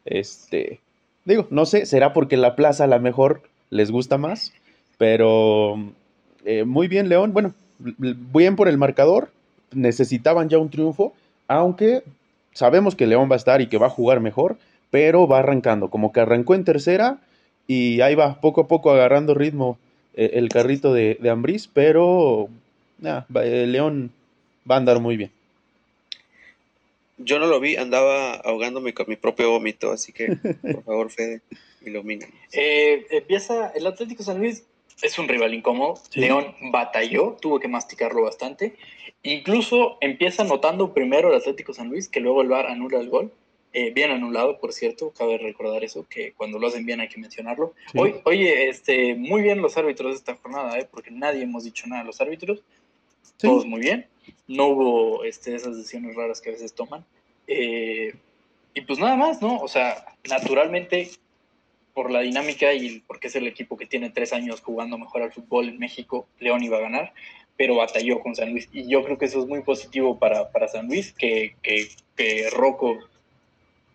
Este, 0.05 0.81
digo, 1.25 1.47
no 1.51 1.67
sé, 1.67 1.87
será 1.87 2.13
porque 2.13 2.37
la 2.37 2.57
plaza 2.57 2.85
a 2.85 2.89
lo 2.89 2.99
mejor 3.01 3.43
les 3.71 3.91
gusta 3.91 4.19
más, 4.19 4.53
pero 4.99 5.77
eh, 6.45 6.65
muy 6.65 6.89
bien 6.89 7.09
León, 7.09 7.33
bueno, 7.33 7.55
bien 7.79 8.57
por 8.57 8.69
el 8.69 8.79
marcador, 8.79 9.31
necesitaban 9.73 10.49
ya 10.49 10.59
un 10.59 10.71
triunfo, 10.71 11.15
aunque 11.49 12.03
sabemos 12.53 12.95
que 12.95 13.07
León 13.07 13.31
va 13.31 13.35
a 13.35 13.39
estar 13.39 13.61
y 13.61 13.69
que 13.69 13.79
va 13.79 13.87
a 13.87 13.91
jugar 13.91 14.21
mejor, 14.21 14.59
pero 14.91 15.27
va 15.27 15.39
arrancando, 15.39 15.89
como 15.89 16.13
que 16.13 16.21
arrancó 16.21 16.55
en 16.55 16.65
tercera 16.65 17.19
y 17.67 18.01
ahí 18.01 18.15
va, 18.15 18.41
poco 18.41 18.63
a 18.63 18.69
poco 18.69 18.91
agarrando 18.91 19.35
ritmo 19.35 19.79
eh, 20.15 20.33
el 20.35 20.49
carrito 20.49 20.93
de, 20.93 21.17
de 21.21 21.31
Ambriz, 21.31 21.69
pero 21.73 22.49
nah, 22.99 23.23
eh, 23.43 23.67
León 23.67 24.13
va 24.71 24.77
a 24.77 24.79
andar 24.79 25.01
muy 25.01 25.17
bien. 25.17 25.31
Yo 27.19 27.39
no 27.39 27.47
lo 27.47 27.61
vi, 27.61 27.77
andaba 27.77 28.35
ahogándome 28.35 28.95
con 28.95 29.07
mi 29.09 29.17
propio 29.17 29.51
vómito, 29.51 29.93
así 29.93 30.13
que 30.13 30.37
por 30.63 30.85
favor, 30.85 31.11
Fede, 31.11 31.41
ilumina. 31.85 32.27
Eh, 32.53 33.07
empieza 33.11 33.69
el 33.75 33.87
Atlético 33.87 34.23
San 34.23 34.39
Luis, 34.39 34.65
es 35.01 35.19
un 35.19 35.29
rival 35.29 35.55
incómodo. 35.55 35.97
Sí. 36.11 36.21
León 36.21 36.55
batalló, 36.71 37.37
tuvo 37.41 37.61
que 37.61 37.69
masticarlo 37.69 38.23
bastante. 38.23 38.77
Incluso 39.23 39.99
empieza 40.01 40.43
anotando 40.43 40.93
primero 40.93 41.29
el 41.29 41.37
Atlético 41.37 41.73
San 41.73 41.89
Luis, 41.89 42.09
que 42.09 42.21
luego 42.21 42.43
el 42.43 42.49
VAR 42.49 42.67
anula 42.67 42.99
el 42.99 43.09
gol. 43.09 43.33
Eh, 43.75 43.91
bien 43.91 44.11
anulado, 44.11 44.59
por 44.59 44.73
cierto, 44.73 45.13
cabe 45.17 45.39
recordar 45.39 45.83
eso, 45.83 46.07
que 46.07 46.33
cuando 46.33 46.59
lo 46.59 46.67
hacen 46.67 46.85
bien 46.85 47.01
hay 47.01 47.09
que 47.09 47.21
mencionarlo. 47.21 47.73
Sí. 47.91 47.99
Hoy, 47.99 48.17
oye, 48.25 48.69
este, 48.69 49.15
muy 49.15 49.41
bien 49.41 49.63
los 49.63 49.79
árbitros 49.79 50.13
de 50.13 50.17
esta 50.19 50.37
jornada, 50.37 50.79
¿eh? 50.79 50.87
porque 50.91 51.11
nadie 51.11 51.43
hemos 51.43 51.65
dicho 51.65 51.87
nada 51.87 52.03
de 52.03 52.07
los 52.09 52.21
árbitros. 52.21 52.63
Sí. 53.23 53.49
Todos 53.49 53.65
muy 53.65 53.81
bien. 53.81 54.07
No 54.47 54.67
hubo 54.67 55.25
este, 55.25 55.55
esas 55.55 55.77
decisiones 55.77 56.15
raras 56.17 56.41
que 56.41 56.51
a 56.51 56.53
veces 56.53 56.75
toman. 56.75 57.05
Eh, 57.47 58.15
y 58.75 58.81
pues 58.83 58.99
nada 58.99 59.17
más, 59.17 59.41
¿no? 59.41 59.59
O 59.59 59.69
sea, 59.69 60.05
naturalmente, 60.29 61.11
por 61.95 62.11
la 62.11 62.21
dinámica 62.21 62.73
y 62.75 63.01
porque 63.07 63.29
es 63.29 63.37
el 63.37 63.47
equipo 63.47 63.77
que 63.77 63.87
tiene 63.87 64.11
tres 64.11 64.33
años 64.33 64.61
jugando 64.61 64.99
mejor 64.99 65.23
al 65.23 65.33
fútbol 65.33 65.69
en 65.69 65.79
México, 65.79 66.27
León 66.39 66.63
iba 66.63 66.79
a 66.79 66.83
ganar, 66.83 67.13
pero 67.57 67.77
batalló 67.77 68.21
con 68.21 68.35
San 68.35 68.51
Luis. 68.51 68.69
Y 68.73 68.89
yo 68.89 69.05
creo 69.05 69.19
que 69.19 69.27
eso 69.27 69.41
es 69.41 69.47
muy 69.47 69.63
positivo 69.63 70.19
para, 70.19 70.51
para 70.51 70.69
San 70.69 70.87
Luis, 70.87 71.13
que, 71.13 71.55
que, 71.63 71.89
que 72.17 72.51
Rocco 72.51 72.99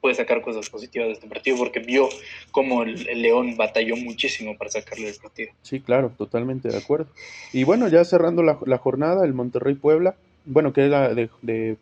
puede 0.01 0.16
sacar 0.16 0.41
cosas 0.41 0.70
positivas 0.70 1.08
de 1.08 1.14
este 1.14 1.28
partido, 1.28 1.58
porque 1.58 1.80
vio 1.80 2.08
cómo 2.51 2.84
el, 2.84 3.08
el 3.10 3.22
León 3.22 3.58
batalló 3.58 3.95
muchísimo 3.95 4.58
para 4.58 4.72
sacarle 4.72 5.10
el 5.10 5.16
partido. 5.16 5.51
Sí, 5.64 5.80
claro, 5.80 6.12
totalmente 6.18 6.70
de 6.70 6.78
acuerdo. 6.78 7.08
Y 7.51 7.64
bueno, 7.64 7.88
ya 7.88 8.05
cerrando 8.05 8.43
la, 8.43 8.58
la 8.66 8.78
jornada, 8.78 9.26
el 9.26 9.34
Monterrey 9.34 9.74
Puebla, 9.76 10.16
bueno, 10.45 10.72
que 10.72 10.86
era 10.86 11.14
de, 11.14 11.30
de 11.41 11.78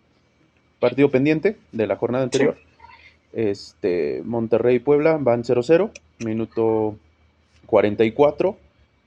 partido 0.79 1.09
pendiente 1.09 1.57
de 1.71 1.87
la 1.87 1.97
jornada 1.97 2.23
anterior. 2.23 2.57
Este, 3.33 4.21
Monterrey 4.23 4.79
Puebla 4.79 5.17
van 5.19 5.43
0-0, 5.43 5.91
minuto 6.19 6.95
44, 7.65 8.57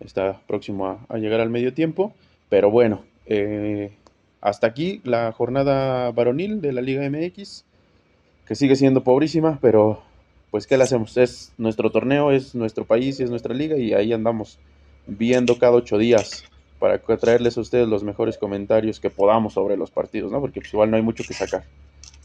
está 0.00 0.40
próximo 0.46 0.86
a, 0.86 0.98
a 1.08 1.18
llegar 1.18 1.40
al 1.40 1.50
medio 1.50 1.72
tiempo, 1.72 2.12
pero 2.48 2.70
bueno, 2.70 3.04
eh, 3.26 3.92
hasta 4.40 4.66
aquí 4.66 5.00
la 5.04 5.32
jornada 5.32 6.10
varonil 6.12 6.60
de 6.60 6.72
la 6.72 6.80
Liga 6.80 7.08
MX, 7.08 7.64
que 8.46 8.54
sigue 8.54 8.76
siendo 8.76 9.04
pobrísima, 9.04 9.58
pero 9.60 10.02
pues 10.50 10.66
¿qué 10.66 10.76
le 10.76 10.84
hacemos? 10.84 11.16
Es 11.16 11.52
nuestro 11.58 11.90
torneo, 11.90 12.32
es 12.32 12.54
nuestro 12.54 12.84
país, 12.84 13.20
es 13.20 13.30
nuestra 13.30 13.54
liga 13.54 13.76
y 13.76 13.92
ahí 13.92 14.12
andamos 14.12 14.58
viendo 15.06 15.58
cada 15.58 15.72
ocho 15.72 15.98
días 15.98 16.44
para 16.78 16.98
traerles 16.98 17.58
a 17.58 17.60
ustedes 17.60 17.88
los 17.88 18.04
mejores 18.04 18.38
comentarios 18.38 19.00
que 19.00 19.10
podamos 19.10 19.54
sobre 19.54 19.76
los 19.76 19.90
partidos, 19.90 20.30
¿no? 20.30 20.40
Porque 20.40 20.60
pues, 20.60 20.72
igual 20.72 20.90
no 20.90 20.96
hay 20.96 21.02
mucho 21.02 21.24
que 21.24 21.34
sacar. 21.34 21.64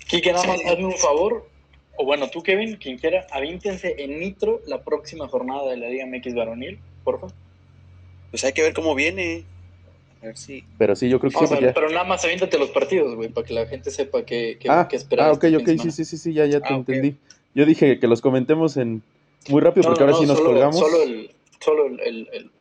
Quique, 0.07 0.31
nada 0.31 0.45
más 0.45 0.59
hazme 0.65 0.85
un 0.85 0.93
favor, 0.93 1.47
o 1.95 2.05
bueno, 2.05 2.29
tú, 2.29 2.43
Kevin, 2.43 2.77
quien 2.77 2.97
quiera, 2.97 3.25
avíntense 3.31 3.95
en 3.97 4.19
Nitro 4.19 4.61
la 4.67 4.83
próxima 4.83 5.27
jornada 5.27 5.69
de 5.69 5.77
la 5.77 5.89
Liga 5.89 6.05
MX 6.05 6.35
varonil, 6.35 6.79
porfa. 7.03 7.27
Pues 8.29 8.43
hay 8.43 8.53
que 8.53 8.61
ver 8.61 8.73
cómo 8.73 8.95
viene. 8.95 9.43
A 10.23 10.27
ver 10.27 10.37
si. 10.37 10.63
Pero 10.77 10.95
sí, 10.95 11.09
yo 11.09 11.19
creo 11.19 11.31
que 11.31 11.37
sí, 11.47 11.53
ya- 11.61 11.73
pero 11.73 11.89
nada 11.89 12.05
más 12.05 12.23
avíntate 12.23 12.57
los 12.57 12.69
partidos, 12.69 13.13
güey, 13.15 13.27
para 13.29 13.45
que 13.45 13.53
la 13.53 13.65
gente 13.65 13.91
sepa 13.91 14.23
qué, 14.23 14.57
qué, 14.59 14.69
Ah, 14.69 14.87
qué 14.89 14.95
esperar. 14.95 15.27
ah, 15.27 15.31
este 15.33 15.55
ok, 15.57 15.61
ok, 15.61 15.81
sí, 15.81 15.91
sí, 15.91 16.05
sí, 16.05 16.17
sí, 16.17 16.33
ya, 16.33 16.45
ya 16.45 16.61
te 16.61 16.73
Ah, 16.73 16.77
entendí. 16.77 17.17
Yo 17.53 17.65
dije 17.65 17.99
que 17.99 18.07
los 18.07 18.21
comentemos 18.21 18.77
en 18.77 19.03
muy 19.49 19.61
rápido 19.61 19.83
No, 19.83 19.89
porque 19.89 19.99
no, 19.99 20.05
ahora 20.05 20.11
no, 20.13 20.19
sí 20.21 20.25
nos 20.25 20.37
solo, 20.37 20.49
colgamos. 20.51 20.79
Solo 20.79 21.03
el, 21.03 21.31
solo 21.59 21.85
el, 21.87 21.99
el- 21.99 22.29
el- 22.31 22.51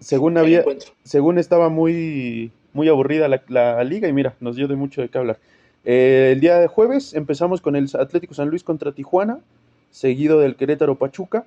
Según 0.00 0.32
el 0.32 0.38
había, 0.38 0.58
encuentro. 0.60 0.92
según 1.04 1.38
estaba 1.38 1.68
muy, 1.68 2.50
muy 2.72 2.88
aburrida 2.88 3.28
la, 3.28 3.42
la 3.48 3.84
liga 3.84 4.08
y 4.08 4.12
mira, 4.14 4.34
nos 4.40 4.56
dio 4.56 4.66
de 4.66 4.76
mucho 4.76 5.02
de 5.02 5.10
qué 5.10 5.18
hablar. 5.18 5.38
Eh, 5.84 6.30
el 6.32 6.40
día 6.40 6.58
de 6.58 6.66
jueves 6.66 7.12
empezamos 7.12 7.60
con 7.60 7.76
el 7.76 7.88
Atlético 7.92 8.32
San 8.32 8.48
Luis 8.48 8.64
contra 8.64 8.92
Tijuana, 8.92 9.40
seguido 9.90 10.40
del 10.40 10.56
Querétaro 10.56 10.94
Pachuca. 10.94 11.44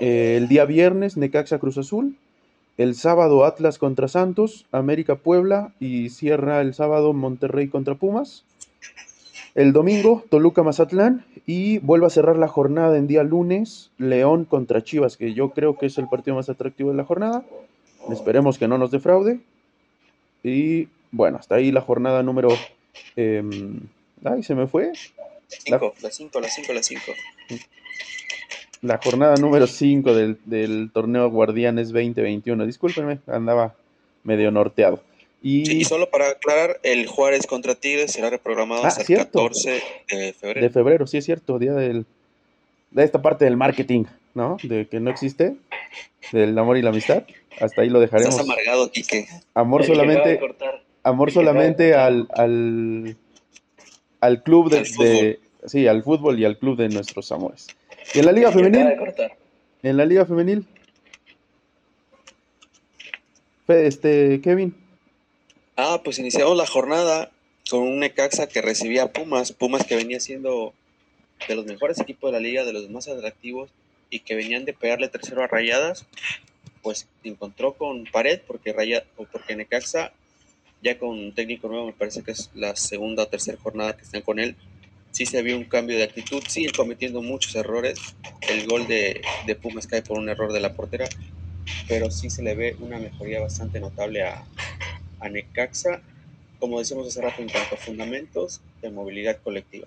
Eh, 0.00 0.34
el 0.38 0.48
día 0.48 0.64
viernes 0.64 1.16
Necaxa 1.16 1.58
Cruz 1.60 1.78
Azul. 1.78 2.16
El 2.76 2.96
sábado 2.96 3.44
Atlas 3.44 3.78
contra 3.78 4.08
Santos, 4.08 4.66
América 4.72 5.14
Puebla 5.14 5.72
y 5.78 6.10
cierra 6.10 6.60
el 6.60 6.74
sábado 6.74 7.12
Monterrey 7.12 7.68
contra 7.68 7.94
Pumas. 7.94 8.44
El 9.54 9.72
domingo 9.72 10.24
Toluca 10.28 10.64
Mazatlán 10.64 11.24
y 11.46 11.78
vuelve 11.78 12.06
a 12.06 12.10
cerrar 12.10 12.36
la 12.36 12.48
jornada 12.48 12.98
en 12.98 13.06
día 13.06 13.22
lunes 13.22 13.92
León 13.98 14.44
contra 14.44 14.82
Chivas, 14.82 15.16
que 15.16 15.34
yo 15.34 15.50
creo 15.50 15.78
que 15.78 15.86
es 15.86 15.98
el 15.98 16.08
partido 16.08 16.34
más 16.34 16.48
atractivo 16.48 16.90
de 16.90 16.96
la 16.96 17.04
jornada. 17.04 17.44
Esperemos 18.10 18.58
que 18.58 18.66
no 18.66 18.76
nos 18.76 18.90
defraude. 18.90 19.38
Y 20.42 20.88
bueno, 21.12 21.38
hasta 21.38 21.54
ahí 21.54 21.70
la 21.70 21.80
jornada 21.80 22.24
número... 22.24 22.48
em, 23.14 23.80
ay, 24.24 24.42
se 24.42 24.56
me 24.56 24.66
fue. 24.66 24.90
Cinco, 25.46 25.94
las 26.02 26.16
cinco, 26.16 26.40
las 26.40 26.54
cinco, 26.54 26.72
las 26.72 26.86
cinco. 26.86 27.12
La 28.84 29.00
jornada 29.02 29.36
número 29.36 29.66
5 29.66 30.14
del, 30.14 30.36
del 30.44 30.90
torneo 30.92 31.30
Guardianes 31.30 31.88
2021. 31.88 32.66
Discúlpenme, 32.66 33.18
andaba 33.26 33.74
medio 34.24 34.50
norteado. 34.50 35.02
Y, 35.42 35.64
Sí, 35.64 35.78
y 35.78 35.84
solo 35.84 36.10
para 36.10 36.28
aclarar, 36.28 36.80
el 36.82 37.06
Juárez 37.06 37.46
contra 37.46 37.74
Tigres 37.74 38.12
será 38.12 38.28
reprogramado 38.28 38.84
Ah, 38.84 38.88
hasta 38.88 39.00
el 39.00 39.06
cierto. 39.06 39.38
14 39.44 39.82
de 40.10 40.32
febrero. 40.34 40.60
de 40.66 40.70
febrero, 40.70 41.06
sí 41.06 41.16
es 41.16 41.24
cierto, 41.24 41.58
día 41.58 41.72
del, 41.72 42.04
de 42.90 43.04
esta 43.04 43.22
parte 43.22 43.46
del 43.46 43.56
marketing, 43.56 44.04
¿no? 44.34 44.58
De 44.62 44.86
que 44.86 45.00
no 45.00 45.10
existe, 45.10 45.56
del 46.32 46.58
amor 46.58 46.76
y 46.76 46.82
la 46.82 46.90
amistad. 46.90 47.24
Hasta 47.60 47.82
ahí 47.82 47.88
lo 47.88 48.00
dejaremos. 48.00 48.34
Estás 48.34 48.46
amargado, 48.46 48.90
Quique. 48.90 49.26
Amor 49.54 49.80
El 49.82 49.86
solamente, 49.86 50.40
amor 51.02 51.30
solamente 51.32 51.94
al, 51.94 52.28
al, 52.34 53.16
al 54.20 54.42
club 54.42 54.70
de, 54.70 54.78
Al 54.78 54.84
de- 54.84 55.40
sí, 55.66 55.86
al 55.86 56.02
fútbol 56.02 56.38
y 56.38 56.44
al 56.44 56.58
club 56.58 56.76
de 56.76 56.88
nuestros 56.90 57.32
amores. 57.32 57.68
Y 58.12 58.18
en 58.18 58.26
la 58.26 58.32
liga 58.32 58.52
femenil, 58.52 58.86
en 59.82 59.96
la 59.96 60.04
liga 60.04 60.26
femenil, 60.26 60.66
Fe- 63.66 63.86
este, 63.86 64.40
Kevin, 64.42 64.74
Ah, 65.76 66.00
pues 66.04 66.18
iniciamos 66.20 66.56
la 66.56 66.66
jornada 66.66 67.32
con 67.68 67.80
un 67.80 67.98
Necaxa 67.98 68.46
que 68.46 68.62
recibía 68.62 69.04
a 69.04 69.12
Pumas. 69.12 69.50
Pumas 69.50 69.84
que 69.84 69.96
venía 69.96 70.20
siendo 70.20 70.72
de 71.48 71.56
los 71.56 71.66
mejores 71.66 71.98
equipos 71.98 72.30
de 72.30 72.38
la 72.38 72.40
liga, 72.40 72.64
de 72.64 72.72
los 72.72 72.88
más 72.90 73.08
atractivos 73.08 73.70
y 74.08 74.20
que 74.20 74.36
venían 74.36 74.64
de 74.66 74.72
pegarle 74.72 75.08
tercero 75.08 75.42
a 75.42 75.48
Rayadas. 75.48 76.06
Pues 76.82 77.08
se 77.22 77.28
encontró 77.28 77.72
con 77.72 78.04
pared 78.04 78.40
porque, 78.46 78.72
Raya, 78.72 79.02
o 79.16 79.24
porque 79.24 79.56
Necaxa, 79.56 80.12
ya 80.80 80.96
con 80.96 81.08
un 81.08 81.34
técnico 81.34 81.66
nuevo, 81.66 81.86
me 81.86 81.92
parece 81.92 82.22
que 82.22 82.30
es 82.30 82.50
la 82.54 82.76
segunda 82.76 83.24
o 83.24 83.26
tercera 83.26 83.58
jornada 83.60 83.96
que 83.96 84.02
están 84.02 84.22
con 84.22 84.38
él. 84.38 84.54
Sí 85.14 85.26
se 85.26 85.42
vio 85.42 85.56
un 85.56 85.64
cambio 85.66 85.96
de 85.96 86.02
actitud, 86.02 86.42
siguen 86.48 86.72
cometiendo 86.76 87.22
muchos 87.22 87.54
errores. 87.54 88.00
El 88.48 88.66
gol 88.66 88.88
de, 88.88 89.22
de 89.46 89.54
Pumas 89.54 89.86
cae 89.86 90.02
por 90.02 90.18
un 90.18 90.28
error 90.28 90.52
de 90.52 90.58
la 90.58 90.74
portera, 90.74 91.08
pero 91.86 92.10
sí 92.10 92.30
se 92.30 92.42
le 92.42 92.56
ve 92.56 92.74
una 92.80 92.98
mejoría 92.98 93.40
bastante 93.40 93.78
notable 93.78 94.24
a, 94.24 94.44
a 95.20 95.28
Necaxa, 95.28 96.02
como 96.58 96.80
decíamos 96.80 97.06
hace 97.06 97.22
rato, 97.22 97.42
en 97.42 97.48
cuanto 97.48 97.76
a 97.76 97.78
fundamentos 97.78 98.60
de 98.82 98.90
movilidad 98.90 99.40
colectiva. 99.40 99.86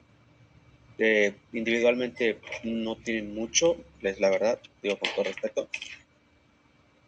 Eh, 0.97 1.33
individualmente 1.51 2.39
no 2.63 2.95
tienen 2.95 3.35
mucho, 3.35 3.75
es 4.01 4.21
la 4.21 4.29
verdad, 4.29 4.61
digo 4.81 4.97
con 4.97 5.09
todo 5.13 5.25
respeto, 5.25 5.69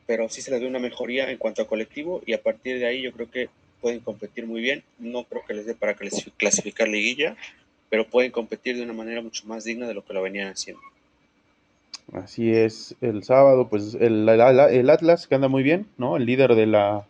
pero 0.06 0.28
sí 0.28 0.42
se 0.42 0.52
les 0.52 0.60
ve 0.60 0.68
una 0.68 0.80
mejoría 0.80 1.32
en 1.32 1.38
cuanto 1.38 1.62
a 1.62 1.68
colectivo 1.68 2.22
y 2.26 2.34
a 2.34 2.44
partir 2.44 2.80
de 2.80 2.86
ahí 2.86 3.02
yo 3.02 3.14
creo 3.14 3.32
que 3.32 3.50
pueden 3.80 4.02
competir 4.02 4.46
muy 4.46 4.60
bien. 4.60 4.84
No 4.98 5.24
creo 5.24 5.44
que 5.48 5.54
les 5.54 5.66
dé 5.66 5.76
para 5.76 5.96
clasi- 5.96 6.34
clasificar 6.36 6.88
liguilla, 6.88 7.38
pero 7.90 8.06
pueden 8.08 8.32
competir 8.32 8.78
de 8.78 8.84
una 8.84 8.94
manera 8.94 9.22
mucho 9.22 9.46
más 9.48 9.64
digna 9.64 9.88
de 9.88 9.94
lo 9.94 10.04
que 10.04 10.14
lo 10.14 10.22
venían 10.22 10.50
haciendo. 10.50 10.82
Así 12.14 12.52
es, 12.52 12.96
el 13.02 13.24
sábado, 13.24 13.68
pues 13.70 13.96
el, 14.00 14.28
Atlas 14.90 15.28
que 15.28 15.36
anda 15.36 15.48
muy 15.48 15.62
bien, 15.64 15.86
¿no? 15.98 16.18
El 16.18 16.26
líder 16.26 16.56
de 16.56 16.66
la 16.66 17.06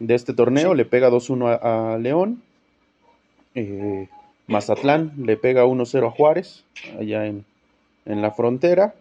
de 0.00 0.14
este 0.14 0.34
torneo 0.34 0.72
Sí. 0.72 0.76
le 0.76 0.84
pega 0.84 1.10
2-1 1.10 1.58
a, 1.62 1.94
a 1.94 1.98
León. 1.98 2.42
Eh, 3.54 4.08
Mazatlán 4.48 5.12
le 5.16 5.36
pega 5.36 5.64
1-0 5.64 6.06
a 6.06 6.10
Juárez, 6.10 6.64
allá 6.98 7.26
en, 7.26 7.44
en 8.04 8.20
la 8.20 8.32
frontera. 8.32 8.94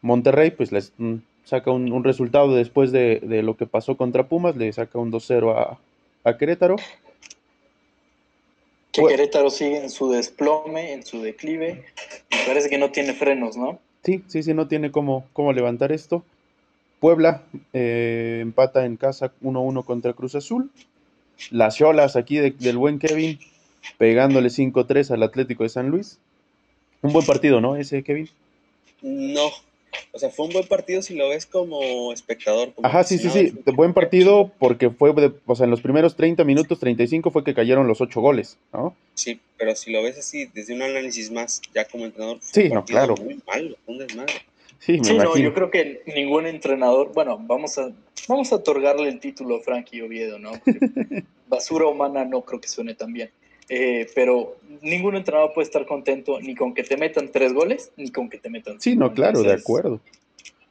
Monterrey, 0.00 0.52
pues 0.52 0.70
les 0.72 0.92
mm, 0.96 1.16
saca 1.44 1.72
un, 1.72 1.92
un 1.92 2.04
resultado 2.04 2.54
después 2.54 2.92
de, 2.92 3.20
de 3.20 3.42
lo 3.42 3.56
que 3.56 3.66
pasó 3.66 3.96
contra 3.96 4.28
Pumas, 4.28 4.56
le 4.56 4.72
saca 4.72 4.98
un 4.98 5.10
2-0 5.12 5.54
a, 5.56 5.78
a 6.28 6.38
Querétaro. 6.38 6.76
Que 8.92 9.02
Bueno. 9.02 9.16
Querétaro 9.16 9.50
sigue 9.50 9.78
en 9.78 9.90
su 9.90 10.10
desplome, 10.10 10.92
en 10.92 11.04
su 11.04 11.22
declive. 11.22 11.84
Parece 12.46 12.68
que 12.68 12.78
no 12.78 12.90
tiene 12.90 13.12
frenos, 13.14 13.56
¿no? 13.56 13.78
Sí, 14.04 14.24
sí, 14.26 14.42
sí, 14.42 14.54
no 14.54 14.66
tiene 14.66 14.90
cómo, 14.90 15.26
cómo 15.32 15.52
levantar 15.52 15.92
esto. 15.92 16.24
Puebla 16.98 17.42
eh, 17.72 18.38
empata 18.42 18.84
en 18.84 18.96
casa 18.96 19.32
1-1 19.42 19.84
contra 19.84 20.12
Cruz 20.12 20.34
Azul. 20.34 20.70
Las 21.50 21.76
Cholas 21.76 22.16
aquí 22.16 22.36
de- 22.38 22.50
del 22.50 22.76
buen 22.78 22.98
Kevin 22.98 23.38
pegándole 23.96 24.48
5-3 24.50 25.10
al 25.10 25.22
Atlético 25.22 25.62
de 25.62 25.68
San 25.70 25.88
Luis. 25.88 26.18
Un 27.02 27.12
buen 27.12 27.24
partido, 27.24 27.60
¿no? 27.60 27.76
Ese 27.76 28.02
Kevin. 28.02 28.28
No, 29.02 29.48
o 30.12 30.18
sea, 30.18 30.30
fue 30.30 30.46
un 30.46 30.52
buen 30.52 30.66
partido 30.66 31.02
si 31.02 31.14
lo 31.14 31.28
ves 31.28 31.46
como 31.46 32.12
espectador. 32.12 32.72
Como 32.74 32.86
Ajá, 32.86 33.04
sí, 33.04 33.18
sí, 33.18 33.30
sí. 33.30 33.52
Buen 33.74 33.94
partido 33.94 34.52
porque 34.58 34.90
fue, 34.90 35.12
de- 35.14 35.32
o 35.46 35.54
sea, 35.54 35.64
en 35.64 35.70
los 35.70 35.80
primeros 35.80 36.16
30 36.16 36.44
minutos, 36.44 36.78
35 36.80 37.30
fue 37.30 37.44
que 37.44 37.54
cayeron 37.54 37.86
los 37.86 38.00
8 38.00 38.20
goles, 38.20 38.58
¿no? 38.72 38.96
Sí, 39.14 39.40
pero 39.56 39.74
si 39.76 39.92
lo 39.92 40.02
ves 40.02 40.18
así, 40.18 40.46
desde 40.54 40.74
un 40.74 40.82
análisis 40.82 41.30
más, 41.30 41.60
ya 41.74 41.84
como 41.84 42.04
entrenador, 42.06 42.38
fue 42.40 42.62
Sí, 42.62 42.68
un 42.68 42.74
no, 42.74 42.84
claro. 42.84 43.14
Muy 43.16 43.40
malo, 43.46 43.76
un 43.86 43.98
desmadre. 43.98 44.32
Sí, 44.78 44.92
me 44.98 45.04
Sí, 45.04 45.16
no, 45.18 45.36
yo 45.36 45.52
creo 45.52 45.70
que 45.70 46.02
ningún 46.06 46.46
entrenador, 46.46 47.12
bueno, 47.12 47.38
vamos 47.38 47.76
a, 47.78 47.90
vamos 48.28 48.50
a 48.52 48.56
otorgarle 48.56 49.08
el 49.08 49.20
título 49.20 49.56
a 49.56 49.60
Frankie 49.60 50.00
Oviedo, 50.00 50.38
¿no? 50.38 50.52
Porque 50.64 50.78
basura 51.48 51.86
humana 51.86 52.24
no 52.24 52.40
creo 52.42 52.60
que 52.60 52.68
suene 52.68 52.94
tan 52.94 53.12
bien. 53.12 53.30
Eh, 53.72 54.08
pero 54.16 54.56
ningún 54.82 55.14
entrenador 55.14 55.52
puede 55.54 55.66
estar 55.66 55.86
contento 55.86 56.40
ni 56.40 56.56
con 56.56 56.74
que 56.74 56.82
te 56.82 56.96
metan 56.96 57.30
tres 57.30 57.52
goles, 57.52 57.92
ni 57.96 58.10
con 58.10 58.28
que 58.28 58.38
te 58.38 58.50
metan 58.50 58.80
Sí, 58.80 58.96
no, 58.96 59.14
claro, 59.14 59.42
de 59.42 59.52
acuerdo. 59.52 60.00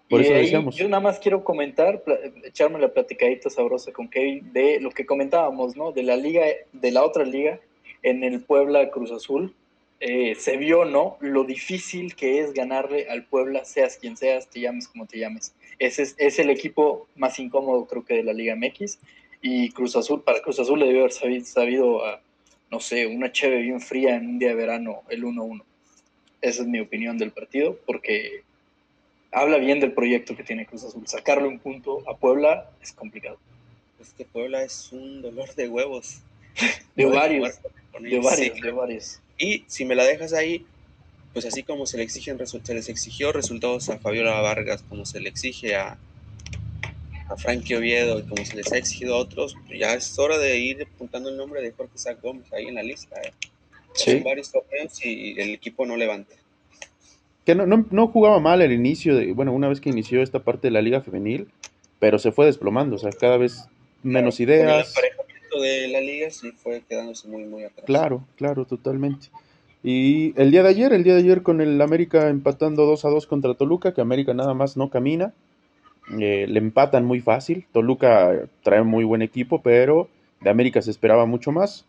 Por 0.09 0.19
y 0.19 0.25
eso 0.25 0.33
decíamos. 0.33 0.75
Yo 0.75 0.89
nada 0.89 1.01
más 1.01 1.17
quiero 1.17 1.45
comentar, 1.45 2.03
echarme 2.43 2.77
la 2.77 2.89
platicadita 2.89 3.49
sabrosa 3.49 3.93
con 3.93 4.09
Kevin 4.09 4.51
de 4.51 4.81
lo 4.81 4.91
que 4.91 5.05
comentábamos, 5.05 5.77
¿no? 5.77 5.93
De 5.93 6.03
la 6.03 6.17
liga, 6.17 6.43
de 6.73 6.91
la 6.91 7.05
otra 7.05 7.23
liga, 7.23 7.61
en 8.03 8.25
el 8.25 8.41
Puebla 8.41 8.89
Cruz 8.89 9.11
Azul. 9.11 9.55
Eh, 10.01 10.35
se 10.35 10.57
vio, 10.57 10.83
¿no? 10.83 11.15
Lo 11.21 11.45
difícil 11.45 12.15
que 12.15 12.41
es 12.41 12.53
ganarle 12.53 13.07
al 13.09 13.23
Puebla, 13.23 13.63
seas 13.63 13.95
quien 13.95 14.17
seas, 14.17 14.49
te 14.49 14.59
llames 14.59 14.89
como 14.89 15.05
te 15.05 15.19
llames. 15.19 15.53
Ese 15.77 16.03
es, 16.03 16.15
es 16.17 16.37
el 16.39 16.49
equipo 16.49 17.07
más 17.15 17.39
incómodo, 17.39 17.85
creo 17.85 18.03
que, 18.03 18.15
de 18.15 18.23
la 18.23 18.33
Liga 18.33 18.57
MX. 18.57 18.99
Y 19.41 19.71
Cruz 19.71 19.95
Azul, 19.95 20.21
para 20.21 20.41
Cruz 20.41 20.59
Azul 20.59 20.79
le 20.79 20.87
debe 20.87 20.99
haber 20.99 21.13
sabido, 21.13 21.45
sabido 21.45 22.05
a, 22.05 22.21
no 22.71 22.79
sé, 22.79 23.07
una 23.07 23.31
cheve 23.31 23.61
bien 23.61 23.81
fría 23.81 24.15
en 24.15 24.27
un 24.27 24.39
día 24.39 24.49
de 24.49 24.55
verano, 24.55 25.03
el 25.09 25.23
1-1. 25.23 25.63
Esa 26.41 26.61
es 26.61 26.67
mi 26.67 26.79
opinión 26.79 27.17
del 27.17 27.31
partido, 27.31 27.77
porque 27.85 28.43
habla 29.31 29.57
bien 29.57 29.79
del 29.79 29.91
proyecto 29.91 30.35
que 30.35 30.43
tiene 30.43 30.65
Cruz 30.65 30.83
Azul. 30.83 31.07
Sacarle 31.07 31.47
un 31.47 31.59
punto 31.59 32.03
a 32.09 32.15
Puebla 32.15 32.69
es 32.81 32.91
complicado. 32.93 33.37
Este 33.99 34.25
Puebla 34.25 34.63
es 34.63 34.91
un 34.91 35.21
dolor 35.21 35.53
de 35.55 35.67
huevos. 35.67 36.21
De 36.95 37.05
varios, 37.05 37.59
de 38.01 38.19
varios, 38.19 38.35
Sí, 38.35 38.61
de 38.61 38.71
varios. 38.71 39.21
Y 39.37 39.63
si 39.67 39.85
me 39.85 39.95
la 39.95 40.03
dejas 40.03 40.33
ahí, 40.33 40.65
pues 41.31 41.45
así 41.45 41.63
como 41.63 41.85
se 41.85 41.95
le 41.97 42.03
exigen 42.03 42.37
se 42.45 42.73
les 42.73 42.89
exigió 42.89 43.31
resultados 43.31 43.89
a 43.89 43.99
Fabiola 43.99 44.41
Vargas, 44.41 44.83
como 44.89 45.05
se 45.05 45.21
le 45.21 45.29
exige 45.29 45.75
a, 45.75 45.97
a 47.29 47.37
Frankie 47.37 47.75
Oviedo 47.75 48.19
y 48.19 48.23
como 48.23 48.43
se 48.43 48.55
les 48.55 48.71
ha 48.73 48.77
exigido 48.77 49.15
a 49.15 49.19
otros, 49.19 49.55
ya 49.69 49.93
es 49.93 50.17
hora 50.17 50.37
de 50.37 50.57
ir 50.57 50.87
apuntando 50.93 51.29
el 51.29 51.37
nombre 51.37 51.61
de 51.61 51.71
Jorge 51.71 51.93
Isaac 51.95 52.19
Gómez 52.21 52.51
ahí 52.51 52.65
en 52.65 52.75
la 52.75 52.83
lista. 52.83 53.15
¿eh? 53.21 53.31
Son 53.93 54.23
varios 54.23 54.51
torneos 54.51 55.05
y 55.05 55.39
el 55.39 55.51
equipo 55.51 55.85
no 55.85 55.95
levanta. 55.95 56.35
Que 57.45 57.55
no, 57.55 57.65
no, 57.65 57.85
no 57.91 58.07
jugaba 58.07 58.39
mal 58.39 58.61
al 58.61 58.71
inicio, 58.71 59.15
de, 59.15 59.33
bueno, 59.33 59.53
una 59.53 59.69
vez 59.69 59.79
que 59.79 59.89
inició 59.89 60.21
esta 60.21 60.39
parte 60.39 60.67
de 60.67 60.71
la 60.71 60.81
liga 60.81 61.01
femenil, 61.01 61.49
pero 61.99 62.19
se 62.19 62.31
fue 62.31 62.45
desplomando, 62.45 62.95
o 62.95 62.99
sea, 62.99 63.11
cada 63.11 63.37
vez 63.37 63.65
menos 64.03 64.37
Con 64.37 64.43
el 64.43 64.49
ideas. 64.49 64.87
emparejamiento 64.87 65.61
de 65.61 65.87
la 65.89 66.01
liga 66.01 66.29
sí 66.29 66.51
fue 66.51 66.81
quedándose 66.87 67.27
muy, 67.27 67.43
muy 67.45 67.63
atrás. 67.63 67.85
Claro, 67.85 68.25
claro, 68.37 68.65
totalmente. 68.65 69.27
Y 69.83 70.33
el 70.39 70.51
día 70.51 70.63
de 70.63 70.69
ayer, 70.69 70.93
el 70.93 71.03
día 71.03 71.13
de 71.13 71.21
ayer 71.21 71.41
con 71.41 71.61
el 71.61 71.81
América 71.81 72.29
empatando 72.29 72.85
2 72.85 73.05
a 73.05 73.09
2 73.09 73.27
contra 73.27 73.53
Toluca, 73.53 73.93
que 73.93 74.01
América 74.01 74.33
nada 74.33 74.53
más 74.53 74.77
no 74.77 74.89
camina, 74.89 75.33
eh, 76.19 76.45
le 76.47 76.59
empatan 76.59 77.05
muy 77.05 77.19
fácil. 77.21 77.65
Toluca 77.71 78.47
trae 78.63 78.81
muy 78.83 79.03
buen 79.03 79.21
equipo, 79.21 79.61
pero 79.61 80.07
de 80.41 80.49
América 80.49 80.81
se 80.81 80.91
esperaba 80.91 81.25
mucho 81.25 81.51
más. 81.51 81.85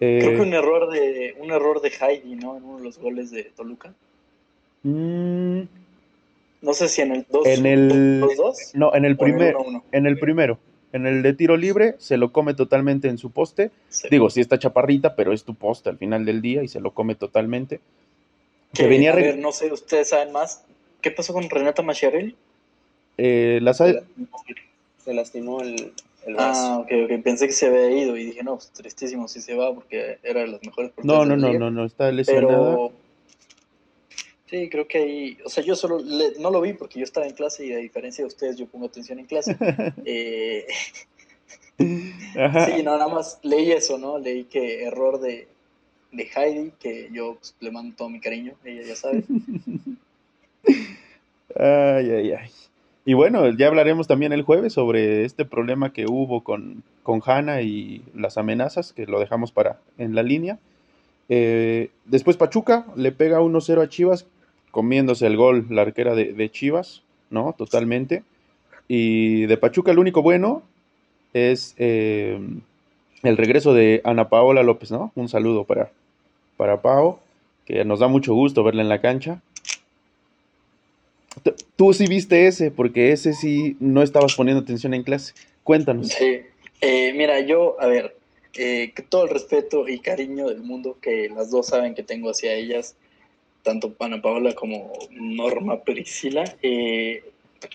Eh, 0.00 0.18
Creo 0.20 0.36
que 0.36 0.42
un 0.42 0.54
error 0.54 0.90
de 0.90 1.34
un 1.40 1.50
error 1.50 1.80
de 1.80 1.90
Heidi, 2.00 2.36
¿no? 2.36 2.56
En 2.56 2.64
uno 2.64 2.78
de 2.78 2.84
los 2.84 2.98
goles 2.98 3.30
de 3.30 3.44
Toluca. 3.56 3.92
mm, 4.82 5.60
No 6.60 6.72
sé 6.72 6.88
si 6.88 7.02
en 7.02 7.12
el 7.12 7.26
2 7.30 7.46
En 7.46 7.66
el- 7.66 8.20
los 8.20 8.36
dos. 8.36 8.70
no, 8.74 8.94
en 8.94 9.04
el 9.04 9.12
o 9.12 9.14
en 9.14 9.18
primer, 9.18 9.54
1-1. 9.56 9.82
en 9.92 10.06
el 10.06 10.18
primero, 10.18 10.58
en 10.92 11.06
el 11.06 11.22
de 11.22 11.32
tiro 11.34 11.56
libre, 11.56 11.94
se 11.98 12.16
lo 12.16 12.32
come 12.32 12.54
totalmente 12.54 13.08
en 13.08 13.16
su 13.18 13.30
poste. 13.30 13.70
Sí. 13.88 14.08
Digo, 14.10 14.28
sí 14.30 14.40
está 14.40 14.58
chaparrita, 14.58 15.14
pero 15.14 15.32
es 15.32 15.44
tu 15.44 15.54
poste 15.54 15.88
al 15.90 15.98
final 15.98 16.24
del 16.24 16.42
día 16.42 16.62
y 16.62 16.68
se 16.68 16.80
lo 16.80 16.92
come 16.92 17.14
totalmente. 17.14 17.80
Que, 18.72 18.86
venía 18.86 19.12
a 19.12 19.16
ver, 19.16 19.38
no 19.38 19.50
sé, 19.52 19.72
ustedes 19.72 20.08
saben 20.10 20.32
más. 20.32 20.64
¿Qué 21.00 21.10
pasó 21.12 21.32
con 21.32 21.48
Renata 21.48 21.82
Machiarelli? 21.82 22.36
Eh, 23.18 23.58
las 23.62 23.76
Se 23.78 23.92
lastimó, 23.92 24.28
se 25.04 25.14
lastimó 25.14 25.60
el, 25.60 25.92
el 26.26 26.34
brazo. 26.34 26.60
Ah, 26.60 26.78
ok, 26.78 26.90
ok. 27.04 27.22
Pensé 27.22 27.46
que 27.46 27.52
se 27.52 27.66
había 27.66 27.90
ido 27.90 28.16
y 28.16 28.24
dije, 28.26 28.42
no, 28.42 28.54
pues, 28.56 28.70
tristísimo 28.70 29.28
si 29.28 29.40
se 29.40 29.54
va 29.54 29.74
porque 29.74 30.18
era 30.22 30.40
de 30.40 30.46
las 30.48 30.62
mejores 30.62 30.92
No, 31.02 31.24
no, 31.26 31.36
no, 31.36 31.52
no, 31.52 31.70
no, 31.70 31.84
está 31.84 32.10
lesionada. 32.10 32.46
Pero 32.48 32.92
sí, 34.46 34.68
creo 34.70 34.88
que 34.88 34.98
ahí, 34.98 35.38
o 35.44 35.48
sea, 35.48 35.62
yo 35.62 35.74
solo 35.76 35.98
le- 35.98 36.38
no 36.38 36.50
lo 36.50 36.60
vi 36.60 36.72
porque 36.72 36.98
yo 36.98 37.04
estaba 37.04 37.26
en 37.26 37.34
clase 37.34 37.66
y 37.66 37.72
a 37.72 37.76
diferencia 37.78 38.22
de 38.22 38.28
ustedes 38.28 38.56
yo 38.56 38.66
pongo 38.66 38.86
atención 38.86 39.18
en 39.18 39.26
clase. 39.26 39.56
Eh, 40.04 40.66
sí, 41.78 42.82
no, 42.82 42.96
nada 42.96 43.08
más 43.08 43.38
leí 43.42 43.70
eso, 43.72 43.98
¿no? 43.98 44.18
Leí 44.18 44.44
que 44.44 44.84
error 44.84 45.20
de, 45.20 45.46
de 46.12 46.30
Heidi, 46.34 46.72
que 46.80 47.08
yo 47.12 47.34
pues, 47.36 47.54
le 47.60 47.70
mando 47.70 47.94
todo 47.96 48.08
mi 48.08 48.20
cariño, 48.20 48.54
ella 48.64 48.82
ya 48.82 48.96
sabe. 48.96 49.24
Ay, 51.56 52.10
ay, 52.10 52.32
ay. 52.32 52.50
Y 53.08 53.14
bueno, 53.14 53.48
ya 53.48 53.68
hablaremos 53.68 54.06
también 54.06 54.34
el 54.34 54.42
jueves 54.42 54.74
sobre 54.74 55.24
este 55.24 55.46
problema 55.46 55.94
que 55.94 56.04
hubo 56.04 56.44
con, 56.44 56.82
con 57.02 57.22
Hanna 57.24 57.62
y 57.62 58.02
las 58.14 58.36
amenazas, 58.36 58.92
que 58.92 59.06
lo 59.06 59.18
dejamos 59.18 59.50
para 59.50 59.78
en 59.96 60.14
la 60.14 60.22
línea. 60.22 60.58
Eh, 61.30 61.88
después 62.04 62.36
Pachuca 62.36 62.84
le 62.96 63.10
pega 63.10 63.40
1-0 63.40 63.82
a 63.82 63.88
Chivas, 63.88 64.26
comiéndose 64.72 65.26
el 65.26 65.38
gol 65.38 65.64
la 65.70 65.80
arquera 65.80 66.14
de, 66.14 66.50
Chivas, 66.50 67.02
¿no? 67.30 67.54
Totalmente. 67.56 68.24
Y 68.88 69.46
de 69.46 69.56
Pachuca 69.56 69.90
el 69.90 70.00
único 70.00 70.20
bueno 70.20 70.62
es 71.32 71.74
eh, 71.78 72.38
el 73.22 73.36
regreso 73.38 73.72
de 73.72 74.02
Ana 74.04 74.28
Paola 74.28 74.62
López, 74.62 74.90
¿no? 74.90 75.12
Un 75.14 75.30
saludo 75.30 75.64
para, 75.64 75.90
para 76.58 76.82
Pao, 76.82 77.20
que 77.64 77.86
nos 77.86 78.00
da 78.00 78.08
mucho 78.08 78.34
gusto 78.34 78.64
verla 78.64 78.82
en 78.82 78.90
la 78.90 79.00
cancha. 79.00 79.40
Tú- 81.76 81.92
sí 81.94 82.06
viste 82.06 82.46
ese, 82.46 82.70
porque 82.70 83.12
ese 83.12 83.32
sí 83.32 83.76
no 83.80 84.02
estabas 84.02 84.34
poniendo 84.34 84.62
atención 84.62 84.94
en 84.94 85.02
clase. 85.02 85.34
Cuéntanos. 85.64 86.08
Sí, 86.08 86.40
Eh, 86.80 87.12
mira, 87.12 87.40
yo, 87.40 87.76
a 87.80 87.88
ver, 87.88 88.16
eh, 88.54 88.92
que 88.94 89.02
todo 89.02 89.24
el 89.24 89.30
respeto 89.30 89.88
y 89.88 89.98
cariño 89.98 90.46
del 90.48 90.60
mundo 90.60 90.96
que 91.02 91.28
las 91.28 91.50
dos 91.50 91.66
saben 91.66 91.96
que 91.96 92.04
tengo 92.04 92.30
hacia 92.30 92.52
ellas, 92.54 92.94
tanto 93.64 93.94
Ana 93.98 94.22
Paola 94.22 94.54
como 94.54 94.92
Norma 95.10 95.82
Priscila, 95.82 96.44
eh, 96.62 97.24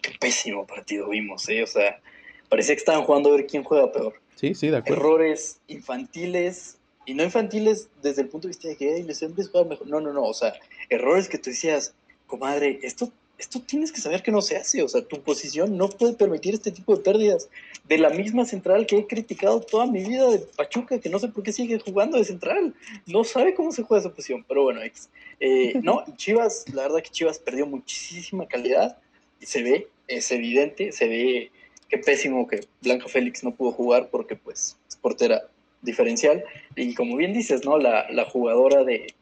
qué 0.01 0.11
pésimo 0.19 0.65
partido 0.65 1.09
vimos, 1.09 1.49
¿eh? 1.49 1.63
O 1.63 1.67
sea, 1.67 1.99
parecía 2.47 2.75
que 2.75 2.79
estaban 2.79 3.03
jugando 3.03 3.27
a 3.33 3.35
ver 3.35 3.45
quién 3.45 3.63
juega 3.65 3.91
peor. 3.91 4.13
Sí, 4.35 4.55
sí, 4.55 4.69
de 4.69 4.77
acuerdo. 4.77 5.01
Errores 5.01 5.59
infantiles, 5.67 6.77
y 7.05 7.13
no 7.15 7.23
infantiles 7.23 7.89
desde 8.01 8.21
el 8.21 8.29
punto 8.29 8.47
de 8.47 8.53
vista 8.53 8.69
de 8.69 8.77
que 8.77 8.93
"Ay, 8.93 9.03
les 9.03 9.21
hombres 9.21 9.49
juegan 9.49 9.67
mejor. 9.69 9.87
No, 9.87 9.99
no, 9.99 10.13
no, 10.13 10.23
o 10.23 10.33
sea, 10.33 10.53
errores 10.89 11.27
que 11.27 11.37
tú 11.37 11.49
decías, 11.49 11.93
comadre, 12.25 12.79
esto, 12.83 13.11
esto 13.37 13.61
tienes 13.61 13.91
que 13.91 13.99
saber 13.99 14.21
que 14.21 14.31
no 14.31 14.41
se 14.41 14.55
hace, 14.55 14.83
o 14.83 14.87
sea, 14.87 15.01
tu 15.01 15.21
posición 15.21 15.77
no 15.77 15.89
puede 15.89 16.13
permitir 16.13 16.53
este 16.53 16.71
tipo 16.71 16.95
de 16.95 17.03
pérdidas. 17.03 17.49
De 17.85 17.97
la 17.97 18.09
misma 18.09 18.45
central 18.45 18.85
que 18.85 18.97
he 18.97 19.07
criticado 19.07 19.59
toda 19.59 19.85
mi 19.85 20.03
vida 20.03 20.29
de 20.29 20.39
Pachuca, 20.39 20.99
que 20.99 21.09
no 21.09 21.19
sé 21.19 21.27
por 21.27 21.43
qué 21.43 21.51
sigue 21.51 21.79
jugando 21.79 22.17
de 22.17 22.23
central, 22.23 22.73
no 23.05 23.23
sabe 23.23 23.53
cómo 23.53 23.71
se 23.71 23.83
juega 23.83 24.01
esa 24.01 24.13
posición, 24.13 24.45
pero 24.47 24.63
bueno, 24.63 24.81
ex. 24.81 25.09
Eh, 25.39 25.73
no, 25.83 26.03
y 26.07 26.15
Chivas, 26.15 26.65
la 26.73 26.83
verdad 26.83 27.03
que 27.03 27.09
Chivas 27.09 27.39
perdió 27.39 27.65
muchísima 27.65 28.47
calidad, 28.47 28.97
y 29.43 29.45
se 29.45 29.61
ve, 29.61 29.89
es 30.07 30.31
evidente, 30.31 30.93
se 30.93 31.07
ve 31.07 31.51
qué 31.89 31.97
pésimo 31.97 32.47
que 32.47 32.65
Blanca 32.81 33.09
Félix 33.09 33.43
no 33.43 33.53
pudo 33.53 33.73
jugar 33.73 34.09
porque 34.09 34.37
pues 34.37 34.77
es 34.87 34.95
portera 34.95 35.43
diferencial. 35.81 36.43
Y 36.75 36.95
como 36.95 37.17
bien 37.17 37.33
dices, 37.33 37.65
¿no? 37.65 37.77
La, 37.77 38.09
la 38.09 38.25
jugadora 38.25 38.83
de... 38.83 39.13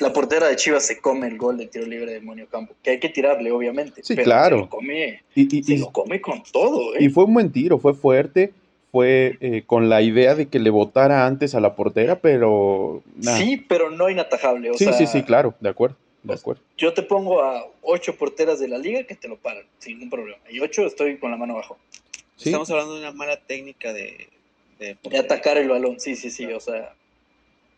La 0.00 0.12
portera 0.12 0.48
de 0.48 0.56
Chivas 0.56 0.86
se 0.86 1.00
come 1.00 1.26
el 1.28 1.36
gol 1.36 1.58
de 1.58 1.66
tiro 1.66 1.84
libre 1.86 2.12
de 2.12 2.20
Monio 2.20 2.46
Campo, 2.48 2.74
que 2.82 2.90
hay 2.90 2.98
que 3.00 3.08
tirarle, 3.10 3.50
obviamente. 3.52 4.02
Sí, 4.02 4.14
pero 4.14 4.24
claro. 4.24 4.56
Se 4.56 4.62
lo 4.62 4.68
come, 4.70 5.22
Y, 5.34 5.56
y- 5.58 5.62
se 5.62 5.74
y- 5.74 5.78
lo 5.78 5.90
come 5.92 6.20
con 6.20 6.42
todo, 6.50 6.98
y 6.98 7.06
¿eh? 7.06 7.10
fue 7.10 7.24
un 7.24 7.34
buen 7.34 7.52
tiro, 7.52 7.78
fue 7.78 7.92
fuerte, 7.94 8.52
fue 8.90 9.36
eh, 9.40 9.62
con 9.66 9.88
la 9.88 10.02
idea 10.02 10.34
de 10.34 10.46
que 10.48 10.58
le 10.58 10.70
votara 10.70 11.26
antes 11.26 11.54
a 11.54 11.60
la 11.60 11.74
portera, 11.76 12.20
pero 12.20 13.02
nada. 13.16 13.38
Sí, 13.38 13.56
pero 13.68 13.90
no 13.90 14.08
inatajable. 14.10 14.70
O 14.70 14.74
sí, 14.78 14.84
sea, 14.84 14.92
sí, 14.94 15.06
sí, 15.06 15.22
claro, 15.22 15.54
de 15.60 15.68
acuerdo, 15.68 15.96
de 16.22 16.28
pues, 16.28 16.40
acuerdo. 16.40 16.62
Yo 16.78 16.92
te 16.94 17.02
pongo 17.02 17.42
a 17.42 17.64
ocho 17.82 18.16
porteras 18.16 18.60
de 18.60 18.68
la 18.68 18.78
liga 18.78 19.04
que 19.04 19.14
te 19.14 19.28
lo 19.28 19.36
paran, 19.36 19.64
sin 19.78 19.94
ningún 19.94 20.10
problema. 20.10 20.38
Y 20.50 20.60
ocho 20.60 20.86
estoy 20.86 21.18
con 21.18 21.30
la 21.30 21.36
mano 21.36 21.52
abajo. 21.54 21.78
Sí, 22.36 22.48
Estamos 22.48 22.70
hablando 22.70 22.94
de 22.94 23.00
una 23.00 23.12
mala 23.12 23.36
técnica 23.36 23.92
de, 23.92 24.28
de 24.78 24.96
De 25.08 25.18
atacar 25.18 25.58
el 25.58 25.68
balón, 25.68 26.00
sí, 26.00 26.16
sí, 26.16 26.30
sí. 26.30 26.46
O 26.46 26.60
sea, 26.60 26.94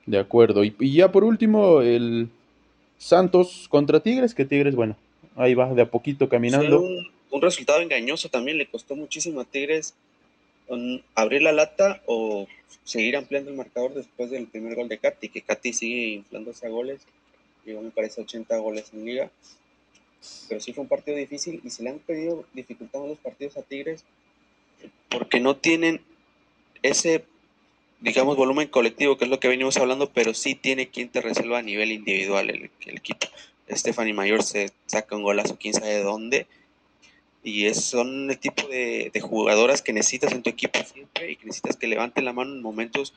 de 0.07 0.19
acuerdo. 0.19 0.65
Y, 0.65 0.75
y 0.81 0.95
ya 0.95 1.11
por 1.11 1.25
último, 1.25 1.81
el 1.81 2.29
Santos 2.99 3.67
contra 3.69 4.01
Tigres, 4.01 4.35
que 4.35 4.45
Tigres, 4.45 4.75
bueno, 4.75 4.97
ahí 5.37 5.55
va 5.55 5.73
de 5.75 5.83
a 5.83 5.91
poquito 5.91 6.29
caminando. 6.29 6.81
un, 6.81 7.09
un 7.31 7.43
resultado 7.43 7.81
engañoso 7.81 8.29
también, 8.29 8.59
le 8.59 8.67
costó 8.67 8.95
muchísimo 8.95 9.41
a 9.41 9.45
Tigres 9.45 9.95
um, 10.69 11.01
abrir 11.15 11.43
la 11.43 11.53
lata 11.53 12.01
o 12.07 12.47
seguir 12.85 13.17
ampliando 13.17 13.51
el 13.51 13.57
marcador 13.57 13.95
después 13.95 14.31
del 14.31 14.47
primer 14.47 14.75
gol 14.77 14.89
de 14.89 14.99
Katy, 14.99 15.29
que 15.29 15.43
Katy 15.43 15.73
sigue 15.73 16.07
inflándose 16.15 16.67
a 16.67 16.71
goles, 16.71 17.01
llegó 17.65 17.83
me 17.83 17.91
parece 17.91 18.21
80 18.21 18.57
goles 18.59 18.91
en 18.93 19.05
liga, 19.05 19.31
pero 20.49 20.61
sí 20.61 20.73
fue 20.73 20.83
un 20.83 20.89
partido 20.89 21.17
difícil 21.17 21.61
y 21.65 21.71
se 21.71 21.83
le 21.83 21.91
han 21.91 21.99
pedido 21.99 22.45
dificultando 22.53 23.09
los 23.09 23.19
partidos 23.19 23.57
a 23.57 23.63
Tigres 23.63 24.05
porque 25.09 25.41
no 25.41 25.57
tienen 25.57 26.01
ese, 26.83 27.25
digamos, 28.05 28.37
volumen 28.37 28.69
colectivo, 28.69 29.17
que 29.17 29.25
es 29.25 29.31
lo 29.31 29.41
que 29.41 29.49
venimos 29.49 29.79
hablando, 29.79 30.11
pero 30.11 30.35
sí 30.35 30.55
tiene 30.55 30.89
quien 30.89 31.09
te 31.09 31.23
resuelva 31.23 31.59
a 31.59 31.63
nivel 31.63 31.91
individual 31.91 32.51
el, 32.51 32.71
el 32.85 32.97
equipo. 32.97 33.27
Stephanie 33.71 34.13
Mayor 34.13 34.43
se 34.43 34.71
saca 34.85 35.17
un 35.17 35.23
golazo, 35.23 35.57
quién 35.59 35.73
sabe 35.73 35.95
de 35.95 36.03
dónde. 36.03 36.47
Y 37.43 37.65
es, 37.65 37.83
son 37.83 38.31
el 38.31 38.39
tipo 38.39 38.69
de, 38.69 39.11
de 39.13 39.21
jugadoras 39.21 39.81
que 39.81 39.95
necesitas 39.95 40.33
en 40.33 40.43
tu 40.43 40.51
equipo 40.51 40.81
siempre 40.85 41.33
y 41.33 41.37
que 41.37 41.47
necesitas 41.47 41.77
que 41.77 41.87
levanten 41.87 42.27
la 42.27 42.35
mano 42.35 42.53
en 42.53 42.61
momentos 42.61 43.15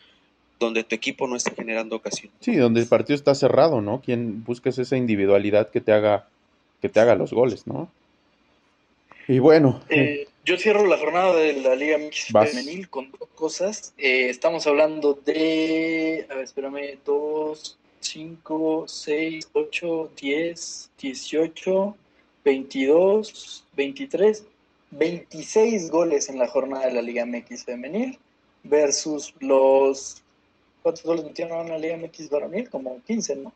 donde 0.57 0.85
tu 0.85 0.95
equipo 0.95 1.27
no 1.27 1.35
está 1.35 1.51
generando 1.53 1.97
ocasión. 1.97 2.31
Sí, 2.39 2.55
donde 2.55 2.79
el 2.79 2.87
partido 2.87 3.15
está 3.15 3.35
cerrado, 3.35 3.81
¿no? 3.81 4.01
Quien 4.01 4.43
busques 4.45 4.77
esa 4.79 4.95
individualidad 4.95 5.69
que 5.69 5.81
te 5.81 5.91
haga, 5.91 6.27
que 6.81 6.87
te 6.87 6.99
haga 7.01 7.15
los 7.15 7.33
goles, 7.33 7.67
¿no? 7.67 7.91
Y 9.27 9.39
bueno. 9.39 9.81
Eh, 9.89 10.27
yo 10.45 10.57
cierro 10.57 10.85
la 10.85 10.97
jornada 10.97 11.35
de 11.35 11.53
la 11.53 11.75
Liga 11.75 11.97
Mix. 11.97 12.27
Femenil 12.27 12.89
con 12.89 13.11
dos 13.11 13.27
cosas. 13.35 13.93
Eh, 13.97 14.29
estamos 14.29 14.65
hablando 14.67 15.13
de, 15.13 16.25
a 16.29 16.35
ver, 16.35 16.45
espérame, 16.45 16.97
2, 17.05 17.77
5, 17.99 18.85
6, 18.87 19.49
8, 19.51 20.11
10, 20.21 20.89
18, 20.97 21.97
22, 22.45 23.65
23, 23.75 24.45
26 24.91 25.91
goles 25.91 26.29
en 26.29 26.39
la 26.39 26.47
jornada 26.47 26.85
de 26.85 26.93
la 26.93 27.01
Liga 27.01 27.25
MX 27.25 27.65
Femenil 27.65 28.17
versus 28.63 29.33
los... 29.39 30.23
¿Cuántos 30.81 31.03
goles 31.03 31.25
metieron 31.25 31.65
en 31.65 31.69
la 31.73 31.77
Liga 31.77 31.97
MX 31.97 32.29
Varonil? 32.29 32.69
Como 32.69 33.01
15, 33.05 33.35
¿no? 33.35 33.51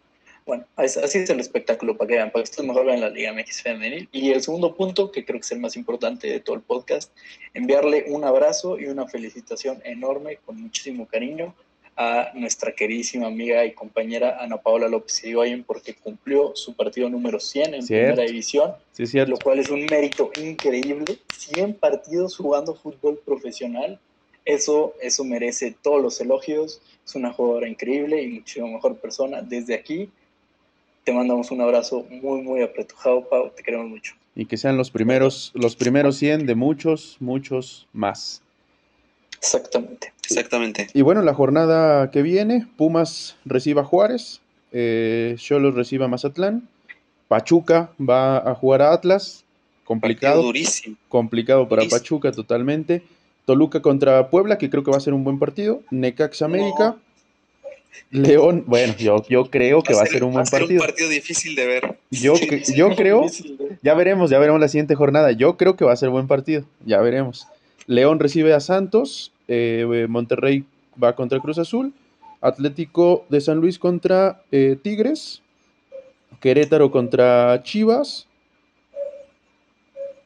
Bueno, 0.45 0.65
así 0.75 0.99
es 1.19 1.29
el 1.29 1.39
espectáculo 1.39 1.97
para 1.97 2.07
que 2.07 2.15
vean, 2.15 2.31
para 2.31 2.43
que 2.43 2.49
ustedes 2.49 2.67
mejor 2.67 2.85
vean 2.85 3.01
la 3.01 3.09
Liga 3.09 3.31
MX 3.31 3.61
femenil. 3.61 4.09
Y 4.11 4.31
el 4.31 4.41
segundo 4.41 4.75
punto, 4.75 5.11
que 5.11 5.23
creo 5.23 5.39
que 5.39 5.45
es 5.45 5.51
el 5.51 5.59
más 5.59 5.75
importante 5.75 6.27
de 6.27 6.39
todo 6.39 6.55
el 6.55 6.61
podcast, 6.61 7.11
enviarle 7.53 8.05
un 8.07 8.23
abrazo 8.23 8.79
y 8.79 8.87
una 8.87 9.07
felicitación 9.07 9.81
enorme, 9.85 10.37
con 10.45 10.59
muchísimo 10.61 11.07
cariño, 11.07 11.53
a 11.95 12.31
nuestra 12.33 12.73
queridísima 12.73 13.27
amiga 13.27 13.65
y 13.65 13.73
compañera 13.73 14.37
Ana 14.41 14.57
Paola 14.57 14.87
López 14.87 15.23
Irigoyen, 15.23 15.63
porque 15.63 15.93
cumplió 15.93 16.55
su 16.55 16.73
partido 16.73 17.09
número 17.09 17.39
100 17.39 17.73
en 17.75 17.83
Cierto. 17.83 18.13
primera 18.13 18.27
división, 18.27 18.73
Sí, 18.93 19.05
lo 19.25 19.37
cual 19.37 19.59
es 19.59 19.69
un 19.69 19.85
mérito 19.85 20.31
increíble. 20.41 21.19
100 21.37 21.75
partidos 21.75 22.37
jugando 22.37 22.75
fútbol 22.75 23.19
profesional. 23.25 23.99
Eso, 24.45 24.95
eso 25.01 25.23
merece 25.23 25.75
todos 25.81 26.01
los 26.01 26.19
elogios. 26.21 26.81
Es 27.05 27.15
una 27.15 27.31
jugadora 27.31 27.67
increíble 27.67 28.21
y 28.23 28.27
muchísimo 28.27 28.67
mejor 28.67 28.97
persona. 28.97 29.41
Desde 29.41 29.75
aquí 29.75 30.09
te 31.03 31.11
mandamos 31.13 31.51
un 31.51 31.61
abrazo 31.61 32.05
muy, 32.09 32.41
muy 32.41 32.61
apretujado, 32.61 33.27
Pau. 33.27 33.51
Te 33.55 33.63
queremos 33.63 33.87
mucho. 33.87 34.15
Y 34.35 34.45
que 34.45 34.57
sean 34.57 34.77
los 34.77 34.91
primeros, 34.91 35.51
los 35.53 35.75
primeros 35.75 36.17
100 36.17 36.45
de 36.45 36.55
muchos, 36.55 37.17
muchos 37.19 37.87
más. 37.93 38.41
Exactamente. 39.37 40.13
Exactamente. 40.23 40.87
Y 40.93 41.01
bueno, 41.01 41.21
la 41.21 41.33
jornada 41.33 42.11
que 42.11 42.21
viene, 42.21 42.67
Pumas 42.77 43.35
reciba 43.43 43.81
a 43.81 43.85
Juárez, 43.85 44.39
eh, 44.71 45.35
Cholos 45.37 45.75
reciba 45.75 46.05
a 46.05 46.07
Mazatlán, 46.07 46.69
Pachuca 47.27 47.91
va 47.99 48.37
a 48.37 48.55
jugar 48.55 48.81
a 48.81 48.93
Atlas, 48.93 49.43
Partido 49.43 49.85
complicado, 49.99 50.43
durísimo. 50.43 50.95
complicado 51.09 51.67
para 51.67 51.81
Durísimo. 51.81 51.99
Pachuca 51.99 52.31
totalmente. 52.31 53.03
Toluca 53.45 53.81
contra 53.81 54.29
Puebla, 54.29 54.57
que 54.57 54.69
creo 54.69 54.83
que 54.83 54.91
va 54.91 54.97
a 54.97 55.01
ser 55.01 55.13
un 55.13 55.25
buen 55.25 55.37
partido. 55.39 55.81
Necaxa 55.91 56.45
América. 56.45 56.95
León, 58.11 58.65
bueno, 58.67 58.93
yo, 58.97 59.23
yo 59.29 59.49
creo 59.49 59.81
que 59.83 59.93
va 59.93 60.03
a 60.03 60.05
ser 60.05 60.23
un 60.23 60.33
buen 60.33 60.43
va 60.43 60.47
a 60.47 60.51
partido. 60.51 60.81
un 60.81 60.87
partido 60.87 61.09
difícil 61.09 61.55
de 61.55 61.65
ver. 61.65 61.97
Yo, 62.09 62.35
Sí, 62.35 62.75
yo 62.75 62.95
creo, 62.95 63.25
ya 63.81 63.93
veremos, 63.93 64.29
ya 64.29 64.39
veremos 64.39 64.59
la 64.59 64.67
siguiente 64.67 64.95
jornada. 64.95 65.31
Yo 65.31 65.55
creo 65.57 65.75
que 65.75 65.85
va 65.85 65.93
a 65.93 65.97
ser 65.97 66.09
buen 66.09 66.27
partido, 66.27 66.65
ya 66.85 66.99
veremos. 66.99 67.47
León 67.87 68.19
recibe 68.19 68.53
a 68.53 68.59
Santos, 68.59 69.31
eh, 69.47 70.05
Monterrey 70.09 70.65
va 71.01 71.15
contra 71.15 71.39
Cruz 71.39 71.57
Azul, 71.57 71.93
Atlético 72.41 73.25
de 73.29 73.39
San 73.39 73.59
Luis 73.59 73.79
contra 73.79 74.43
eh, 74.51 74.77
Tigres, 74.81 75.41
Querétaro 76.39 76.91
contra 76.91 77.61
Chivas. 77.63 78.27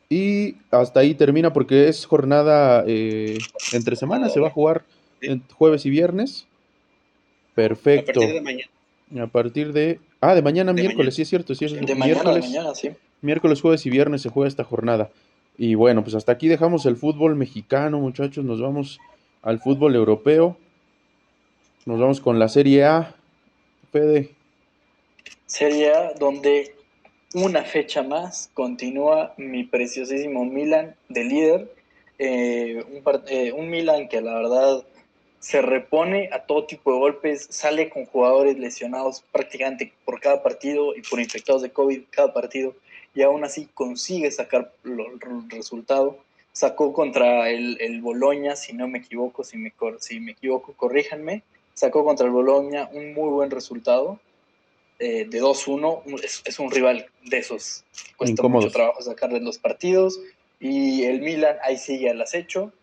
Y 0.07 0.55
hasta 0.71 0.99
ahí 0.99 1.13
termina 1.15 1.51
porque 1.51 1.87
es 1.87 2.05
jornada 2.05 2.83
eh, 2.87 3.37
entre 3.73 3.95
semanas, 3.95 4.33
se 4.33 4.39
va 4.39 4.47
a 4.47 4.51
jugar 4.51 4.83
en 5.21 5.43
jueves 5.53 5.85
y 5.85 5.89
viernes. 5.89 6.47
A 7.55 7.61
Perfecto. 7.67 8.19
partir 8.19 8.33
de 8.33 8.41
mañana. 8.41 9.23
A 9.23 9.27
partir 9.27 9.71
de... 9.73 9.99
Ah, 10.21 10.35
de 10.35 10.41
mañana 10.41 10.73
De 10.73 10.81
miércoles, 10.81 10.97
mañana. 10.97 11.11
sí 11.15 11.21
es 11.21 11.29
cierto, 11.29 11.55
sí 11.55 11.65
es 11.65 11.71
De 11.71 11.77
cierto. 11.79 11.95
mañana, 11.95 12.19
de 12.19 12.23
miércoles, 12.23 12.45
mañana, 12.49 12.75
sí. 12.75 12.89
miércoles, 13.21 13.61
jueves 13.61 13.85
y 13.85 13.89
viernes 13.89 14.21
se 14.21 14.29
juega 14.29 14.47
esta 14.47 14.63
jornada. 14.63 15.09
Y 15.57 15.75
bueno, 15.75 16.03
pues 16.03 16.15
hasta 16.15 16.31
aquí 16.33 16.47
dejamos 16.47 16.85
el 16.85 16.97
fútbol 16.97 17.35
mexicano, 17.35 17.99
muchachos. 17.99 18.43
Nos 18.43 18.61
vamos 18.61 18.99
al 19.41 19.59
fútbol 19.59 19.95
europeo. 19.95 20.57
Nos 21.85 21.99
vamos 21.99 22.19
con 22.19 22.39
la 22.39 22.49
Serie 22.49 22.83
A. 22.83 23.15
Fede, 23.91 24.31
Sería 25.45 26.11
donde 26.19 26.75
una 27.33 27.63
fecha 27.63 28.03
más 28.03 28.49
continúa 28.53 29.33
mi 29.37 29.63
preciosísimo 29.63 30.43
Milan 30.45 30.95
de 31.07 31.23
líder. 31.23 31.73
Eh, 32.17 32.83
un, 32.91 33.03
eh, 33.29 33.51
un 33.53 33.69
Milan 33.69 34.07
que 34.09 34.19
la 34.21 34.33
verdad 34.33 34.83
se 35.45 35.61
repone 35.61 36.29
a 36.31 36.39
todo 36.39 36.65
tipo 36.65 36.91
de 36.91 36.97
golpes, 36.97 37.45
sale 37.51 37.87
con 37.87 38.05
jugadores 38.05 38.57
lesionados 38.57 39.23
prácticamente 39.31 39.93
por 40.03 40.19
cada 40.19 40.41
partido 40.41 40.95
y 40.95 41.03
por 41.03 41.19
infectados 41.19 41.61
de 41.61 41.69
COVID 41.69 42.01
cada 42.09 42.33
partido, 42.33 42.73
y 43.13 43.21
aún 43.21 43.43
así 43.43 43.69
consigue 43.75 44.31
sacar 44.31 44.73
el 44.83 45.19
resultado. 45.51 46.17
Sacó 46.51 46.93
contra 46.93 47.51
el, 47.51 47.77
el 47.79 48.01
Boloña, 48.01 48.55
si 48.55 48.73
no 48.73 48.87
me 48.87 48.97
equivoco, 48.97 49.43
si 49.43 49.59
me, 49.59 49.71
si 49.99 50.19
me 50.19 50.31
equivoco, 50.31 50.73
corríjanme. 50.73 51.43
Sacó 51.75 52.03
contra 52.03 52.25
el 52.25 52.31
Boloña 52.31 52.89
un 52.91 53.13
muy 53.13 53.29
buen 53.29 53.51
resultado 53.51 54.19
eh, 54.97 55.25
de 55.29 55.43
2-1. 55.43 56.23
Es, 56.23 56.41
es 56.43 56.57
un 56.57 56.71
rival 56.71 57.05
de 57.23 57.37
esos. 57.37 57.83
Cuesta 58.17 58.31
Incómodos. 58.31 58.65
mucho 58.65 58.73
trabajo 58.73 58.99
sacarles 59.03 59.43
los 59.43 59.59
partidos. 59.59 60.19
Y 60.59 61.03
el 61.03 61.21
Milan 61.21 61.57
ahí 61.61 61.77
sigue 61.77 62.09
al 62.09 62.19
acecho. 62.19 62.73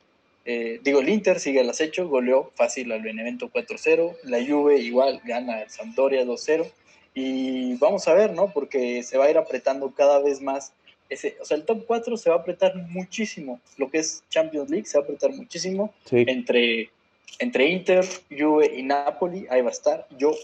Eh, 0.44 0.80
digo, 0.82 1.00
el 1.00 1.08
Inter 1.08 1.38
sigue 1.38 1.60
al 1.60 1.70
acecho, 1.70 2.08
goleó 2.08 2.50
fácil 2.54 2.90
al 2.92 3.02
Benevento 3.02 3.50
4-0. 3.50 4.16
La 4.24 4.44
Juve 4.44 4.78
igual 4.78 5.20
gana 5.24 5.62
el 5.62 5.70
Sampdoria 5.70 6.24
2-0. 6.24 6.70
Y 7.14 7.74
vamos 7.74 8.08
a 8.08 8.14
ver, 8.14 8.32
¿no? 8.32 8.52
Porque 8.52 9.02
se 9.02 9.18
va 9.18 9.26
a 9.26 9.30
ir 9.30 9.38
apretando 9.38 9.90
cada 9.92 10.18
vez 10.20 10.40
más. 10.40 10.72
Ese, 11.08 11.36
o 11.40 11.44
sea, 11.44 11.56
el 11.56 11.64
top 11.64 11.84
4 11.86 12.16
se 12.16 12.30
va 12.30 12.36
a 12.36 12.38
apretar 12.40 12.74
muchísimo. 12.74 13.60
Lo 13.76 13.90
que 13.90 13.98
es 13.98 14.24
Champions 14.30 14.70
League 14.70 14.86
se 14.86 14.98
va 14.98 15.02
a 15.02 15.04
apretar 15.04 15.30
muchísimo 15.32 15.92
sí, 16.06 16.24
entre, 16.26 16.90
entre 17.38 17.66
Inter, 17.66 18.04
Juve 18.30 18.72
y 18.74 18.82
Napoli, 18.82 19.46
ahí 19.50 19.60
va 19.60 19.68
a 19.68 19.72
estar. 19.72 20.06
Yo, 20.16 20.34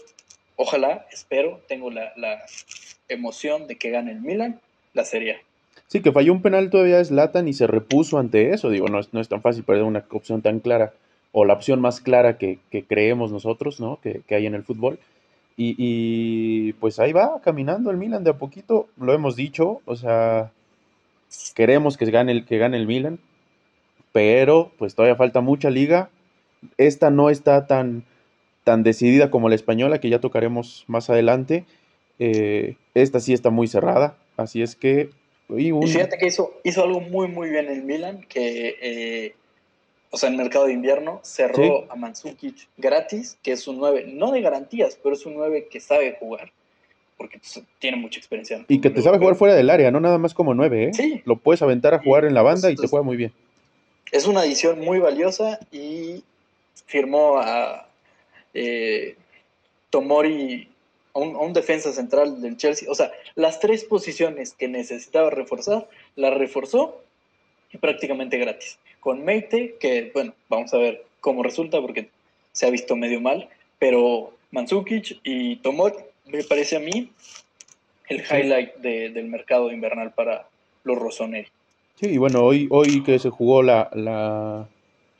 ojalá, 0.55 1.07
espero, 1.11 1.59
tengo 1.67 1.89
la, 1.89 2.13
la 2.17 2.45
emoción 3.07 3.65
de 3.65 3.77
que 3.77 3.89
gane 3.89 4.11
el 4.11 4.21
Milan, 4.21 4.61
la 4.93 5.05
Serie. 5.05 5.41
Sí, 5.89 6.01
que 6.01 6.13
falló 6.13 6.31
un 6.31 6.41
penal 6.41 6.69
todavía 6.69 7.03
Zlatan 7.03 7.49
y 7.49 7.53
se 7.53 7.67
repuso 7.67 8.19
ante 8.19 8.53
eso. 8.53 8.69
Digo, 8.69 8.87
no 8.87 8.99
es, 8.99 9.13
no 9.13 9.19
es 9.19 9.27
tan 9.27 9.41
fácil 9.41 9.63
perder 9.63 9.83
una 9.83 10.05
opción 10.11 10.41
tan 10.41 10.61
clara 10.61 10.93
o 11.31 11.45
la 11.45 11.53
opción 11.53 11.81
más 11.81 11.99
clara 11.99 12.37
que, 12.37 12.59
que 12.71 12.83
creemos 12.83 13.31
nosotros, 13.31 13.79
¿no? 13.79 13.99
Que, 14.01 14.21
que 14.27 14.35
hay 14.35 14.45
en 14.45 14.55
el 14.55 14.63
fútbol. 14.63 14.99
Y, 15.57 15.75
y, 15.77 16.73
pues 16.73 16.99
ahí 16.99 17.11
va 17.11 17.41
caminando 17.43 17.91
el 17.91 17.97
Milan 17.97 18.23
de 18.23 18.29
a 18.29 18.37
poquito, 18.37 18.87
lo 18.97 19.13
hemos 19.13 19.35
dicho, 19.35 19.81
o 19.83 19.97
sea, 19.97 20.51
queremos 21.53 21.97
que 21.97 22.05
gane 22.05 22.31
el, 22.31 22.45
que 22.45 22.57
gane 22.57 22.77
el 22.77 22.87
Milan, 22.87 23.19
pero 24.13 24.71
pues 24.77 24.95
todavía 24.95 25.17
falta 25.17 25.41
mucha 25.41 25.69
liga. 25.69 26.09
Esta 26.77 27.09
no 27.09 27.29
está 27.29 27.67
tan, 27.67 28.03
tan 28.63 28.83
decidida 28.83 29.29
como 29.29 29.49
la 29.49 29.55
española, 29.55 29.99
que 29.99 30.09
ya 30.09 30.19
tocaremos 30.19 30.85
más 30.87 31.09
adelante. 31.09 31.65
Eh, 32.19 32.75
esta 32.93 33.19
sí 33.19 33.33
está 33.33 33.49
muy 33.49 33.67
cerrada, 33.67 34.17
así 34.37 34.61
es 34.61 34.75
que... 34.75 35.09
y 35.57 35.71
fíjate 35.87 36.17
que 36.17 36.27
hizo, 36.27 36.53
hizo 36.63 36.83
algo 36.83 37.01
muy, 37.01 37.27
muy 37.27 37.49
bien 37.49 37.67
el 37.67 37.83
Milan, 37.83 38.23
que, 38.29 38.75
eh, 38.81 39.35
o 40.11 40.17
sea, 40.17 40.29
en 40.29 40.37
mercado 40.37 40.65
de 40.65 40.73
invierno 40.73 41.19
cerró 41.23 41.63
Sí. 41.63 41.71
a 41.89 41.95
Mandzukic 41.95 42.67
gratis, 42.77 43.37
que 43.41 43.51
es 43.53 43.67
un 43.67 43.77
9, 43.79 44.05
no 44.07 44.31
de 44.31 44.41
garantías, 44.41 44.97
pero 45.01 45.15
es 45.15 45.25
un 45.25 45.35
9 45.35 45.67
que 45.69 45.79
sabe 45.79 46.17
jugar, 46.19 46.51
porque 47.17 47.39
pues, 47.39 47.61
tiene 47.79 47.97
mucha 47.97 48.19
experiencia. 48.19 48.57
en 48.57 48.65
y 48.67 48.79
que 48.79 48.89
te 48.89 49.01
sabe 49.01 49.17
jugar 49.17 49.35
fuera 49.35 49.55
del 49.55 49.69
área, 49.69 49.91
no 49.91 49.99
nada 49.99 50.17
más 50.17 50.33
como 50.33 50.53
nueve, 50.53 50.85
¿eh? 50.85 50.93
Sí. 50.93 51.21
Lo 51.25 51.35
puedes 51.35 51.61
aventar 51.61 51.93
a 51.93 51.99
jugar 51.99 52.25
en 52.25 52.33
la 52.33 52.41
banda 52.43 52.69
y 52.71 52.75
te 52.75 52.87
juega 52.87 53.03
muy 53.03 53.17
bien. 53.17 53.31
es 54.11 54.25
una 54.25 54.41
adición 54.41 54.79
muy 54.79 54.99
valiosa 54.99 55.59
y 55.71 56.23
firmó 56.87 57.37
a 57.37 57.87
eh, 58.55 59.15
Tomori, 59.91 60.67
a 61.19 61.23
un, 61.27 61.35
a 61.35 61.39
un 61.39 61.53
defensa 61.53 61.91
central 61.91 62.41
del 62.41 62.57
Chelsea. 62.57 62.89
O 62.89 62.95
sea, 62.95 63.11
las 63.35 63.59
tres 63.59 63.83
posiciones 63.83 64.53
que 64.53 64.67
necesitaba 64.67 65.29
reforzar, 65.29 65.87
las 66.15 66.33
reforzó 66.33 67.01
y 67.71 67.77
prácticamente 67.77 68.37
gratis. 68.37 68.79
Con 68.99 69.23
Meite, 69.23 69.75
que 69.79 70.11
bueno, 70.13 70.33
vamos 70.49 70.73
a 70.73 70.77
ver 70.77 71.05
cómo 71.21 71.43
resulta 71.43 71.79
porque 71.81 72.09
se 72.51 72.65
ha 72.65 72.69
visto 72.69 72.95
medio 72.95 73.21
mal, 73.21 73.47
pero 73.77 74.33
Mandzukic 74.51 75.19
y 75.23 75.57
Tomori 75.57 75.95
me 76.25 76.43
parece 76.43 76.75
a 76.77 76.79
mí 76.79 77.11
el 78.09 78.23
highlight 78.29 78.75
de- 78.77 79.09
del 79.09 79.27
mercado 79.27 79.71
invernal 79.71 80.11
para 80.13 80.47
los 80.83 80.97
Rossoneri. 80.97 81.47
Sí, 81.95 82.07
y 82.07 82.17
bueno, 82.17 82.43
hoy, 82.43 82.67
hoy 82.71 83.03
que 83.03 83.19
se 83.19 83.29
jugó 83.29 83.61
la, 83.61 83.89
la 83.93 84.67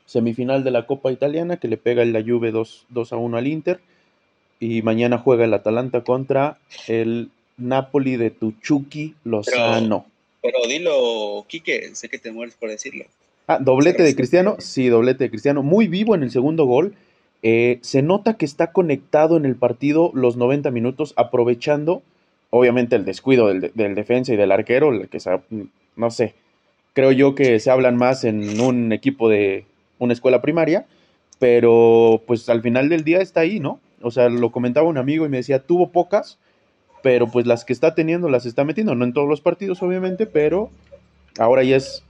semifinal 0.06 0.64
de 0.64 0.70
la 0.72 0.86
Copa 0.86 1.12
Italiana, 1.12 1.58
que 1.58 1.68
le 1.68 1.76
pega 1.76 2.04
la 2.04 2.22
Juve 2.22 2.50
2, 2.50 2.86
2 2.88 3.12
a 3.12 3.16
1 3.16 3.36
al 3.36 3.46
Inter, 3.46 3.80
y 4.60 4.82
mañana 4.82 5.18
juega 5.18 5.44
el 5.46 5.54
Atalanta 5.54 6.02
contra 6.02 6.58
el 6.86 7.30
Napoli 7.56 8.16
de 8.16 8.30
Tuchuki 8.30 9.14
Lozano. 9.24 10.06
Pero, 10.42 10.58
dilo, 10.68 11.44
Quique, 11.48 11.94
sé 11.94 12.08
que 12.08 12.18
te 12.18 12.30
mueres 12.30 12.54
por 12.54 12.68
decirlo. 12.68 13.04
Ah, 13.46 13.58
doblete 13.58 14.02
de 14.02 14.14
Cristiano, 14.14 14.56
sí, 14.58 14.88
doblete 14.88 15.24
de 15.24 15.30
Cristiano. 15.30 15.62
Muy 15.62 15.88
vivo 15.88 16.14
en 16.14 16.22
el 16.22 16.30
segundo 16.30 16.66
gol. 16.66 16.94
Eh, 17.42 17.78
se 17.80 18.02
nota 18.02 18.34
que 18.34 18.44
está 18.44 18.72
conectado 18.72 19.36
en 19.36 19.44
el 19.44 19.56
partido 19.56 20.12
los 20.14 20.36
90 20.36 20.70
minutos, 20.70 21.14
aprovechando, 21.16 22.02
obviamente, 22.50 22.96
el 22.96 23.04
descuido 23.04 23.48
del, 23.48 23.72
del 23.74 23.94
defensa 23.94 24.32
y 24.32 24.36
del 24.36 24.52
arquero, 24.52 24.92
que 25.08 25.18
no 25.96 26.10
sé, 26.10 26.34
creo 26.92 27.12
yo 27.12 27.34
que 27.34 27.58
se 27.60 27.70
hablan 27.70 27.96
más 27.96 28.24
en 28.24 28.60
un 28.60 28.92
equipo 28.92 29.28
de 29.28 29.64
una 29.98 30.12
escuela 30.12 30.42
primaria, 30.42 30.86
pero 31.38 32.22
pues 32.26 32.48
al 32.48 32.62
final 32.62 32.88
del 32.88 33.04
día 33.04 33.20
está 33.20 33.40
ahí, 33.40 33.60
¿no? 33.60 33.80
O 34.00 34.10
sea, 34.10 34.28
lo 34.28 34.50
comentaba 34.50 34.88
un 34.88 34.98
amigo 34.98 35.26
y 35.26 35.28
me 35.28 35.38
decía, 35.38 35.60
tuvo 35.60 35.90
pocas, 35.90 36.38
pero 37.02 37.28
pues 37.28 37.46
las 37.46 37.64
que 37.64 37.72
está 37.72 37.94
teniendo 37.94 38.28
las 38.28 38.46
está 38.46 38.64
metiendo, 38.64 38.94
no 38.94 39.04
en 39.04 39.12
todos 39.12 39.28
los 39.28 39.40
partidos 39.40 39.82
obviamente, 39.82 40.26
pero 40.26 40.70
ahora 41.38 41.62
ya 41.62 41.76
es, 41.76 42.02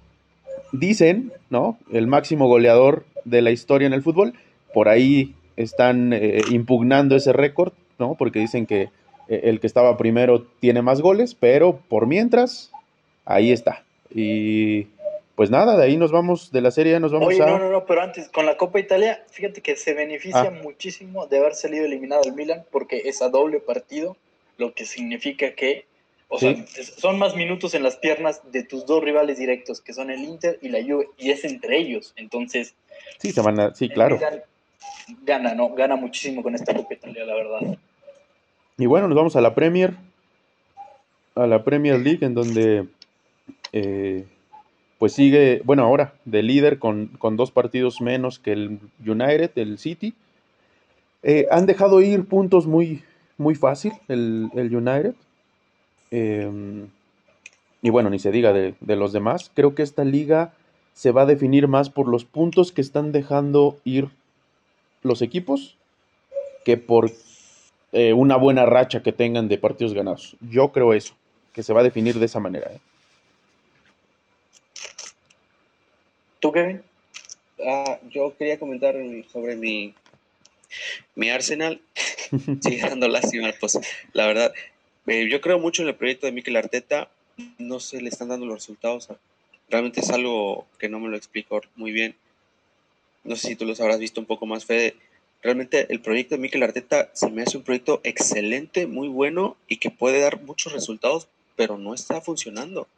dicen, 0.72 1.32
¿no? 1.48 1.78
El 1.92 2.06
máximo 2.06 2.48
goleador 2.48 3.04
de 3.24 3.42
la 3.42 3.50
historia 3.50 3.86
en 3.86 3.92
el 3.92 4.02
fútbol, 4.02 4.34
por 4.72 4.88
ahí 4.88 5.34
están 5.56 6.12
eh, 6.12 6.40
impugnando 6.50 7.16
ese 7.16 7.32
récord, 7.32 7.72
¿no? 7.98 8.14
Porque 8.14 8.38
dicen 8.38 8.66
que 8.66 8.88
eh, 9.28 9.40
el 9.44 9.60
que 9.60 9.66
estaba 9.66 9.96
primero 9.96 10.42
tiene 10.60 10.82
más 10.82 11.00
goles, 11.00 11.34
pero 11.34 11.80
por 11.88 12.06
mientras, 12.06 12.70
ahí 13.24 13.52
está. 13.52 13.84
Y 14.12 14.88
pues 15.40 15.48
nada, 15.50 15.74
de 15.78 15.84
ahí 15.84 15.96
nos 15.96 16.12
vamos, 16.12 16.52
de 16.52 16.60
la 16.60 16.70
serie 16.70 17.00
nos 17.00 17.12
vamos 17.12 17.28
Oye, 17.28 17.42
a... 17.42 17.46
no, 17.46 17.58
no, 17.58 17.70
no, 17.70 17.86
pero 17.86 18.02
antes, 18.02 18.28
con 18.28 18.44
la 18.44 18.58
Copa 18.58 18.78
Italia, 18.78 19.24
fíjate 19.30 19.62
que 19.62 19.74
se 19.74 19.94
beneficia 19.94 20.48
ah. 20.48 20.50
muchísimo 20.50 21.26
de 21.28 21.38
haber 21.38 21.54
salido 21.54 21.86
eliminado 21.86 22.24
el 22.26 22.34
Milan, 22.34 22.66
porque 22.70 23.04
es 23.06 23.22
a 23.22 23.30
doble 23.30 23.58
partido, 23.58 24.18
lo 24.58 24.74
que 24.74 24.84
significa 24.84 25.54
que, 25.54 25.86
o 26.28 26.38
sea, 26.38 26.54
son 26.98 27.18
más 27.18 27.36
minutos 27.36 27.72
en 27.72 27.82
las 27.82 27.96
piernas 27.96 28.42
de 28.52 28.64
tus 28.64 28.84
dos 28.84 29.02
rivales 29.02 29.38
directos, 29.38 29.80
que 29.80 29.94
son 29.94 30.10
el 30.10 30.20
Inter 30.24 30.58
y 30.60 30.68
la 30.68 30.82
Juve, 30.82 31.08
y 31.16 31.30
es 31.30 31.42
entre 31.46 31.78
ellos, 31.78 32.12
entonces... 32.16 32.74
Sí, 33.16 33.32
se 33.32 33.40
van 33.40 33.58
a... 33.60 33.74
Sí, 33.74 33.88
claro. 33.88 34.20
gana, 35.22 35.54
¿no? 35.54 35.70
Gana 35.70 35.96
muchísimo 35.96 36.42
con 36.42 36.54
esta 36.54 36.74
Copa 36.74 36.92
Italia, 36.92 37.24
la 37.24 37.34
verdad. 37.34 37.78
Y 38.76 38.84
bueno, 38.84 39.08
nos 39.08 39.16
vamos 39.16 39.36
a 39.36 39.40
la 39.40 39.54
Premier, 39.54 39.94
a 41.34 41.46
la 41.46 41.64
Premier 41.64 41.98
League, 41.98 42.26
en 42.26 42.34
donde... 42.34 42.88
Eh, 43.72 44.26
pues 45.00 45.14
sigue, 45.14 45.62
bueno, 45.64 45.82
ahora 45.84 46.12
de 46.26 46.42
líder 46.42 46.78
con, 46.78 47.18
dos 47.32 47.50
partidos 47.50 48.02
menos 48.02 48.38
que 48.38 48.52
el 48.52 48.80
United, 49.02 49.50
el 49.54 49.78
City. 49.78 50.12
Eh, 51.22 51.46
han 51.50 51.64
dejado 51.64 52.02
ir 52.02 52.26
puntos 52.26 52.66
muy, 52.66 53.02
muy 53.38 53.54
fácil 53.54 53.94
el, 54.08 54.50
United. 54.54 55.14
Em, 56.10 56.88
y 57.80 57.88
bueno, 57.88 58.10
ni 58.10 58.18
se 58.18 58.30
diga 58.30 58.52
de, 58.52 58.74
los 58.96 59.14
demás. 59.14 59.50
Creo 59.54 59.74
que 59.74 59.82
esta 59.82 60.04
liga 60.04 60.52
se 60.92 61.12
va 61.12 61.22
a 61.22 61.26
definir 61.26 61.66
más 61.66 61.88
por 61.88 62.06
los 62.06 62.26
puntos 62.26 62.70
que 62.70 62.82
están 62.82 63.10
dejando 63.10 63.78
ir 63.84 64.10
los 65.02 65.22
equipos 65.22 65.78
que 66.62 66.76
por 66.76 67.10
eh, 67.92 68.12
una 68.12 68.36
buena 68.36 68.66
racha 68.66 69.02
que 69.02 69.12
tengan 69.12 69.48
de 69.48 69.56
partidos 69.56 69.94
ganados. 69.94 70.36
Yo 70.42 70.72
creo 70.72 70.92
eso, 70.92 71.14
que 71.54 71.62
se 71.62 71.72
va 71.72 71.80
a 71.80 71.84
definir 71.84 72.18
de 72.18 72.26
esa 72.26 72.38
manera. 72.38 72.70
¿eh? 72.70 72.80
¿Tú, 76.40 76.52
Kevin? 76.52 76.82
Ah, 77.66 77.98
yo 78.10 78.34
quería 78.36 78.58
comentar 78.58 78.94
sobre 79.30 79.56
mi, 79.56 79.94
mi 81.14 81.28
Arsenal. 81.28 81.80
Sigue 82.62 82.80
dando 82.80 83.08
lástima, 83.08 83.52
pues 83.60 83.78
la 84.14 84.26
verdad. 84.26 84.54
Eh, 85.06 85.28
yo 85.30 85.42
creo 85.42 85.58
mucho 85.58 85.82
en 85.82 85.88
el 85.88 85.96
proyecto 85.96 86.26
de 86.26 86.32
Mikel 86.32 86.56
Arteta. 86.56 87.10
No 87.58 87.78
se 87.78 88.00
le 88.00 88.08
están 88.08 88.28
dando 88.28 88.46
los 88.46 88.56
resultados. 88.56 89.08
Realmente 89.68 90.00
es 90.00 90.08
algo 90.08 90.66
que 90.78 90.88
no 90.88 90.98
me 90.98 91.10
lo 91.10 91.16
explico 91.16 91.60
muy 91.76 91.92
bien. 91.92 92.16
No 93.22 93.36
sé 93.36 93.48
si 93.48 93.56
tú 93.56 93.66
los 93.66 93.80
habrás 93.80 93.98
visto 93.98 94.18
un 94.18 94.26
poco 94.26 94.46
más, 94.46 94.64
Fede. 94.64 94.96
Realmente 95.42 95.86
el 95.90 96.00
proyecto 96.00 96.36
de 96.36 96.40
Mikel 96.40 96.62
Arteta 96.62 97.10
se 97.12 97.28
me 97.28 97.42
hace 97.42 97.58
un 97.58 97.64
proyecto 97.64 98.00
excelente, 98.02 98.86
muy 98.86 99.08
bueno 99.08 99.58
y 99.68 99.76
que 99.76 99.90
puede 99.90 100.20
dar 100.20 100.40
muchos 100.40 100.72
resultados, 100.72 101.28
pero 101.56 101.76
no 101.76 101.92
está 101.92 102.22
funcionando. 102.22 102.88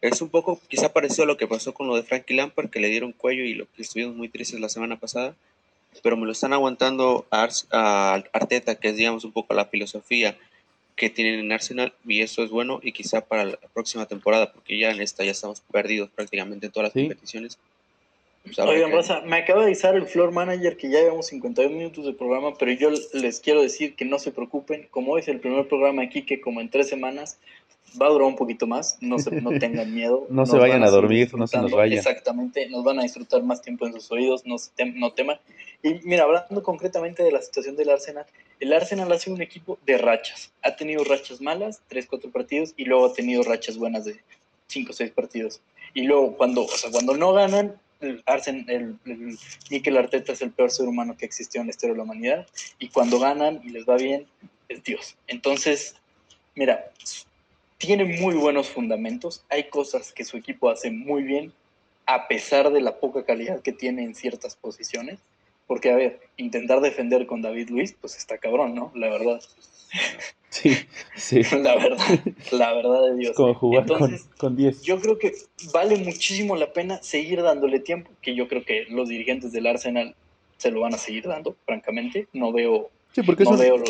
Es 0.00 0.22
un 0.22 0.28
poco 0.28 0.60
quizá 0.68 0.92
parecido 0.92 1.24
a 1.24 1.26
lo 1.26 1.36
que 1.36 1.46
pasó 1.46 1.74
con 1.74 1.86
lo 1.86 1.96
de 1.96 2.02
Frankie 2.02 2.34
Lampard, 2.34 2.70
que 2.70 2.80
le 2.80 2.88
dieron 2.88 3.12
cuello 3.12 3.44
y 3.44 3.54
lo 3.54 3.66
que 3.72 3.82
estuvimos 3.82 4.14
muy 4.14 4.28
tristes 4.28 4.60
la 4.60 4.68
semana 4.68 4.96
pasada, 4.96 5.34
pero 6.02 6.16
me 6.16 6.26
lo 6.26 6.32
están 6.32 6.52
aguantando 6.52 7.26
a, 7.30 8.22
Arteta, 8.32 8.76
que 8.76 8.88
es 8.88 8.96
digamos 8.96 9.24
un 9.24 9.32
poco 9.32 9.54
la 9.54 9.66
filosofía 9.66 10.36
que 10.94 11.10
tienen 11.10 11.40
en 11.40 11.52
Arsenal 11.52 11.92
y 12.06 12.22
eso 12.22 12.42
es 12.42 12.50
bueno 12.50 12.80
y 12.82 12.92
quizá 12.92 13.20
para 13.20 13.44
la 13.44 13.58
próxima 13.72 14.06
temporada, 14.06 14.52
porque 14.52 14.78
ya 14.78 14.90
en 14.90 15.00
esta 15.00 15.24
ya 15.24 15.30
estamos 15.30 15.60
perdidos 15.72 16.10
prácticamente 16.10 16.66
en 16.66 16.72
todas 16.72 16.88
las 16.88 16.92
competiciones. 16.92 17.58
Pues, 18.44 18.58
Oigan, 18.60 18.92
Rosa, 18.92 19.20
me 19.22 19.36
acaba 19.36 19.60
de 19.60 19.66
avisar 19.66 19.94
el 19.94 20.06
floor 20.06 20.32
manager 20.32 20.76
que 20.76 20.90
ya 20.90 21.00
llevamos 21.00 21.26
51 21.26 21.76
minutos 21.76 22.06
de 22.06 22.12
programa, 22.12 22.54
pero 22.56 22.72
yo 22.72 22.90
les 23.12 23.40
quiero 23.40 23.62
decir 23.62 23.94
que 23.94 24.04
no 24.04 24.18
se 24.18 24.32
preocupen, 24.32 24.86
como 24.90 25.18
es 25.18 25.28
el 25.28 25.40
primer 25.40 25.68
programa 25.68 26.02
aquí, 26.02 26.22
que 26.22 26.40
como 26.40 26.60
en 26.60 26.70
tres 26.70 26.88
semanas 26.88 27.38
va 28.00 28.06
a 28.06 28.10
durar 28.10 28.28
un 28.28 28.36
poquito 28.36 28.66
más, 28.66 28.98
no, 29.00 29.18
se, 29.18 29.30
no 29.40 29.50
tengan 29.58 29.92
miedo. 29.94 30.26
no 30.30 30.46
se 30.46 30.56
vayan 30.56 30.82
a, 30.82 30.90
dormir, 30.90 31.34
no 31.34 31.46
se 31.46 31.58
nos 31.58 31.70
vayan. 31.70 31.98
Exactamente, 31.98 32.68
nos 32.68 32.84
van 32.84 32.98
a 32.98 33.02
disfrutar 33.02 33.42
más 33.42 33.62
tiempo 33.62 33.86
en 33.86 33.92
sus 33.92 34.10
oídos, 34.10 34.44
no, 34.44 34.56
no 34.94 35.12
teman. 35.12 35.38
Y 35.82 35.94
mira, 36.04 36.24
hablando 36.24 36.62
concretamente 36.62 37.22
de 37.22 37.32
la 37.32 37.40
situación 37.40 37.76
del 37.76 37.90
Arsenal, 37.90 38.26
el 38.60 38.72
Arsenal 38.72 39.10
ha 39.12 39.18
sido 39.18 39.36
un 39.36 39.42
equipo 39.42 39.78
de 39.86 39.98
rachas. 39.98 40.52
Ha 40.62 40.76
tenido 40.76 41.04
rachas 41.04 41.40
malas, 41.40 41.82
3, 41.88 42.06
4 42.08 42.30
partidos, 42.30 42.74
y 42.76 42.84
luego 42.84 43.06
ha 43.06 43.12
tenido 43.12 43.42
rachas 43.42 43.78
buenas 43.78 44.04
de 44.04 44.20
5, 44.66 44.92
6 44.92 45.10
partidos. 45.12 45.60
Y 45.94 46.02
luego 46.02 46.36
cuando, 46.36 46.64
o 46.64 46.68
sea, 46.68 46.90
cuando 46.90 47.16
no 47.16 47.32
ganan, 47.32 47.76
el 48.00 48.22
Arsenal, 48.26 48.64
el, 48.68 48.96
el 49.06 49.38
Mikel 49.70 49.96
Arteta 49.96 50.32
es 50.32 50.42
el 50.42 50.50
peor 50.50 50.70
ser 50.70 50.86
humano 50.86 51.16
que 51.16 51.26
existió 51.26 51.60
en 51.60 51.68
la 51.68 51.70
historia 51.70 51.94
de 51.94 51.98
la 51.98 52.04
humanidad. 52.04 52.46
Y 52.78 52.88
cuando 52.88 53.18
ganan 53.18 53.60
y 53.64 53.70
les 53.70 53.86
va 53.86 53.96
bien, 53.96 54.26
es 54.68 54.84
Dios. 54.84 55.16
Entonces, 55.26 55.96
mira, 56.54 56.92
tiene 57.78 58.04
muy 58.04 58.34
buenos 58.34 58.68
fundamentos, 58.68 59.44
hay 59.48 59.68
cosas 59.68 60.12
que 60.12 60.24
su 60.24 60.36
equipo 60.36 60.68
hace 60.68 60.90
muy 60.90 61.22
bien, 61.22 61.52
a 62.06 62.26
pesar 62.26 62.70
de 62.72 62.80
la 62.80 62.98
poca 62.98 63.24
calidad 63.24 63.62
que 63.62 63.72
tiene 63.72 64.02
en 64.02 64.14
ciertas 64.14 64.56
posiciones. 64.56 65.20
Porque, 65.66 65.90
a 65.90 65.96
ver, 65.96 66.20
intentar 66.38 66.80
defender 66.80 67.26
con 67.26 67.42
David 67.42 67.68
Luis, 67.68 67.94
pues 68.00 68.16
está 68.16 68.38
cabrón, 68.38 68.74
¿no? 68.74 68.90
La 68.94 69.10
verdad. 69.10 69.40
Sí, 70.48 70.74
sí. 71.14 71.42
La 71.62 71.76
verdad, 71.76 72.20
la 72.52 72.72
verdad 72.72 73.02
de 73.10 73.16
Dios. 73.16 73.36
Como 73.36 73.54
jugar 73.54 73.84
con 74.38 74.56
10. 74.56 74.82
Yo 74.82 74.98
creo 74.98 75.18
que 75.18 75.34
vale 75.72 75.96
muchísimo 75.98 76.56
la 76.56 76.72
pena 76.72 77.02
seguir 77.02 77.42
dándole 77.42 77.80
tiempo, 77.80 78.10
que 78.22 78.34
yo 78.34 78.48
creo 78.48 78.64
que 78.64 78.86
los 78.88 79.10
dirigentes 79.10 79.52
del 79.52 79.66
Arsenal 79.66 80.14
se 80.56 80.70
lo 80.70 80.80
van 80.80 80.94
a 80.94 80.98
seguir 80.98 81.28
dando, 81.28 81.54
francamente. 81.66 82.28
No 82.32 82.50
veo, 82.50 82.90
sí, 83.12 83.22
porque 83.22 83.44
no 83.44 83.58
veo 83.58 83.82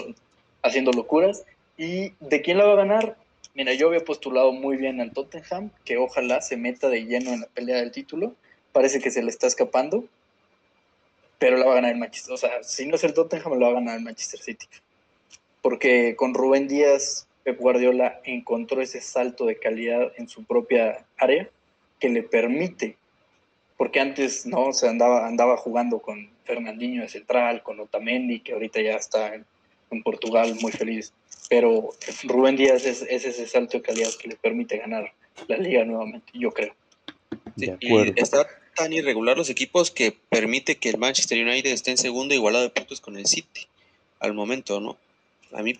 haciendo 0.62 0.91
locuras. 0.93 1.45
¿Y 1.76 2.12
de 2.18 2.43
quién 2.43 2.59
la 2.59 2.66
va 2.66 2.72
a 2.72 2.84
ganar? 2.84 3.16
Mira, 3.55 3.74
yo 3.74 3.88
había 3.88 4.05
postulado 4.05 4.53
muy 4.53 4.76
bien 4.76 5.01
al 5.01 5.12
Tottenham, 5.12 5.70
que 5.84 5.96
ojalá 5.96 6.40
se 6.40 6.57
meta 6.57 6.88
de 6.88 7.05
lleno 7.07 7.32
en 7.32 7.40
la 7.40 7.46
pelea 7.49 7.76
del 7.76 7.90
título. 7.90 8.34
Parece 8.72 9.01
que 9.01 9.11
se 9.11 9.22
le 9.22 9.30
está 9.30 9.46
escapando, 9.46 10.05
pero 11.38 11.57
la 11.57 11.66
va 11.66 11.72
a 11.72 11.74
ganar 11.76 11.92
el 11.92 11.99
Manchester. 11.99 12.34
O 12.34 12.36
sea, 12.36 12.62
si 12.62 12.86
no 12.86 12.96
es 12.96 13.05
el 13.05 13.14
Tottenham, 13.14 13.55
lo 13.55 13.66
va 13.66 13.68
a 13.72 13.74
ganar 13.74 13.96
el 13.96 14.05
Manchester 14.05 14.40
City. 14.40 14.66
Porque 15.62 16.14
con 16.14 16.34
Rubén 16.34 16.68
Díaz, 16.68 17.26
Pep 17.42 17.59
Guardiola 17.59 18.20
encontró 18.24 18.80
ese 18.80 19.01
salto 19.01 19.46
de 19.46 19.59
calidad 19.59 20.12
en 20.16 20.28
su 20.28 20.44
propia 20.44 21.07
área 21.16 21.49
que 21.99 22.09
le 22.09 22.22
permite, 22.22 22.96
porque 23.76 24.01
antes 24.01 24.46
no, 24.46 24.68
o 24.68 24.86
andaba, 24.86 25.26
andaba 25.26 25.57
jugando 25.57 25.99
con 25.99 26.30
Fernandinho 26.44 27.03
de 27.03 27.09
central, 27.09 27.62
con 27.62 27.80
Otamendi, 27.80 28.40
que 28.40 28.53
ahorita 28.53 28.80
ya 28.80 28.96
está 28.96 29.34
en 29.34 30.03
Portugal 30.03 30.57
muy 30.61 30.72
feliz 30.72 31.12
pero 31.49 31.90
Rubén 32.24 32.57
Díaz 32.57 32.84
es, 32.84 33.03
ese 33.03 33.46
salto 33.46 33.78
de 33.78 33.82
calidad 33.82 34.11
que 34.20 34.28
le 34.28 34.36
permite 34.36 34.78
ganar 34.78 35.12
la 35.46 35.57
liga 35.57 35.84
nuevamente, 35.84 36.30
yo 36.34 36.53
creo. 36.53 36.74
Sí, 37.57 37.70
y 37.80 38.20
está 38.20 38.46
tan 38.74 38.92
irregular 38.92 39.36
los 39.36 39.51
equipos 39.51 39.90
que 39.90 40.16
permite 40.28 40.76
que 40.76 40.88
el 40.88 40.99
Manchester 40.99 41.44
United 41.44 41.70
esté 41.70 41.90
en 41.90 41.99
segundo 41.99 42.34
igualado 42.34 42.64
de 42.64 42.70
puntos 42.70 43.01
con 43.01 43.16
el 43.16 43.26
City 43.26 43.66
al 44.20 44.34
momento, 44.34 44.80
¿no? 44.80 44.96
A 45.53 45.62
mí 45.62 45.78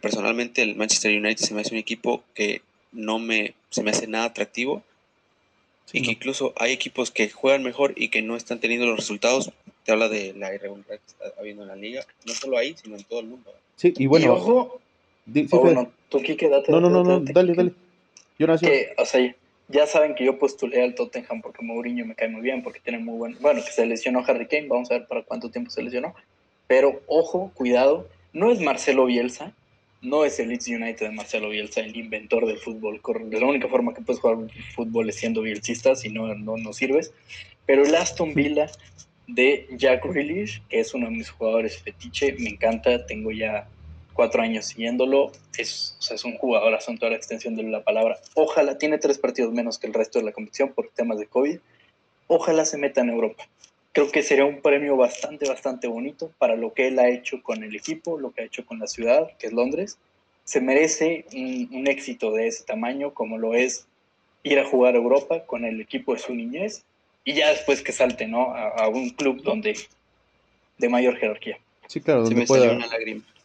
personalmente 0.00 0.62
el 0.62 0.76
Manchester 0.76 1.16
United 1.16 1.44
se 1.44 1.54
me 1.54 1.60
hace 1.60 1.72
un 1.72 1.78
equipo 1.78 2.22
que 2.34 2.62
no 2.92 3.18
me 3.18 3.54
se 3.70 3.82
me 3.82 3.92
hace 3.92 4.08
nada 4.08 4.24
atractivo 4.26 4.82
y 5.92 6.02
que 6.02 6.12
incluso 6.12 6.52
hay 6.56 6.72
equipos 6.72 7.10
que 7.10 7.30
juegan 7.30 7.62
mejor 7.62 7.94
y 7.96 8.08
que 8.08 8.22
no 8.22 8.36
están 8.36 8.60
teniendo 8.60 8.86
los 8.86 8.96
resultados. 8.96 9.50
Te 9.84 9.92
habla 9.92 10.08
de 10.08 10.34
la 10.34 10.54
irregularidad 10.54 11.00
que 11.00 11.06
está 11.06 11.40
habiendo 11.40 11.62
en 11.62 11.68
la 11.68 11.76
liga, 11.76 12.06
no 12.26 12.34
solo 12.34 12.58
ahí, 12.58 12.76
sino 12.80 12.96
en 12.96 13.04
todo 13.04 13.20
el 13.20 13.26
mundo. 13.26 13.52
Sí, 13.80 13.94
y 13.96 14.06
bueno. 14.06 14.34
ojo, 14.34 14.78
tú 16.10 16.20
quédate. 16.20 16.70
No, 16.70 16.82
no, 16.82 16.90
no, 16.90 17.02
no, 17.02 17.20
dale, 17.20 17.54
dale. 17.54 17.72
Yo 18.38 18.46
nací. 18.46 18.66
Que, 18.66 18.92
o 18.98 19.06
sea, 19.06 19.34
ya 19.68 19.86
saben 19.86 20.14
que 20.14 20.22
yo 20.22 20.38
postulé 20.38 20.82
al 20.82 20.94
Tottenham 20.94 21.40
porque 21.40 21.64
Mourinho 21.64 22.04
me 22.04 22.14
cae 22.14 22.28
muy 22.28 22.42
bien, 22.42 22.62
porque 22.62 22.80
tiene 22.80 22.98
muy 22.98 23.16
buen. 23.16 23.38
Bueno, 23.40 23.64
que 23.64 23.70
se 23.70 23.86
lesionó 23.86 24.22
Harry 24.26 24.46
Kane, 24.48 24.68
vamos 24.68 24.90
a 24.90 24.98
ver 24.98 25.06
para 25.06 25.22
cuánto 25.22 25.50
tiempo 25.50 25.70
se 25.70 25.82
lesionó. 25.82 26.14
Pero 26.66 27.00
ojo, 27.06 27.52
cuidado, 27.54 28.06
no 28.34 28.52
es 28.52 28.60
Marcelo 28.60 29.06
Bielsa, 29.06 29.54
no 30.02 30.26
es 30.26 30.38
el 30.40 30.50
Leeds 30.50 30.68
United 30.68 31.06
de 31.06 31.12
Marcelo 31.12 31.48
Bielsa, 31.48 31.80
el 31.80 31.96
inventor 31.96 32.46
del 32.46 32.58
fútbol. 32.58 33.00
De 33.30 33.40
la 33.40 33.46
única 33.46 33.68
forma 33.68 33.94
que 33.94 34.02
puedes 34.02 34.20
jugar 34.20 34.36
fútbol 34.74 35.08
es 35.08 35.16
siendo 35.16 35.40
bielcista, 35.40 35.94
si 35.94 36.10
no, 36.10 36.34
no, 36.34 36.58
no 36.58 36.74
sirves. 36.74 37.14
Pero 37.64 37.86
el 37.86 37.94
Aston 37.94 38.34
Villa 38.34 38.70
de 39.26 39.68
Jack 39.76 40.04
Grealish, 40.04 40.62
que 40.68 40.80
es 40.80 40.94
uno 40.94 41.06
de 41.06 41.16
mis 41.16 41.30
jugadores 41.30 41.78
fetiche, 41.78 42.34
me 42.38 42.50
encanta, 42.50 43.06
tengo 43.06 43.30
ya 43.30 43.68
cuatro 44.12 44.42
años 44.42 44.66
siguiéndolo, 44.66 45.32
es, 45.56 45.96
es 46.10 46.24
un 46.24 46.36
jugador 46.36 46.74
a 46.74 46.78
toda 46.78 47.10
la 47.10 47.16
extensión 47.16 47.56
de 47.56 47.62
la 47.62 47.82
palabra. 47.82 48.18
Ojalá, 48.34 48.76
tiene 48.76 48.98
tres 48.98 49.18
partidos 49.18 49.52
menos 49.52 49.78
que 49.78 49.86
el 49.86 49.94
resto 49.94 50.18
de 50.18 50.26
la 50.26 50.32
competición 50.32 50.72
por 50.74 50.90
temas 50.90 51.18
de 51.18 51.26
COVID, 51.26 51.58
ojalá 52.26 52.64
se 52.64 52.76
meta 52.76 53.00
en 53.00 53.10
Europa. 53.10 53.48
Creo 53.92 54.10
que 54.10 54.22
sería 54.22 54.44
un 54.44 54.60
premio 54.60 54.96
bastante, 54.96 55.48
bastante 55.48 55.88
bonito 55.88 56.30
para 56.38 56.54
lo 56.54 56.72
que 56.72 56.88
él 56.88 56.98
ha 56.98 57.08
hecho 57.08 57.42
con 57.42 57.64
el 57.64 57.74
equipo, 57.74 58.18
lo 58.18 58.30
que 58.30 58.42
ha 58.42 58.44
hecho 58.44 58.64
con 58.64 58.78
la 58.78 58.86
ciudad, 58.86 59.30
que 59.38 59.48
es 59.48 59.52
Londres. 59.52 59.98
Se 60.44 60.60
merece 60.60 61.24
un, 61.32 61.86
éxito 61.88 62.30
de 62.32 62.46
ese 62.46 62.64
tamaño, 62.64 63.14
como 63.14 63.38
lo 63.38 63.54
es 63.54 63.86
ir 64.42 64.58
a 64.58 64.64
jugar 64.64 64.94
a 64.94 64.98
Europa 64.98 65.44
con 65.44 65.64
el 65.64 65.80
equipo 65.80 66.14
de 66.14 66.20
su 66.20 66.34
niñez 66.34 66.84
y 67.24 67.34
ya 67.34 67.50
después 67.50 67.82
que 67.82 67.92
salte 67.92 68.26
¿no? 68.26 68.54
a, 68.54 68.88
un 68.88 69.10
club 69.10 69.42
donde 69.42 69.76
de 70.78 70.88
mayor 70.88 71.16
jerarquía. 71.16 71.58
Sí, 71.86 72.00
claro, 72.00 72.22
donde 72.24 72.46
pueda, 72.46 72.78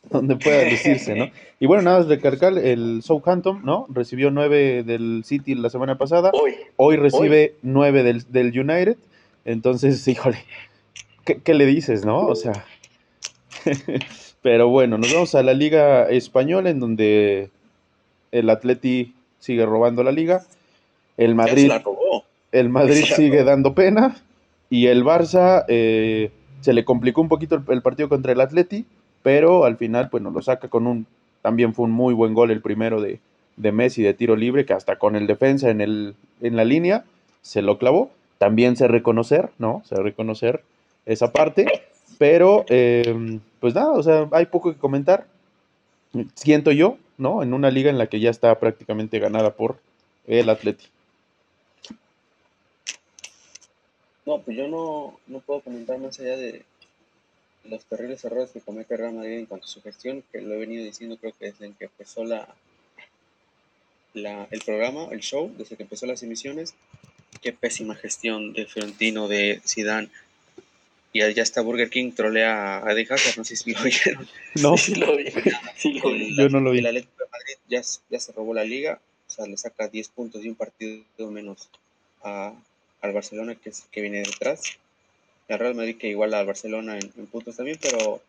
donde 0.09 0.35
pueda 0.35 0.59
decirse, 0.59 1.15
¿no? 1.15 1.29
Y 1.59 1.67
bueno, 1.67 1.83
nada 1.83 1.99
más 1.99 2.07
recargar, 2.09 2.57
el 2.57 3.01
Southampton, 3.01 3.61
¿no? 3.63 3.87
Recibió 3.89 4.29
nueve 4.29 4.83
del 4.83 5.23
City 5.25 5.55
la 5.55 5.69
semana 5.69 5.97
pasada. 5.97 6.31
Hoy. 6.33 6.53
Hoy 6.75 6.97
recibe 6.97 7.55
nueve 7.61 8.03
del, 8.03 8.29
del 8.29 8.47
United. 8.47 8.97
Entonces, 9.45 10.05
híjole, 10.09 10.37
¿qué, 11.23 11.53
le 11.53 11.65
dices, 11.65 12.03
no? 12.03 12.27
O 12.27 12.35
sea, 12.35 12.65
pero 14.41 14.67
bueno, 14.67 14.97
nos 14.97 15.13
vamos 15.13 15.33
a 15.33 15.43
la 15.43 15.53
Liga 15.53 16.09
Española, 16.09 16.69
en 16.69 16.79
donde 16.79 17.49
el 18.31 18.49
Atleti 18.49 19.13
sigue 19.39 19.65
robando 19.65 20.03
la 20.03 20.11
liga. 20.11 20.43
El 21.17 21.35
Madrid, 21.35 21.71
El 22.59 22.69
Madrid 22.69 23.03
sigue 23.15 23.43
dando 23.43 23.73
pena. 23.73 24.15
Y 24.69 24.87
el 24.87 25.03
Barça 25.03 25.63
eh, 25.67 26.31
se 26.61 26.73
le 26.73 26.85
complicó 26.85 27.21
un 27.21 27.29
poquito 27.29 27.61
el, 27.67 27.81
partido 27.81 28.09
contra 28.09 28.31
el 28.31 28.41
Atleti, 28.41 28.85
pero 29.21 29.65
al 29.65 29.77
final, 29.77 30.09
pues 30.09 30.23
nos 30.23 30.33
lo 30.33 30.41
saca 30.41 30.67
con 30.67 30.87
un. 30.87 31.05
También 31.41 31.73
fue 31.73 31.85
un 31.85 31.91
muy 31.91 32.13
buen 32.13 32.33
gol 32.33 32.49
el 32.49 32.61
primero 32.61 32.99
de, 32.99 33.19
de 33.57 33.71
Messi 33.71 34.01
de 34.01 34.15
tiro 34.15 34.35
libre, 34.35 34.65
que 34.65 34.73
hasta 34.73 34.97
con 34.97 35.15
el 35.15 35.27
defensa 35.27 35.69
en, 35.69 35.81
el, 35.81 36.15
en 36.41 36.55
la 36.55 36.65
línea 36.65 37.05
se 37.43 37.61
lo 37.61 37.77
clavó 37.77 38.09
también 38.37 38.75
sé 38.75 38.87
reconocer, 38.87 39.49
¿no? 39.57 39.81
Sé 39.85 39.95
reconocer 39.95 40.63
esa 41.05 41.31
parte, 41.31 41.83
pero 42.17 42.65
em, 42.67 43.39
pues 43.59 43.73
nada, 43.75 43.91
o 43.91 44.03
sea, 44.03 44.27
hay 44.31 44.45
poco 44.47 44.73
que 44.73 44.79
comentar. 44.79 45.25
Siento 46.33 46.71
yo, 46.71 46.97
¿no? 47.17 47.43
En 47.43 47.53
una 47.53 47.71
liga 47.71 47.89
en 47.89 47.97
la 47.97 48.07
que 48.07 48.19
ya 48.19 48.29
está 48.29 48.57
prácticamente 48.59 49.19
ganada 49.19 49.55
por 49.55 49.77
el 50.27 50.49
Atleti. 50.49 50.85
No, 54.25 54.41
pues 54.41 54.57
yo 54.57 54.67
no, 54.67 55.19
no 55.27 55.39
puedo 55.39 55.61
comentar 55.61 55.99
más 55.99 56.19
allá 56.19 56.35
de 56.35 56.63
los 57.63 57.85
terribles 57.85 58.23
errores 58.25 58.51
que 58.51 58.61
comete 58.61 58.97
Real 58.97 59.13
Madrid 59.13 59.39
en 59.39 59.45
cuanto 59.45 59.65
a 59.65 59.69
su 59.69 59.81
gestión, 59.81 60.23
que 60.31 60.41
lo 60.41 60.55
he 60.55 60.57
venido 60.57 60.83
diciendo 60.83 61.17
creo 61.17 61.33
que 61.37 61.51
desde 61.51 61.71
que 61.73 61.85
empezó 61.85 62.23
la, 62.23 62.47
la, 64.13 64.47
el 64.51 64.61
programa, 64.61 65.07
el 65.11 65.21
show, 65.21 65.53
desde 65.57 65.75
que 65.75 65.83
empezó 65.83 66.05
las 66.05 66.23
emisiones, 66.23 66.73
qué 67.41 67.53
pésima 67.53 67.95
gestión 67.95 68.53
de 68.53 68.65
Fiorentino, 68.65 69.27
de 69.27 69.61
Zidane. 69.65 70.09
Y 71.13 71.19
ya 71.19 71.43
está 71.43 71.61
Burger 71.61 71.89
King, 71.89 72.11
trolea 72.11 72.85
a 72.85 72.91
Eden 72.91 73.07
Hazard, 73.09 73.37
no 73.37 73.45
sé 73.45 73.55
si 73.55 73.71
lo 73.73 73.79
vieron. 74.05 74.27
No, 74.55 74.77
sí 74.77 74.95
lo 74.95 75.15
vi. 75.15 75.31
Yo 76.35 76.49
no 76.49 76.59
lo 76.59 76.71
vi. 76.71 76.79
El 76.79 76.87
Atlético 76.87 77.23
de 77.23 77.29
Madrid 77.31 77.55
ya, 77.69 77.81
ya, 78.09 78.19
se 78.19 78.31
robó 78.33 78.53
la 78.53 78.65
liga, 78.65 78.99
o 79.27 79.31
sea, 79.31 79.45
le 79.45 79.55
saca 79.55 79.87
10 79.87 80.09
puntos 80.09 80.43
y 80.43 80.49
un 80.49 80.55
partido 80.55 81.05
menos 81.31 81.69
a, 82.21 82.53
al 83.05 83.13
Barcelona, 83.13 83.55
que, 83.55 83.69
es, 83.69 83.85
que 83.91 84.01
viene 84.01 84.19
detrás. 84.19 84.77
Al 85.49 85.59
Real 85.59 85.75
Madrid, 85.75 85.97
que 85.97 86.07
iguala 86.07 86.39
al 86.39 86.47
Barcelona 86.47 86.97
en, 86.97 87.27
puntos 87.27 87.55
también, 87.55 87.79
pero... 87.81 88.21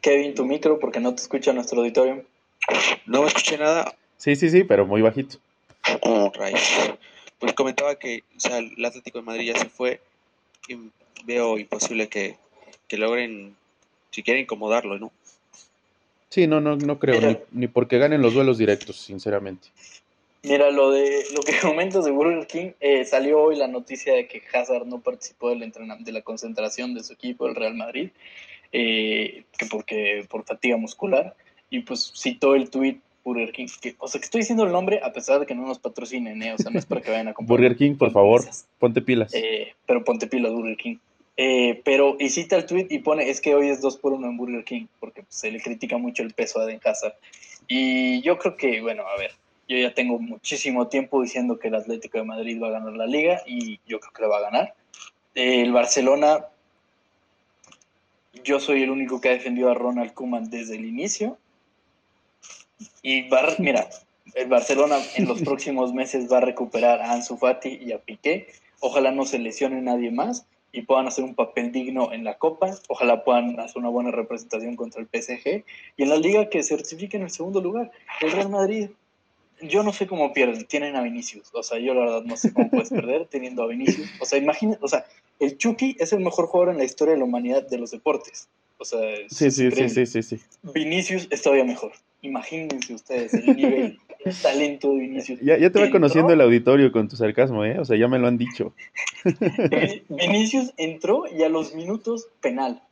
Kevin, 0.00 0.34
tu 0.34 0.44
micro, 0.44 0.80
porque 0.80 0.98
no 0.98 1.14
te 1.14 1.22
escucha 1.22 1.52
nuestro 1.52 1.78
auditorio. 1.78 2.24
No 3.06 3.22
me 3.22 3.28
escuché 3.28 3.56
nada. 3.56 3.94
Sí, 4.16 4.34
sí, 4.34 4.50
sí, 4.50 4.64
pero 4.64 4.84
muy 4.84 5.00
bajito. 5.00 5.38
Oh, 6.00 6.32
rayos 6.34 6.96
pues 7.42 7.54
comentaba 7.54 7.96
que 7.96 8.22
o 8.36 8.40
sea, 8.40 8.58
el 8.58 8.84
Atlético 8.84 9.18
de 9.18 9.24
Madrid 9.24 9.52
ya 9.52 9.58
se 9.58 9.68
fue 9.68 10.00
y 10.68 10.78
veo 11.24 11.58
imposible 11.58 12.08
que, 12.08 12.38
logren 12.92 13.56
siquiera 14.12 14.38
incomodarlo, 14.38 14.96
¿no? 14.98 15.10
Sí, 16.28 16.46
no, 16.46 16.60
no, 16.60 16.76
no 16.76 17.00
creo, 17.00 17.40
ni, 17.50 17.66
porque 17.66 17.98
ganen 17.98 18.22
los 18.22 18.34
duelos 18.34 18.58
directos, 18.58 18.96
sinceramente. 18.96 19.68
Mira, 20.42 20.70
lo 20.70 20.90
de 20.90 21.24
lo 21.34 21.42
que 21.42 21.52
comentas 21.62 22.04
de 22.04 22.10
Burger 22.10 22.46
King, 22.46 22.72
eh, 22.80 23.04
salió 23.04 23.40
hoy 23.40 23.56
la 23.56 23.68
noticia 23.68 24.14
de 24.14 24.26
que 24.26 24.42
Hazard 24.52 24.86
no 24.86 25.00
participó 25.00 25.50
del 25.50 25.62
entrenamiento, 25.62 26.10
de 26.10 26.18
la 26.18 26.22
concentración 26.22 26.94
de 26.94 27.04
su 27.04 27.12
equipo, 27.12 27.46
el 27.46 27.54
Real 27.54 27.74
Madrid, 27.74 28.10
eh, 28.72 29.44
que 29.56 29.66
porque 29.66 30.26
por 30.28 30.44
fatiga 30.44 30.76
muscular, 30.76 31.34
y 31.70 31.80
pues 31.80 32.12
citó 32.16 32.54
el 32.54 32.70
tuit 32.70 33.00
Burger 33.24 33.52
King. 33.52 33.68
o 33.98 34.08
sea, 34.08 34.20
que 34.20 34.24
estoy 34.24 34.40
diciendo 34.40 34.64
el 34.64 34.72
nombre 34.72 35.00
a 35.02 35.12
pesar 35.12 35.38
de 35.38 35.46
que 35.46 35.54
no 35.54 35.66
nos 35.66 35.78
patrocinen, 35.78 36.42
¿eh? 36.42 36.52
O 36.52 36.58
sea, 36.58 36.70
no 36.70 36.78
es 36.78 36.86
para 36.86 37.00
que 37.00 37.10
vayan 37.10 37.28
a 37.28 37.34
comprar. 37.34 37.58
Burger 37.58 37.76
King, 37.76 37.96
por 37.96 38.10
favor, 38.10 38.42
ponte 38.78 39.00
pilas. 39.00 39.32
Eh, 39.34 39.74
pero 39.86 40.02
ponte 40.02 40.26
pilas, 40.26 40.52
Burger 40.52 40.76
King. 40.76 40.96
Eh, 41.36 41.80
pero 41.84 42.16
y 42.18 42.28
cita 42.28 42.56
el 42.56 42.66
tweet 42.66 42.88
y 42.90 42.98
pone, 42.98 43.30
es 43.30 43.40
que 43.40 43.54
hoy 43.54 43.68
es 43.68 43.80
2 43.80 43.96
por 43.98 44.12
1 44.12 44.26
en 44.26 44.36
Burger 44.36 44.64
King, 44.64 44.86
porque 45.00 45.22
pues, 45.22 45.34
se 45.34 45.50
le 45.50 45.60
critica 45.60 45.96
mucho 45.98 46.22
el 46.22 46.34
peso 46.34 46.60
a 46.60 46.64
Eden 46.64 46.80
Hazard. 46.84 47.14
Y 47.68 48.20
yo 48.22 48.38
creo 48.38 48.56
que, 48.56 48.80
bueno, 48.80 49.04
a 49.06 49.16
ver, 49.16 49.30
yo 49.72 49.78
ya 49.78 49.94
tengo 49.94 50.18
muchísimo 50.18 50.88
tiempo 50.88 51.22
diciendo 51.22 51.58
que 51.58 51.68
el 51.68 51.74
Atlético 51.74 52.18
de 52.18 52.24
Madrid 52.24 52.62
va 52.62 52.68
a 52.68 52.72
ganar 52.72 52.92
la 52.92 53.06
liga 53.06 53.42
y 53.46 53.80
yo 53.86 54.00
creo 54.00 54.12
que 54.12 54.22
la 54.22 54.28
va 54.28 54.36
a 54.38 54.50
ganar. 54.50 54.74
el 55.34 55.72
Barcelona, 55.72 56.46
yo 58.44 58.60
soy 58.60 58.82
el 58.82 58.90
único 58.90 59.20
que 59.20 59.30
ha 59.30 59.32
defendido 59.32 59.70
a 59.70 59.74
Ronald 59.74 60.12
Koeman 60.12 60.50
desde 60.50 60.76
el 60.76 60.84
inicio 60.84 61.38
y 63.02 63.28
va, 63.28 63.54
mira, 63.58 63.88
el 64.34 64.48
Barcelona 64.48 64.98
en 65.16 65.26
los 65.26 65.40
próximos 65.48 65.94
meses 65.94 66.30
va 66.30 66.38
a 66.38 66.40
recuperar 66.40 67.00
a 67.00 67.12
Ansu 67.12 67.36
Fati 67.38 67.78
y 67.80 67.92
a 67.92 67.98
Piqué. 67.98 68.48
Ojalá 68.80 69.10
no 69.10 69.24
se 69.24 69.38
lesione 69.38 69.80
nadie 69.80 70.10
más 70.10 70.46
y 70.72 70.82
puedan 70.82 71.06
hacer 71.06 71.24
un 71.24 71.34
papel 71.34 71.70
digno 71.72 72.12
en 72.12 72.24
la 72.24 72.38
Copa. 72.38 72.70
Ojalá 72.88 73.24
puedan 73.24 73.58
hacer 73.60 73.78
una 73.78 73.90
buena 73.90 74.10
representación 74.10 74.76
contra 74.76 75.00
el 75.00 75.08
PSG. 75.08 75.64
Y 75.96 76.02
en 76.02 76.08
la 76.08 76.16
Liga 76.16 76.48
que 76.48 76.62
certifique 76.62 77.16
en 77.16 77.24
el 77.24 77.30
segundo 77.30 77.60
lugar. 77.60 77.90
El 78.20 78.32
Real 78.32 78.48
Madrid, 78.48 78.90
yo 79.62 79.82
no 79.82 79.92
sé 79.92 80.06
cómo 80.06 80.32
pierden. 80.32 80.64
Tienen 80.66 80.96
a 80.96 81.02
Vinicius. 81.02 81.50
O 81.52 81.62
sea, 81.62 81.78
yo 81.78 81.94
la 81.94 82.00
verdad 82.00 82.22
no 82.22 82.36
sé 82.36 82.52
cómo 82.52 82.70
puedes 82.70 82.88
perder 82.90 83.26
teniendo 83.26 83.62
a 83.62 83.66
Vinicius. 83.66 84.08
O 84.20 84.24
sea, 84.24 84.38
imagínate, 84.38 84.78
o 84.82 84.88
sea, 84.88 85.04
el 85.38 85.58
Chucky 85.58 85.96
es 85.98 86.12
el 86.12 86.20
mejor 86.20 86.46
jugador 86.46 86.72
en 86.72 86.78
la 86.78 86.84
historia 86.84 87.14
de 87.14 87.18
la 87.18 87.24
humanidad 87.24 87.66
de 87.68 87.78
los 87.78 87.90
deportes. 87.90 88.48
O 88.78 88.84
sea, 88.84 89.00
sí, 89.28 89.50
sí, 89.50 89.70
sí, 89.70 89.88
sí, 89.88 90.06
sí, 90.06 90.22
sí. 90.22 90.40
Vinicius 90.74 91.28
es 91.30 91.42
todavía 91.42 91.64
mejor. 91.64 91.92
Imagínense 92.20 92.94
ustedes 92.94 93.34
el 93.34 93.56
nivel, 93.56 93.98
el 94.24 94.34
talento 94.36 94.90
de 94.90 95.00
Vinicius. 95.00 95.40
Ya, 95.40 95.56
ya 95.58 95.70
te 95.70 95.80
va 95.80 95.90
conociendo 95.90 96.32
el 96.32 96.40
auditorio 96.40 96.90
con 96.90 97.08
tu 97.08 97.16
sarcasmo, 97.16 97.64
¿eh? 97.64 97.78
O 97.78 97.84
sea, 97.84 97.96
ya 97.96 98.08
me 98.08 98.18
lo 98.18 98.26
han 98.26 98.38
dicho. 98.38 98.74
Vinicius 100.08 100.72
entró 100.76 101.24
y 101.32 101.42
a 101.42 101.48
los 101.48 101.74
minutos 101.74 102.28
penal. 102.40 102.82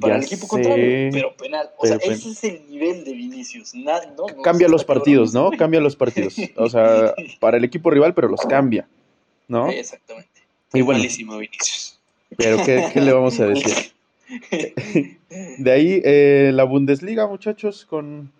Para 0.00 0.16
el 0.16 0.24
equipo 0.24 0.48
contrario, 0.48 1.10
pero 1.12 1.36
penal. 1.36 1.70
O 1.76 1.86
sea, 1.86 1.96
ese 1.96 2.30
es 2.30 2.44
el 2.44 2.68
nivel 2.68 3.04
de 3.04 3.12
Vinicius. 3.12 3.74
no, 3.74 4.26
cambia 4.42 4.68
los 4.68 4.84
partidos, 4.84 5.34
¿no? 5.34 5.50
Cambia 5.50 5.80
los 5.80 5.96
partidos. 5.96 6.36
O 6.56 6.68
sea, 6.68 7.14
para 7.40 7.56
el 7.56 7.64
equipo 7.64 7.90
rival, 7.90 8.14
pero 8.14 8.28
los 8.28 8.40
cambia, 8.40 8.88
¿no? 9.48 9.68
Exactamente. 9.68 10.28
Y 10.72 10.82
buenísimo 10.82 11.36
Vinicius. 11.38 11.98
Pero, 12.36 12.64
¿qué, 12.64 12.88
qué 12.92 13.00
le 13.00 13.12
vamos 13.12 13.38
a 13.40 13.46
decir? 13.46 13.92
De 15.58 15.72
ahí 15.72 16.00
eh, 16.04 16.50
la 16.54 16.64
Bundesliga, 16.64 17.26
muchachos, 17.26 17.84
con... 17.84 18.30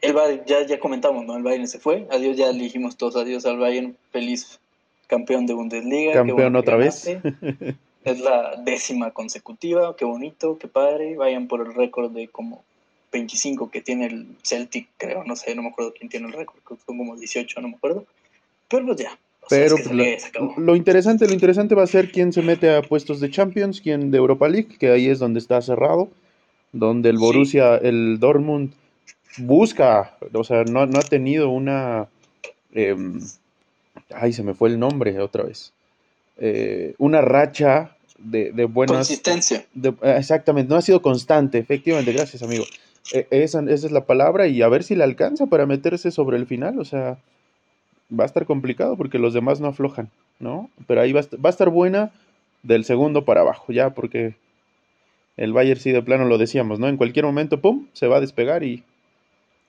El 0.00 0.12
Bayern, 0.12 0.44
ya, 0.46 0.66
ya 0.66 0.78
comentamos, 0.78 1.24
¿no? 1.24 1.36
El 1.36 1.42
Bayern 1.42 1.66
se 1.66 1.78
fue. 1.78 2.06
Adiós, 2.10 2.36
ya 2.36 2.52
dijimos 2.52 2.96
todos 2.96 3.16
adiós 3.16 3.46
al 3.46 3.58
Bayern. 3.58 3.96
Feliz 4.12 4.60
campeón 5.06 5.46
de 5.46 5.54
Bundesliga. 5.54 6.12
Campeón 6.12 6.56
otra 6.56 6.76
vez. 6.76 7.04
es 8.04 8.20
la 8.20 8.56
décima 8.62 9.10
consecutiva. 9.12 9.96
Qué 9.96 10.04
bonito, 10.04 10.58
qué 10.58 10.68
padre. 10.68 11.16
Vayan 11.16 11.48
por 11.48 11.60
el 11.60 11.74
récord 11.74 12.12
de 12.12 12.28
como 12.28 12.64
25 13.12 13.70
que 13.70 13.80
tiene 13.80 14.06
el 14.06 14.36
Celtic, 14.42 14.88
creo. 14.98 15.24
No 15.24 15.36
sé, 15.36 15.54
no 15.54 15.62
me 15.62 15.68
acuerdo 15.68 15.94
quién 15.96 16.08
tiene 16.08 16.26
el 16.26 16.32
récord. 16.32 16.58
son 16.66 16.98
como 16.98 17.16
18, 17.16 17.60
no 17.60 17.68
me 17.68 17.76
acuerdo. 17.76 18.06
Pero 18.68 18.86
pues 18.86 18.98
ya, 18.98 19.18
pero 19.48 19.76
lo, 20.56 20.76
interesante, 20.76 21.26
lo 21.26 21.32
interesante 21.32 21.74
va 21.74 21.82
a 21.82 21.88
ser 21.88 22.10
quién 22.10 22.32
se 22.32 22.42
mete 22.42 22.74
a 22.74 22.82
puestos 22.82 23.20
de 23.20 23.30
Champions, 23.30 23.80
quién 23.80 24.10
de 24.10 24.18
Europa 24.18 24.48
League, 24.48 24.76
que 24.78 24.90
ahí 24.90 25.08
es 25.08 25.18
donde 25.18 25.38
está 25.38 25.60
cerrado, 25.60 26.08
donde 26.72 27.10
el 27.10 27.18
Borussia, 27.18 27.76
el 27.76 28.18
Dortmund 28.20 28.72
busca, 29.38 30.16
o 30.32 30.44
sea, 30.44 30.64
no, 30.64 30.80
ha 30.80 31.02
tenido 31.02 31.50
una, 31.50 32.08
em, 32.72 33.20
ay, 34.14 34.32
se 34.32 34.42
me 34.42 34.54
fue 34.54 34.70
el 34.70 34.78
nombre 34.78 35.18
otra 35.20 35.44
vez, 35.44 35.72
eh, 36.38 36.94
una 36.98 37.20
racha 37.20 37.93
de, 38.24 38.52
de 38.52 38.64
buenas... 38.64 38.96
Consistencia. 38.96 39.66
exactamente, 40.02 40.68
no 40.70 40.76
ha 40.76 40.82
sido 40.82 41.02
constante, 41.02 41.58
efectivamente, 41.58 42.12
gracias 42.12 42.42
amigo. 42.42 42.64
E, 43.12 43.26
esa, 43.30 43.60
esa 43.60 43.86
es 43.86 43.92
la 43.92 44.06
palabra 44.06 44.46
y 44.46 44.62
a 44.62 44.68
ver 44.68 44.82
si 44.82 44.94
le 44.94 45.04
alcanza 45.04 45.46
para 45.46 45.66
meterse 45.66 46.10
sobre 46.10 46.36
el 46.36 46.46
final. 46.46 46.78
O 46.78 46.84
sea, 46.84 47.18
va 48.18 48.24
a 48.24 48.26
estar 48.26 48.46
complicado 48.46 48.96
porque 48.96 49.18
los 49.18 49.34
demás 49.34 49.60
no 49.60 49.68
aflojan, 49.68 50.10
¿no? 50.38 50.70
Pero 50.86 51.00
ahí 51.00 51.12
va 51.12 51.20
a, 51.20 51.36
va 51.36 51.48
a 51.48 51.50
estar 51.50 51.70
buena 51.70 52.12
del 52.62 52.84
segundo 52.84 53.24
para 53.24 53.42
abajo, 53.42 53.72
ya, 53.72 53.90
porque 53.90 54.34
el 55.36 55.52
Bayern 55.52 55.80
sí 55.80 55.92
de 55.92 56.02
plano 56.02 56.24
lo 56.24 56.38
decíamos, 56.38 56.78
¿no? 56.78 56.88
En 56.88 56.96
cualquier 56.96 57.26
momento, 57.26 57.60
¡pum!, 57.60 57.86
se 57.92 58.06
va 58.06 58.16
a 58.16 58.20
despegar 58.20 58.62
y 58.62 58.84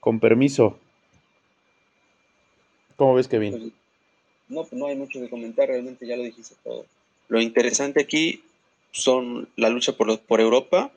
con 0.00 0.20
permiso. 0.20 0.78
¿Cómo 2.96 3.14
ves, 3.14 3.28
Kevin? 3.28 3.52
Pues, 3.52 3.72
no, 4.48 4.66
no 4.72 4.86
hay 4.86 4.96
mucho 4.96 5.20
que 5.20 5.28
comentar, 5.28 5.68
realmente 5.68 6.06
ya 6.06 6.16
lo 6.16 6.22
dijiste 6.22 6.54
todo. 6.64 6.86
Lo 7.28 7.40
interesante 7.40 8.00
aquí 8.00 8.42
son 8.96 9.48
la 9.56 9.68
lucha 9.68 9.92
por, 9.96 10.06
los- 10.06 10.18
por 10.18 10.40
Europa. 10.40 10.90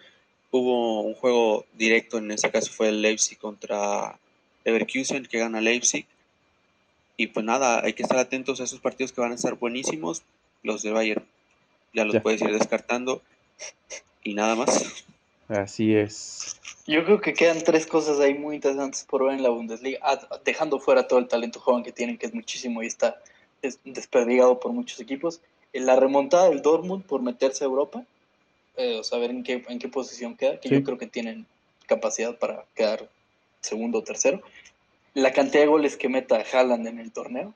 Hubo 0.52 1.02
un 1.02 1.14
juego 1.14 1.66
directo, 1.74 2.18
en 2.18 2.32
este 2.32 2.50
caso 2.50 2.72
fue 2.72 2.90
el 2.90 3.02
Leipzig 3.02 3.38
contra 3.38 4.18
Leverkusen, 4.66 5.26
que 5.26 5.38
gana 5.40 5.62
Leipzig. 5.62 6.06
Y 7.18 7.28
pues 7.28 7.46
nada, 7.46 7.84
hay 7.84 7.94
que 7.94 8.04
estar 8.04 8.18
atentos 8.18 8.60
a 8.60 8.64
esos 8.64 8.80
partidos 8.80 9.12
que 9.12 9.22
van 9.22 9.32
a 9.32 9.36
estar 9.36 9.56
buenísimos. 9.56 10.24
Los 10.64 10.82
de 10.82 10.92
Bayern 10.92 11.26
ya 11.94 12.06
los 12.06 12.14
Ya. 12.16 12.22
puedes 12.22 12.42
ir 12.42 12.52
descartando. 12.58 13.22
Y 14.24 14.34
nada 14.34 14.56
más. 14.56 15.06
Así 15.50 15.94
es. 15.96 16.60
Yo 16.88 17.04
creo 17.06 17.20
que 17.22 17.34
quedan 17.34 17.64
tres 17.64 17.86
cosas 17.88 18.20
ahí 18.20 18.34
muy 18.36 18.56
interesantes 18.56 19.04
por 19.04 19.26
ver 19.26 19.34
en 19.34 19.44
la 19.44 19.50
Bundesliga, 19.50 20.00
ah, 20.04 20.20
dejando 20.46 20.80
fuera 20.80 21.08
todo 21.08 21.20
el 21.20 21.28
talento 21.28 21.60
joven 21.60 21.84
que 21.84 21.92
tienen, 21.92 22.18
que 22.18 22.26
es 22.28 22.34
muchísimo 22.34 22.82
y 22.84 22.88
está 22.88 23.20
des- 23.62 23.80
desperdigado 23.84 24.60
por 24.60 24.72
muchos 24.72 25.00
equipos. 25.00 25.42
En 25.74 25.86
la 25.86 25.96
remontada 25.96 26.50
del 26.50 26.62
Dortmund 26.62 27.06
por 27.06 27.22
meterse 27.22 27.64
a 27.64 27.68
Europa, 27.68 28.04
eh, 28.78 28.98
o 29.00 29.04
sea, 29.04 29.20
ver 29.20 29.30
en 29.32 29.44
qué, 29.44 29.64
en 29.68 29.80
qué 29.80 29.88
posición 29.88 30.36
queda, 30.36 30.60
que 30.60 30.70
Sí. 30.70 30.76
yo 30.76 30.84
creo 30.84 30.98
que 30.98 31.08
tienen 31.08 31.46
capacidad 31.86 32.38
para 32.38 32.66
quedar 32.76 33.10
segundo 33.62 34.00
o 34.00 34.04
tercero. 34.04 34.42
La 35.14 35.34
cantidad 35.34 35.64
de 35.64 35.68
goles 35.68 35.98
que 35.98 36.08
meta 36.10 36.44
Haaland 36.52 36.88
en 36.88 37.00
el 37.00 37.12
torneo. 37.12 37.54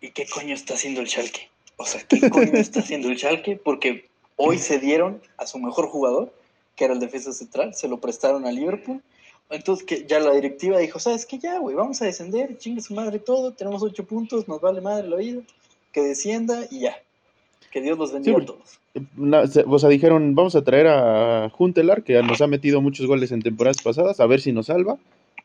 ¿Y 0.00 0.10
qué 0.10 0.26
coño 0.26 0.54
está 0.54 0.74
haciendo 0.74 1.00
el 1.00 1.08
Schalke? 1.08 1.48
O 1.76 1.84
sea, 1.86 2.02
¿qué 2.02 2.20
coño 2.30 2.54
está 2.58 2.80
haciendo 2.80 3.08
el 3.08 3.18
Schalke? 3.18 3.56
Porque 3.56 4.06
hoy 4.36 4.58
se 4.58 4.78
dieron 4.78 5.22
a 5.36 5.46
su 5.46 5.58
mejor 5.58 5.88
jugador, 5.88 6.32
que 6.76 6.84
era 6.84 6.94
el 6.94 7.00
defensa 7.00 7.32
central, 7.32 7.74
se 7.74 7.88
lo 7.88 7.98
prestaron 7.98 8.46
a 8.46 8.52
Liverpool. 8.52 9.02
Entonces 9.50 9.86
que 9.86 10.04
ya 10.06 10.20
la 10.20 10.32
directiva 10.32 10.78
dijo, 10.78 10.98
¿sabes 10.98 11.24
qué? 11.24 11.38
Ya, 11.38 11.58
güey, 11.58 11.74
vamos 11.74 12.02
a 12.02 12.04
descender, 12.04 12.58
chingue 12.58 12.82
su 12.82 12.94
madre 12.94 13.18
todo, 13.18 13.52
tenemos 13.52 13.82
ocho 13.82 14.04
puntos, 14.04 14.46
nos 14.46 14.60
vale 14.60 14.80
madre 14.80 15.08
la 15.08 15.16
vida, 15.16 15.40
que 15.92 16.00
descienda 16.02 16.66
y 16.70 16.80
ya. 16.80 16.96
Que 17.70 17.80
Dios 17.82 17.98
los 17.98 18.12
bendiga 18.12 18.36
Sí, 18.38 18.42
a 18.42 18.46
todos. 18.46 18.78
Na- 19.16 19.46
se- 19.46 19.64
o 19.66 19.78
sea, 19.78 19.88
dijeron, 19.88 20.34
vamos 20.34 20.54
a 20.56 20.64
traer 20.64 20.86
a 20.88 21.50
Juntelar, 21.50 22.02
que 22.02 22.22
nos 22.22 22.40
ha 22.40 22.46
metido 22.46 22.80
muchos 22.80 23.06
goles 23.06 23.30
en 23.32 23.42
temporadas 23.42 23.82
pasadas, 23.82 24.20
a 24.20 24.26
ver 24.26 24.40
si 24.40 24.52
nos 24.52 24.66
salva, 24.66 24.96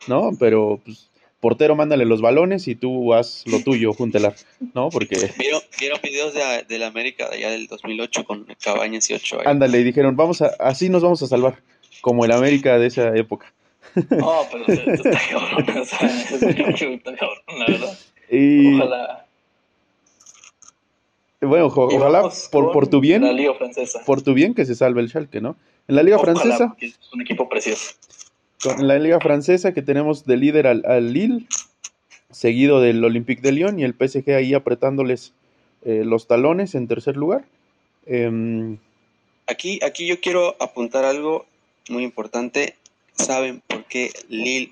¿no? 0.07 0.31
Pero, 0.39 0.79
pues, 0.85 1.09
portero, 1.41 1.75
mándale 1.75 2.05
los 2.05 2.21
balones 2.21 2.67
y 2.69 2.75
tú 2.75 3.13
haz 3.13 3.43
lo 3.45 3.59
tuyo, 3.61 3.93
Juntelar, 3.93 4.35
¿no? 4.73 4.89
Porque, 4.89 5.15
¿Vieron, 5.37 5.61
vieron 5.79 5.99
videos 6.01 6.33
de, 6.33 6.63
de 6.67 6.79
la 6.79 6.87
América 6.87 7.29
de 7.29 7.35
allá 7.37 7.51
del 7.51 7.67
2008 7.67 8.23
con 8.23 8.45
Cabañas 8.63 9.09
y 9.09 9.13
Ochoa? 9.15 9.43
ándale, 9.45 9.79
y 9.79 9.83
dijeron, 9.83 10.15
vamos 10.15 10.41
a, 10.41 10.47
así 10.59 10.87
nos 10.87 11.03
vamos 11.03 11.21
a 11.21 11.27
salvar, 11.27 11.61
como 12.01 12.23
el 12.23 12.31
América 12.31 12.79
de 12.79 12.87
esa 12.87 13.15
época. 13.17 13.53
No, 14.09 14.47
pero 14.51 14.65
está 14.67 15.19
cabrón, 15.29 15.79
o 15.81 15.85
sea, 15.85 16.09
está 16.09 17.15
cabrón, 17.15 17.59
la 17.59 17.65
verdad. 17.67 17.99
Y, 18.31 18.73
Ojalá. 18.73 19.22
Bueno, 21.45 21.67
ojalá, 21.67 22.29
por, 22.51 22.71
por 22.71 22.87
tu 22.87 22.99
bien, 22.99 23.23
La 23.23 23.33
Liga 23.33 23.53
Francesa. 23.55 24.01
por 24.05 24.21
tu 24.21 24.33
bien 24.33 24.53
que 24.53 24.65
se 24.65 24.75
salve 24.75 25.01
el 25.01 25.09
Schalke, 25.09 25.41
¿no? 25.41 25.55
En 25.87 25.95
la 25.95 26.03
Liga 26.03 26.17
Ojalá, 26.17 26.33
Francesa, 26.35 26.67
porque 26.69 26.85
es 26.87 26.99
un 27.13 27.21
equipo 27.21 27.49
precioso. 27.49 27.91
en 28.77 28.87
la 28.87 28.97
Liga 28.99 29.19
Francesa 29.19 29.73
que 29.73 29.81
tenemos 29.81 30.25
de 30.25 30.37
líder 30.37 30.67
al, 30.67 30.83
al 30.85 31.11
Lille, 31.13 31.45
seguido 32.31 32.79
del 32.81 33.03
Olympique 33.03 33.41
de 33.41 33.51
Lyon 33.51 33.79
y 33.79 33.83
el 33.83 33.93
PSG 33.93 34.31
ahí 34.31 34.53
apretándoles 34.53 35.33
eh, 35.83 36.03
los 36.05 36.27
talones 36.27 36.73
en 36.75 36.87
tercer 36.87 37.17
lugar. 37.17 37.43
Em, 38.05 38.77
Aquí, 39.47 39.79
aquí 39.85 40.07
yo 40.07 40.21
quiero 40.21 40.55
apuntar 40.61 41.03
algo 41.03 41.45
muy 41.89 42.03
importante. 42.03 42.75
¿Saben 43.11 43.61
por 43.67 43.83
qué 43.85 44.11
Lille 44.29 44.71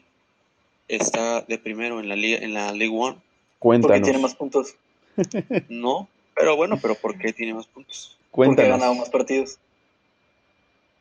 está 0.88 1.42
de 1.42 1.58
primero 1.58 2.00
en 2.00 2.08
la 2.08 2.16
liga, 2.16 2.40
en 2.40 2.54
la 2.54 2.72
League 2.72 2.96
One? 2.98 3.18
Porque 3.18 3.22
cuéntanos, 3.60 4.02
tiene 4.04 4.20
más 4.20 4.36
puntos. 4.36 4.76
No, 5.70 6.08
pero 6.42 6.56
bueno, 6.56 6.78
pero 6.82 6.96
¿por 6.96 7.18
qué 7.18 7.32
tiene 7.34 7.54
más 7.54 7.68
puntos? 7.68 8.18
Porque 8.32 8.62
ha 8.62 8.66
ganado 8.66 8.80
cuéntanos. 8.80 8.98
más 8.98 9.10
partidos. 9.10 9.58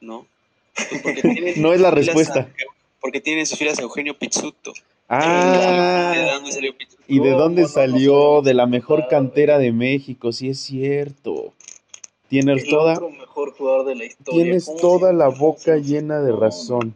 No. 0.01 0.27
Pues 0.75 1.03
porque 1.03 1.23
tiene 1.23 1.55
No 1.57 1.73
es 1.73 1.81
la 1.81 1.91
respuesta. 1.91 2.41
a- 2.41 2.49
porque 3.01 3.21
tiene 3.21 3.41
en 3.41 3.47
sus 3.47 3.59
filas 3.59 3.79
a 3.79 3.83
Eugenio 3.83 4.17
Pizzuto. 4.19 4.73
¿De 4.73 4.81
Ah, 5.09 6.31
dónde 6.35 6.53
salió 6.53 6.77
Pizzuto? 6.77 7.03
¿y 7.09 7.19
de 7.19 7.31
¿Cómo 7.31 7.39
dónde 7.43 7.63
no 7.63 7.69
salió? 7.69 8.43
De 8.43 8.55
la 8.55 8.67
mejor 8.67 9.09
cantera 9.09 9.59
de 9.59 9.73
México, 9.73 10.33
sí 10.33 10.51
es 10.51 10.61
cierto. 10.61 11.53
Tienes 12.29 12.65
El 12.65 12.71
toda, 12.71 12.93
otro 12.95 13.11
mejor 13.11 13.53
jugador 13.57 13.87
de 13.87 13.95
la 13.97 14.05
historia. 14.05 14.43
tienes 14.45 14.67
¿Cómo 14.67 14.79
toda 14.79 15.13
la 15.13 15.29
boca 15.29 15.77
llena 15.79 16.21
de 16.21 16.31
razón. 16.33 16.95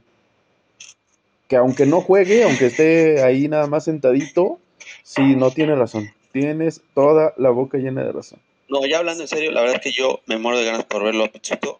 Que 1.48 1.56
aunque 1.56 1.86
no 1.86 2.00
juegue, 2.00 2.44
aunque 2.44 2.66
esté 2.66 3.22
ahí 3.22 3.48
nada 3.48 3.66
más 3.66 3.84
sentadito, 3.84 4.58
sí, 5.02 5.34
no 5.36 5.50
tiene 5.50 5.74
razón. 5.74 6.08
Tienes 6.34 6.82
toda 6.94 7.32
la 7.36 7.50
boca 7.50 7.78
llena 7.78 8.02
de 8.02 8.10
razón. 8.10 8.40
No, 8.68 8.84
ya 8.84 8.98
hablando 8.98 9.22
en 9.22 9.28
serio, 9.28 9.52
la 9.52 9.60
verdad 9.60 9.76
es 9.76 9.82
que 9.82 9.92
yo 9.92 10.20
me 10.26 10.36
muero 10.36 10.58
de 10.58 10.64
ganas 10.64 10.84
por 10.84 11.04
verlo 11.04 11.22
a 11.22 11.28
Pizzuto. 11.28 11.78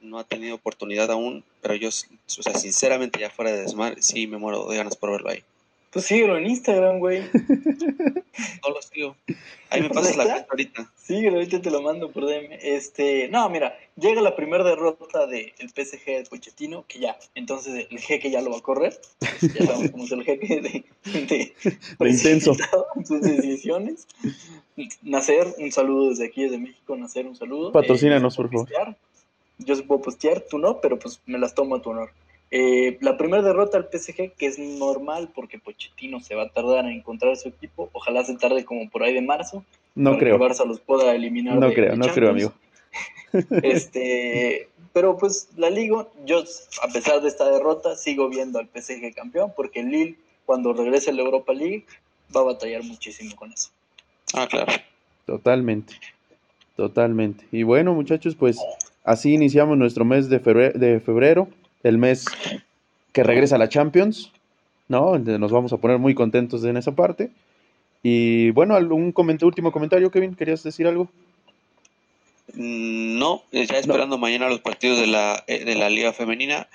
No 0.00 0.20
ha 0.20 0.24
tenido 0.24 0.54
oportunidad 0.54 1.10
aún, 1.10 1.42
pero 1.60 1.74
yo, 1.74 1.88
o 1.88 2.42
sea, 2.42 2.54
sinceramente, 2.54 3.18
ya 3.18 3.28
fuera 3.28 3.50
de 3.50 3.62
desmar, 3.62 3.96
sí 4.00 4.28
me 4.28 4.38
muero 4.38 4.68
de 4.68 4.76
ganas 4.76 4.94
por 4.94 5.10
verlo 5.10 5.30
ahí. 5.30 5.42
Pues 5.90 6.04
síguelo 6.04 6.36
en 6.36 6.46
Instagram, 6.46 6.98
güey. 6.98 7.22
No 8.62 8.70
lo 8.70 8.82
sigo. 8.82 9.16
Ahí 9.70 9.82
me 9.82 9.90
pasas 9.90 10.16
la 10.16 10.24
cuenta 10.24 10.46
ahorita. 10.50 10.92
Síguelo, 10.96 11.36
ahorita 11.38 11.60
te 11.60 11.70
lo 11.70 11.82
mando 11.82 12.10
por 12.10 12.24
DM. 12.26 12.56
Este, 12.60 13.28
no, 13.28 13.48
mira, 13.50 13.76
llega 13.96 14.20
la 14.20 14.36
primera 14.36 14.62
derrota 14.64 15.26
del 15.26 15.52
PSG 15.74 16.04
de 16.06 16.26
Pochettino, 16.28 16.84
que 16.86 17.00
ya, 17.00 17.18
entonces 17.34 17.86
el 17.90 17.98
jeque 17.98 18.30
ya 18.30 18.40
lo 18.40 18.50
va 18.52 18.58
a 18.58 18.62
correr. 18.62 18.98
Ya 19.20 19.66
sabemos 19.66 19.90
cómo 19.90 20.04
es 20.04 20.12
el 20.12 20.24
jeque 20.24 20.60
de, 20.60 20.84
de, 21.20 21.52
De 21.98 22.10
intenso. 22.10 22.52
en 22.94 23.06
sus 23.06 23.20
decisiones. 23.22 24.06
Nacer, 25.02 25.46
un 25.58 25.72
saludo 25.72 26.10
desde 26.10 26.26
aquí, 26.26 26.42
desde 26.44 26.58
México, 26.58 26.96
Nacer, 26.96 27.26
un 27.26 27.34
saludo. 27.36 27.72
Patrocínanos, 27.72 28.34
Eh, 28.34 28.36
por 28.36 28.50
favor. 28.50 28.66
postear. 28.66 28.96
Yo 29.58 29.74
sí 29.74 29.82
puedo 29.82 30.00
postear, 30.02 30.42
tú 30.48 30.58
no, 30.58 30.80
pero 30.80 30.98
pues 30.98 31.20
me 31.26 31.38
las 31.38 31.54
tomo 31.54 31.74
a 31.76 31.82
tu 31.82 31.90
honor. 31.90 32.10
Eh, 32.50 32.96
la 33.02 33.16
primera 33.18 33.42
derrota 33.42 33.76
al 33.76 33.88
PSG, 33.90 34.32
que 34.32 34.46
es 34.46 34.58
normal 34.58 35.30
porque 35.34 35.58
Pochettino 35.58 36.20
se 36.20 36.34
va 36.34 36.44
a 36.44 36.48
tardar 36.48 36.86
en 36.86 36.92
encontrar 36.92 37.36
su 37.36 37.48
equipo, 37.48 37.90
ojalá 37.92 38.24
se 38.24 38.36
tarde 38.36 38.64
como 38.64 38.88
por 38.88 39.02
ahí 39.02 39.12
de 39.12 39.20
marzo, 39.22 39.64
No 39.94 40.16
creo, 40.16 40.38
que 40.38 40.44
Barça 40.44 40.64
los 40.66 40.80
pueda 40.80 41.14
eliminar. 41.14 41.58
no 41.58 41.68
de- 41.68 41.74
creo, 41.74 41.90
de 41.90 41.96
no 41.98 42.06
creo, 42.14 42.30
amigo. 42.30 42.52
Este, 43.62 44.68
pero 44.94 45.16
pues 45.18 45.48
la 45.56 45.68
Liga, 45.70 46.06
yo 46.24 46.42
a 46.82 46.88
pesar 46.92 47.20
de 47.20 47.28
esta 47.28 47.50
derrota, 47.50 47.94
sigo 47.96 48.28
viendo 48.30 48.58
al 48.58 48.68
PSG 48.68 49.14
campeón, 49.14 49.52
porque 49.54 49.80
el 49.80 49.90
Lille, 49.90 50.16
cuando 50.46 50.72
regrese 50.72 51.10
a 51.10 51.12
la 51.12 51.22
Europa 51.22 51.52
League, 51.52 51.84
va 52.34 52.40
a 52.40 52.44
batallar 52.44 52.82
muchísimo 52.82 53.36
con 53.36 53.52
eso. 53.52 53.68
Ah, 54.34 54.46
claro. 54.50 54.72
Totalmente, 55.26 55.94
totalmente. 56.76 57.44
Y 57.52 57.62
bueno, 57.62 57.92
muchachos, 57.94 58.34
pues 58.34 58.58
así 59.04 59.34
iniciamos 59.34 59.76
nuestro 59.76 60.04
mes 60.06 60.28
de 60.30 60.40
febrero, 60.40 60.78
de 60.78 61.00
febrero, 61.00 61.48
el 61.82 61.98
mes 61.98 62.24
que 63.12 63.22
regresa 63.22 63.56
a 63.56 63.58
la 63.58 63.68
Champions, 63.68 64.32
¿no? 64.88 65.18
Nos 65.18 65.52
vamos 65.52 65.72
a 65.72 65.76
poner 65.78 65.98
muy 65.98 66.14
contentos 66.14 66.64
en 66.64 66.76
esa 66.76 66.92
parte. 66.92 67.30
Y 68.02 68.50
bueno, 68.50 68.74
algún 68.76 69.12
coment- 69.12 69.42
último 69.42 69.72
comentario, 69.72 70.10
Kevin, 70.10 70.34
¿querías 70.34 70.62
decir 70.62 70.86
algo? 70.86 71.08
Mm, 72.54 73.18
No, 73.18 73.42
ya 73.52 73.78
esperando 73.78 74.18
mañana 74.18 74.48
los 74.48 74.60
partidos 74.60 74.98
de 74.98 75.06
la, 75.06 75.42
eh, 75.46 75.64
de 75.64 75.74
la 75.74 75.90
Liga 75.90 76.12
Femenina. 76.12 76.68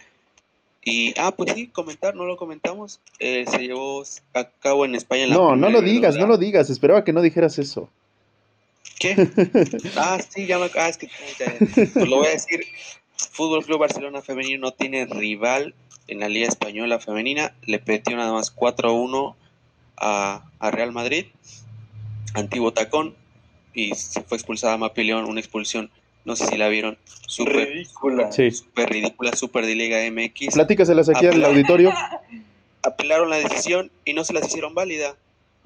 Y, 0.86 1.14
ah, 1.18 1.34
pues 1.36 1.54
sí, 1.54 1.68
comentar, 1.68 2.14
no 2.14 2.26
lo 2.26 2.36
comentamos. 2.36 3.00
Eh, 3.20 3.46
se 3.50 3.60
llevó 3.60 4.04
a 4.34 4.44
cabo 4.44 4.84
en 4.84 4.96
España. 4.96 5.28
la 5.28 5.36
No, 5.36 5.56
no 5.56 5.70
lo 5.70 5.82
digas, 5.82 6.18
no 6.18 6.28
lo 6.28 6.38
digas, 6.38 6.70
esperaba 6.70 7.06
que 7.06 7.14
no 7.14 7.22
dijeras 7.22 7.58
eso. 7.58 7.90
¿Qué? 9.00 9.16
Ah, 9.98 10.20
sí, 10.28 10.46
ya 10.46 10.60
me. 10.60 10.70
Ah, 10.76 10.90
es 10.90 10.98
que. 10.98 11.08
ya- 11.40 11.56
pues 11.94 11.96
lo 12.10 12.18
voy 12.18 12.28
a 12.28 12.32
decir. 12.32 12.66
Fútbol 13.30 13.66
Club 13.66 13.80
Barcelona 13.80 14.22
Femenino 14.22 14.68
no 14.68 14.72
tiene 14.72 15.06
rival 15.06 15.74
en 16.08 16.20
la 16.20 16.30
Liga 16.30 16.48
Española 16.48 17.00
Femenina. 17.00 17.54
Le 17.64 17.80
petió 17.80 18.16
nada 18.16 18.32
más 18.32 18.56
4-1 18.56 19.36
a, 19.98 20.44
a 20.60 20.72
Real 20.72 20.92
Madrid, 20.92 21.28
antiguo 22.34 22.74
tacón, 22.74 23.16
y 23.74 23.96
se 23.96 24.22
fue 24.22 24.38
expulsada 24.38 24.78
Mapi 24.78 25.04
León, 25.04 25.26
una 25.26 25.40
expulsión. 25.40 25.90
No 26.26 26.36
sé 26.36 26.48
si 26.48 26.58
la 26.58 26.70
vieron. 26.70 26.98
Súper 27.28 27.70
Ridícula. 27.70 28.32
Sí. 28.32 28.52
súper 28.52 28.90
ridícula, 28.90 29.36
súper 29.36 29.66
de 29.66 29.76
Liga 29.76 29.98
MX. 30.10 30.54
Platícaselas 30.54 31.10
aquí 31.10 31.26
al 31.28 31.44
auditorio. 31.44 31.92
Apelaron 32.84 33.30
la 33.30 33.38
decisión 33.38 33.92
y 34.06 34.14
no 34.14 34.24
se 34.24 34.34
las 34.34 34.48
hicieron 34.48 34.74
válida. 34.74 35.16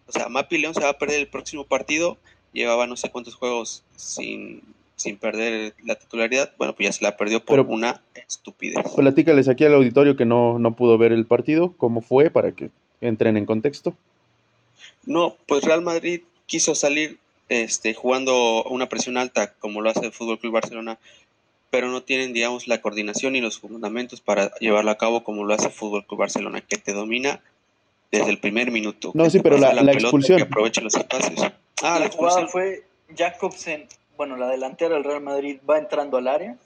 O 0.07 0.11
sea, 0.11 0.29
Mapi 0.29 0.57
León 0.57 0.73
se 0.73 0.81
va 0.81 0.89
a 0.89 0.97
perder 0.97 1.19
el 1.19 1.27
próximo 1.27 1.65
partido. 1.65 2.17
Llevaba 2.53 2.87
no 2.87 2.95
sé 2.95 3.11
cuántos 3.11 3.35
juegos 3.35 3.83
sin, 3.95 4.63
sin 4.97 5.17
perder 5.17 5.75
la 5.85 5.95
titularidad, 5.95 6.51
bueno, 6.57 6.75
pues 6.75 6.87
ya 6.87 6.91
se 6.91 7.03
la 7.03 7.15
perdió 7.15 7.45
por 7.45 7.61
una 7.61 8.01
estupidez. 8.27 8.77
Platícales 8.95 9.47
aquí 9.47 9.63
al 9.63 9.75
auditorio 9.75 10.17
que 10.17 10.25
no, 10.25 10.59
no 10.59 10.75
pudo 10.75 10.97
ver 10.97 11.13
el 11.13 11.25
partido, 11.25 11.73
cómo 11.77 12.01
fue 12.01 12.29
para 12.29 12.51
que 12.51 12.71
entren 12.99 13.37
en 13.37 13.45
contexto. 13.45 13.95
No, 15.05 15.37
pues 15.45 15.63
Real 15.63 15.83
Madrid 15.83 16.21
quiso 16.47 16.75
salir 16.75 17.19
este, 17.47 17.93
jugando 17.93 18.63
una 18.65 18.89
presión 18.89 19.17
alta 19.17 19.53
como 19.53 19.81
lo 19.81 19.89
hace 19.91 20.05
el 20.05 20.11
Fútbol 20.11 20.39
Club 20.39 20.53
Barcelona, 20.53 20.97
pero 21.69 21.89
no 21.89 22.01
tienen, 22.01 22.33
digamos, 22.33 22.67
la 22.67 22.81
coordinación 22.81 23.35
y 23.35 23.41
los 23.41 23.59
fundamentos 23.59 24.19
para 24.19 24.51
llevarlo 24.55 24.89
a 24.89 24.97
cabo 24.97 25.23
como 25.23 25.43
lo 25.43 25.53
hace 25.53 25.67
el 25.67 25.73
Fútbol 25.73 26.05
Club 26.05 26.21
Barcelona, 26.21 26.61
que 26.61 26.77
te 26.77 26.93
domina 26.93 27.39
desde 28.11 28.31
el 28.31 28.39
primer 28.39 28.71
minuto. 28.71 29.11
No, 29.13 29.29
sí, 29.29 29.39
pero 29.41 29.57
la, 29.57 29.73
la, 29.73 29.91
expulsión. 29.91 30.37
Que 30.37 30.43
aprovecha 30.43 30.81
los 30.81 30.95
espacios. 30.95 31.39
Ah, 31.83 31.99
la, 31.99 32.09
jugada 32.09 32.47
fue 32.47 32.83
Jacobsen, 33.15 33.87
bueno, 34.17 34.35
la 34.35 34.47
delantera 34.49 34.95
del 34.95 35.03
Real 35.03 35.21
Madrid 35.21 35.59
va 35.69 35.77
entrando 35.77 36.17
al 36.17 36.27
área, 36.27 36.57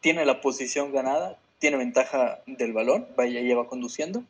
tiene 0.00 0.24
la 0.24 0.40
posición 0.40 0.92
ganada, 0.92 1.36
tiene 1.58 1.76
ventaja 1.76 2.40
del 2.46 2.72
balón, 2.72 3.06
vaya, 3.16 3.40
lleva 3.40 3.66
conduciendo, 3.66 4.22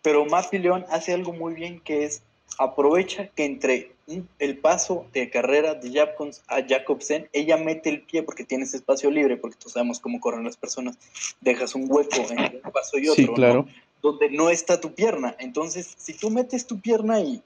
pero 0.00 0.24
Mapi 0.24 0.58
León 0.58 0.86
hace 0.90 1.12
algo 1.12 1.32
muy 1.32 1.54
bien 1.54 1.80
que 1.80 2.04
es 2.04 2.22
aprovecha 2.58 3.28
que 3.28 3.44
entre 3.44 3.92
el 4.38 4.58
paso 4.58 5.06
de 5.12 5.30
carrera 5.30 5.74
de 5.74 5.92
Jacobs 5.92 6.42
a 6.48 6.62
Jacobsen, 6.66 7.28
ella 7.32 7.56
mete 7.56 7.88
el 7.88 8.02
pie 8.02 8.22
porque 8.22 8.44
tiene 8.44 8.64
ese 8.64 8.76
espacio 8.76 9.10
libre, 9.10 9.36
porque 9.36 9.56
todos 9.56 9.72
sabemos 9.72 10.00
cómo 10.00 10.20
corren 10.20 10.44
las 10.44 10.56
personas, 10.56 10.98
dejas 11.40 11.74
un 11.74 11.86
hueco 11.88 12.16
entre 12.16 12.60
un 12.64 12.72
paso 12.72 12.98
y 12.98 13.08
otro, 13.08 13.34
claro. 13.34 13.66
donde 14.02 14.30
no 14.30 14.50
está 14.50 14.80
tu 14.80 14.92
pierna. 14.92 15.34
Entonces, 15.38 15.94
si 15.96 16.14
tú 16.14 16.30
metes 16.30 16.66
tu 16.66 16.80
pierna 16.80 17.14
ahí, 17.14 17.42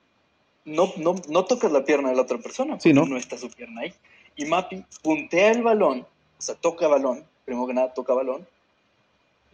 no, 0.65 0.93
no, 0.97 1.15
no 1.29 1.45
tocas 1.45 1.71
la 1.71 1.85
pierna 1.85 2.11
de 2.11 2.17
la 2.17 2.23
otra 2.23 2.39
persona, 2.39 2.75
porque 2.75 2.93
¿no? 2.93 3.07
no 3.07 3.17
está 3.17 3.39
su 3.39 3.49
pierna 3.51 3.83
ahí. 3.83 3.95
Y 4.37 4.45
Mapi 4.45 4.85
puntea 5.03 5.51
el 5.51 5.63
balón, 5.63 6.07
o 6.39 6.43
sea, 6.43 6.55
toca 6.55 6.87
balón, 6.89 7.25
primero 7.45 7.67
que 7.67 7.75
nada 7.75 7.95
toca 7.95 8.13
balón, 8.13 8.47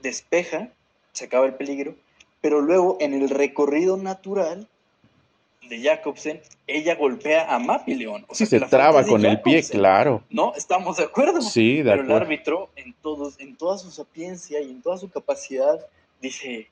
despeja, 0.02 0.68
se 1.12 1.26
acaba 1.26 1.46
el 1.46 1.54
peligro, 1.54 1.94
pero 2.40 2.60
luego 2.60 2.98
en 3.00 3.14
el 3.14 3.30
recorrido 3.30 3.96
natural 3.96 4.66
de 5.68 5.80
Jacobsen, 5.80 6.40
ella 6.66 6.96
golpea 6.96 7.54
a 7.54 7.58
Mapi 7.58 7.94
León. 7.94 8.24
O 8.28 8.34
sea, 8.34 8.46
sí, 8.46 8.58
se 8.58 8.66
traba 8.66 9.04
con 9.04 9.24
el 9.24 9.40
pie, 9.40 9.62
claro. 9.62 10.22
No, 10.28 10.52
estamos 10.54 10.96
de 10.96 11.04
acuerdo. 11.04 11.40
Sí, 11.40 11.78
de 11.78 11.84
Pero 11.84 11.94
acuerdo. 11.94 12.16
el 12.16 12.22
árbitro, 12.22 12.70
en, 12.76 12.92
todos, 12.94 13.40
en 13.40 13.56
toda 13.56 13.78
su 13.78 13.90
sapiencia 13.90 14.60
y 14.60 14.70
en 14.70 14.82
toda 14.82 14.98
su 14.98 15.08
capacidad, 15.08 15.86
dice 16.20 16.68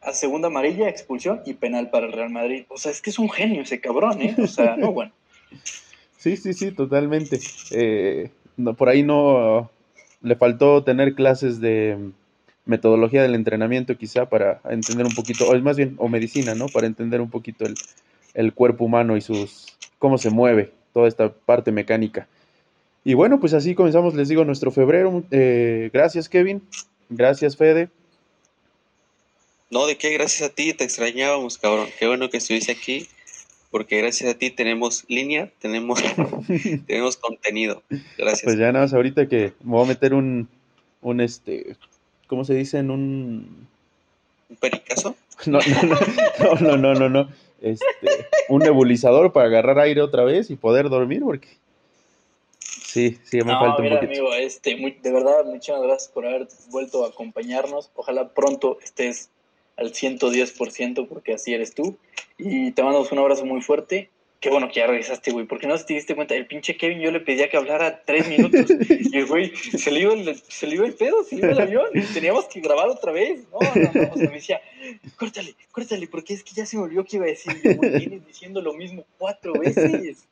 a 0.00 0.12
segunda 0.12 0.48
amarilla, 0.48 0.88
expulsión 0.88 1.42
y 1.44 1.54
penal 1.54 1.90
para 1.90 2.06
el 2.06 2.12
Real 2.12 2.30
Madrid. 2.30 2.64
O 2.68 2.76
sea, 2.76 2.92
es 2.92 3.02
que 3.02 3.10
es 3.10 3.18
un 3.18 3.30
genio 3.30 3.62
ese 3.62 3.80
cabrón, 3.80 4.22
¿eh? 4.22 4.36
O 4.38 4.46
sea, 4.46 4.76
no, 4.76 4.92
bueno. 4.92 5.12
Sí, 6.18 6.36
sí, 6.36 6.52
sí, 6.52 6.72
totalmente. 6.72 7.40
Eh, 7.70 8.30
no, 8.56 8.74
por 8.74 8.88
ahí 8.88 9.02
no 9.02 9.70
le 10.20 10.36
faltó 10.36 10.82
tener 10.82 11.14
clases 11.14 11.60
de 11.60 11.96
metodología 12.66 13.22
del 13.22 13.34
entrenamiento 13.34 13.96
quizá 13.96 14.28
para 14.28 14.60
entender 14.68 15.06
un 15.06 15.14
poquito, 15.14 15.48
o 15.48 15.58
más 15.60 15.76
bien, 15.76 15.94
o 15.96 16.08
medicina, 16.08 16.54
¿no? 16.54 16.66
Para 16.66 16.86
entender 16.86 17.20
un 17.20 17.30
poquito 17.30 17.64
el, 17.64 17.74
el 18.34 18.52
cuerpo 18.52 18.84
humano 18.84 19.16
y 19.16 19.20
sus, 19.20 19.78
cómo 19.98 20.18
se 20.18 20.30
mueve 20.30 20.72
toda 20.92 21.08
esta 21.08 21.32
parte 21.32 21.72
mecánica. 21.72 22.28
Y 23.04 23.14
bueno, 23.14 23.40
pues 23.40 23.54
así 23.54 23.74
comenzamos, 23.74 24.14
les 24.14 24.28
digo, 24.28 24.44
nuestro 24.44 24.70
febrero. 24.70 25.22
Eh, 25.30 25.88
gracias, 25.92 26.28
Kevin. 26.28 26.60
Gracias, 27.08 27.56
Fede. 27.56 27.88
No, 29.70 29.86
de 29.86 29.96
qué, 29.96 30.12
gracias 30.12 30.50
a 30.50 30.52
ti, 30.52 30.74
te 30.74 30.84
extrañábamos, 30.84 31.58
cabrón. 31.58 31.88
Qué 31.98 32.06
bueno 32.06 32.28
que 32.28 32.38
estuviste 32.38 32.72
aquí, 32.72 33.06
porque 33.70 33.98
gracias 33.98 34.34
a 34.34 34.38
ti 34.38 34.50
tenemos 34.50 35.04
línea, 35.08 35.50
tenemos, 35.60 36.00
tenemos 36.86 37.16
contenido. 37.16 37.82
Gracias. 38.16 38.44
Pues 38.44 38.58
ya 38.58 38.72
nada 38.72 38.84
más 38.84 38.94
ahorita 38.94 39.28
que 39.28 39.52
me 39.62 39.72
voy 39.72 39.84
a 39.84 39.88
meter 39.88 40.14
un, 40.14 40.48
un 41.02 41.20
este, 41.20 41.76
¿cómo 42.26 42.44
se 42.44 42.54
dice? 42.54 42.78
En 42.78 42.90
un... 42.90 43.68
¿Un 44.48 44.56
pericazo? 44.56 45.14
No, 45.46 45.60
no, 46.60 46.76
no, 46.76 46.76
no, 46.76 46.94
no, 46.94 47.08
no, 47.08 47.28
Este, 47.62 47.86
un 48.48 48.60
nebulizador 48.60 49.32
para 49.32 49.46
agarrar 49.46 49.78
aire 49.78 50.02
otra 50.02 50.24
vez 50.24 50.50
y 50.50 50.56
poder 50.56 50.88
dormir, 50.88 51.20
porque 51.22 51.46
sí, 52.58 53.18
sí, 53.22 53.36
me 53.38 53.52
no, 53.52 53.60
falta 53.60 53.80
mira, 53.82 54.00
un 54.00 54.00
poquito. 54.00 54.26
amigo, 54.26 54.34
este, 54.34 54.76
muy, 54.76 54.92
de 55.00 55.12
verdad, 55.12 55.44
muchas 55.44 55.80
gracias 55.80 56.10
por 56.12 56.26
haber 56.26 56.48
vuelto 56.70 57.04
a 57.04 57.08
acompañarnos. 57.10 57.90
Ojalá 57.94 58.30
pronto 58.30 58.78
estés 58.82 59.30
al 59.78 59.92
110% 59.92 61.06
porque 61.08 61.34
así 61.34 61.54
eres 61.54 61.74
tú. 61.74 61.96
Y 62.36 62.72
te 62.72 62.82
mandamos 62.82 63.10
un 63.12 63.18
abrazo 63.18 63.46
muy 63.46 63.62
fuerte. 63.62 64.10
Qué 64.40 64.50
bueno 64.50 64.68
que 64.68 64.74
ya 64.74 64.86
regresaste, 64.86 65.32
güey, 65.32 65.46
porque 65.46 65.66
no 65.66 65.76
te 65.76 65.94
diste 65.94 66.14
cuenta, 66.14 66.36
el 66.36 66.46
pinche 66.46 66.76
Kevin 66.76 67.00
yo 67.00 67.10
le 67.10 67.18
pedía 67.18 67.48
que 67.48 67.56
hablara 67.56 68.02
tres 68.04 68.28
minutos 68.28 68.66
y 68.88 69.16
el 69.16 69.26
güey 69.26 69.52
se 69.56 69.90
le 69.90 70.00
iba 70.00 70.12
el, 70.12 70.40
se 70.46 70.68
le 70.68 70.76
iba 70.76 70.86
el 70.86 70.94
pedo, 70.94 71.24
se 71.24 71.34
le 71.34 71.42
iba 71.42 71.50
el 71.50 71.60
avión, 71.60 71.86
teníamos 72.14 72.44
que 72.44 72.60
grabar 72.60 72.88
otra 72.88 73.10
vez. 73.10 73.40
No, 73.50 73.58
no, 73.60 73.92
no, 73.92 74.12
o 74.12 74.16
sea, 74.16 74.28
me 74.28 74.36
decía, 74.36 74.60
córtale, 75.16 75.56
córtale, 75.72 76.06
porque 76.06 76.34
es 76.34 76.44
que 76.44 76.54
ya 76.54 76.66
se 76.66 76.76
me 76.76 76.84
olvidó 76.84 77.04
que 77.04 77.16
iba 77.16 77.24
a 77.24 77.30
decir, 77.30 77.52
y 77.64 77.68
yo, 77.68 77.76
güey, 77.78 77.98
vienes 77.98 78.26
diciendo 78.28 78.60
lo 78.60 78.74
mismo 78.74 79.04
cuatro 79.18 79.54
veces. 79.54 80.28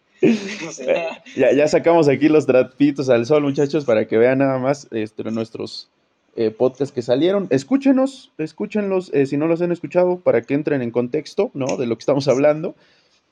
O 0.66 0.72
sea, 0.72 1.22
Ya, 1.34 1.52
ya 1.52 1.66
sacamos 1.66 2.08
aquí 2.08 2.28
los 2.28 2.46
trapitos 2.46 3.10
al 3.10 3.26
sol, 3.26 3.42
muchachos, 3.42 3.84
para 3.84 4.06
que 4.06 4.16
vean 4.16 4.38
nada 4.38 4.58
más 4.58 4.86
este, 4.92 5.24
nuestros 5.24 5.90
eh, 6.36 6.50
podcasts 6.50 6.92
que 6.92 7.02
salieron. 7.02 7.46
Escúchenos, 7.50 8.32
escúchenlos 8.38 9.12
eh, 9.14 9.26
si 9.26 9.36
no 9.36 9.46
los 9.46 9.62
han 9.62 9.72
escuchado, 9.72 10.20
para 10.20 10.42
que 10.42 10.54
entren 10.54 10.82
en 10.82 10.90
contexto, 10.90 11.50
¿no? 11.54 11.76
De 11.76 11.86
lo 11.86 11.96
que 11.96 12.00
estamos 12.00 12.28
hablando. 12.28 12.74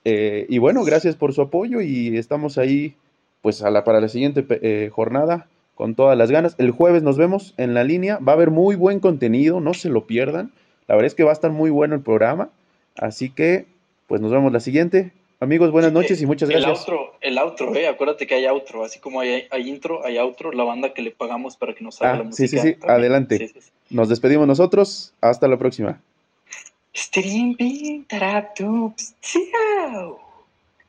Eh, 0.05 0.47
y 0.49 0.59
bueno, 0.59 0.85
gracias 0.85 1.17
por 1.17 1.33
su 1.33 1.43
apoyo 1.43 1.81
y 1.81 2.17
estamos 2.17 2.59
ahí, 2.59 2.95
pues, 3.43 3.63
a 3.63 3.71
la, 3.71 3.85
para 3.85 4.01
la 4.01 4.09
siguiente 4.09 4.45
eh, 4.51 4.91
jornada 4.93 5.49
con 5.75 5.95
todas 5.95 6.17
las 6.17 6.31
ganas. 6.31 6.55
El 6.59 6.71
jueves 6.71 7.03
nos 7.03 7.17
vemos 7.17 7.55
en 7.57 7.75
la 7.75 7.85
línea. 7.85 8.19
Va 8.19 8.33
a 8.33 8.37
haber 8.37 8.51
muy 8.51 8.77
buen 8.77 9.01
contenido, 9.01 9.61
no 9.61 9.75
se 9.75 9.89
lo 9.89 10.07
pierdan. 10.07 10.53
La 10.87 10.95
verdad 10.95 11.07
es 11.07 11.15
que 11.15 11.25
va 11.25 11.31
a 11.31 11.35
estar 11.35 11.51
muy 11.51 11.71
bueno 11.71 11.95
el 11.95 12.03
programa. 12.03 12.51
Así 12.97 13.31
que, 13.31 13.67
pues, 14.07 14.21
nos 14.21 14.31
vemos 14.31 14.53
la 14.53 14.61
siguiente. 14.61 15.13
Amigos, 15.41 15.71
buenas 15.73 15.93
noches 15.93 16.21
y 16.23 16.27
muchas 16.27 16.49
el 16.49 16.57
gracias. 16.61 16.79
outro, 16.89 17.15
el 17.21 17.37
outro, 17.39 17.75
eh, 17.75 17.87
acuérdate 17.89 18.27
que 18.27 18.35
hay 18.35 18.47
outro, 18.47 18.85
así 18.85 18.99
como 18.99 19.21
hay, 19.21 19.47
hay 19.51 19.69
intro, 19.69 20.05
hay 20.05 20.17
outro, 20.19 20.53
la 20.53 20.65
banda 20.65 20.95
que 20.95 21.03
le 21.03 21.11
pagamos 21.11 21.57
para 21.57 21.75
que 21.75 21.85
nos 21.85 22.01
haga 22.01 22.13
Ah, 22.13 22.17
la 22.19 22.25
música. 22.25 22.49
sí, 22.49 22.57
sí, 22.59 22.75
también. 22.75 22.91
adelante. 22.91 23.39
Sí, 23.39 23.49
sí, 23.49 23.61
sí. 23.61 23.71
Nos 23.91 24.09
despedimos 24.09 24.47
nosotros. 24.47 25.13
Hasta 25.21 25.47
la 25.49 25.59
próxima. 25.59 26.01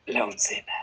La 0.06 0.24
oncena. 0.26 0.74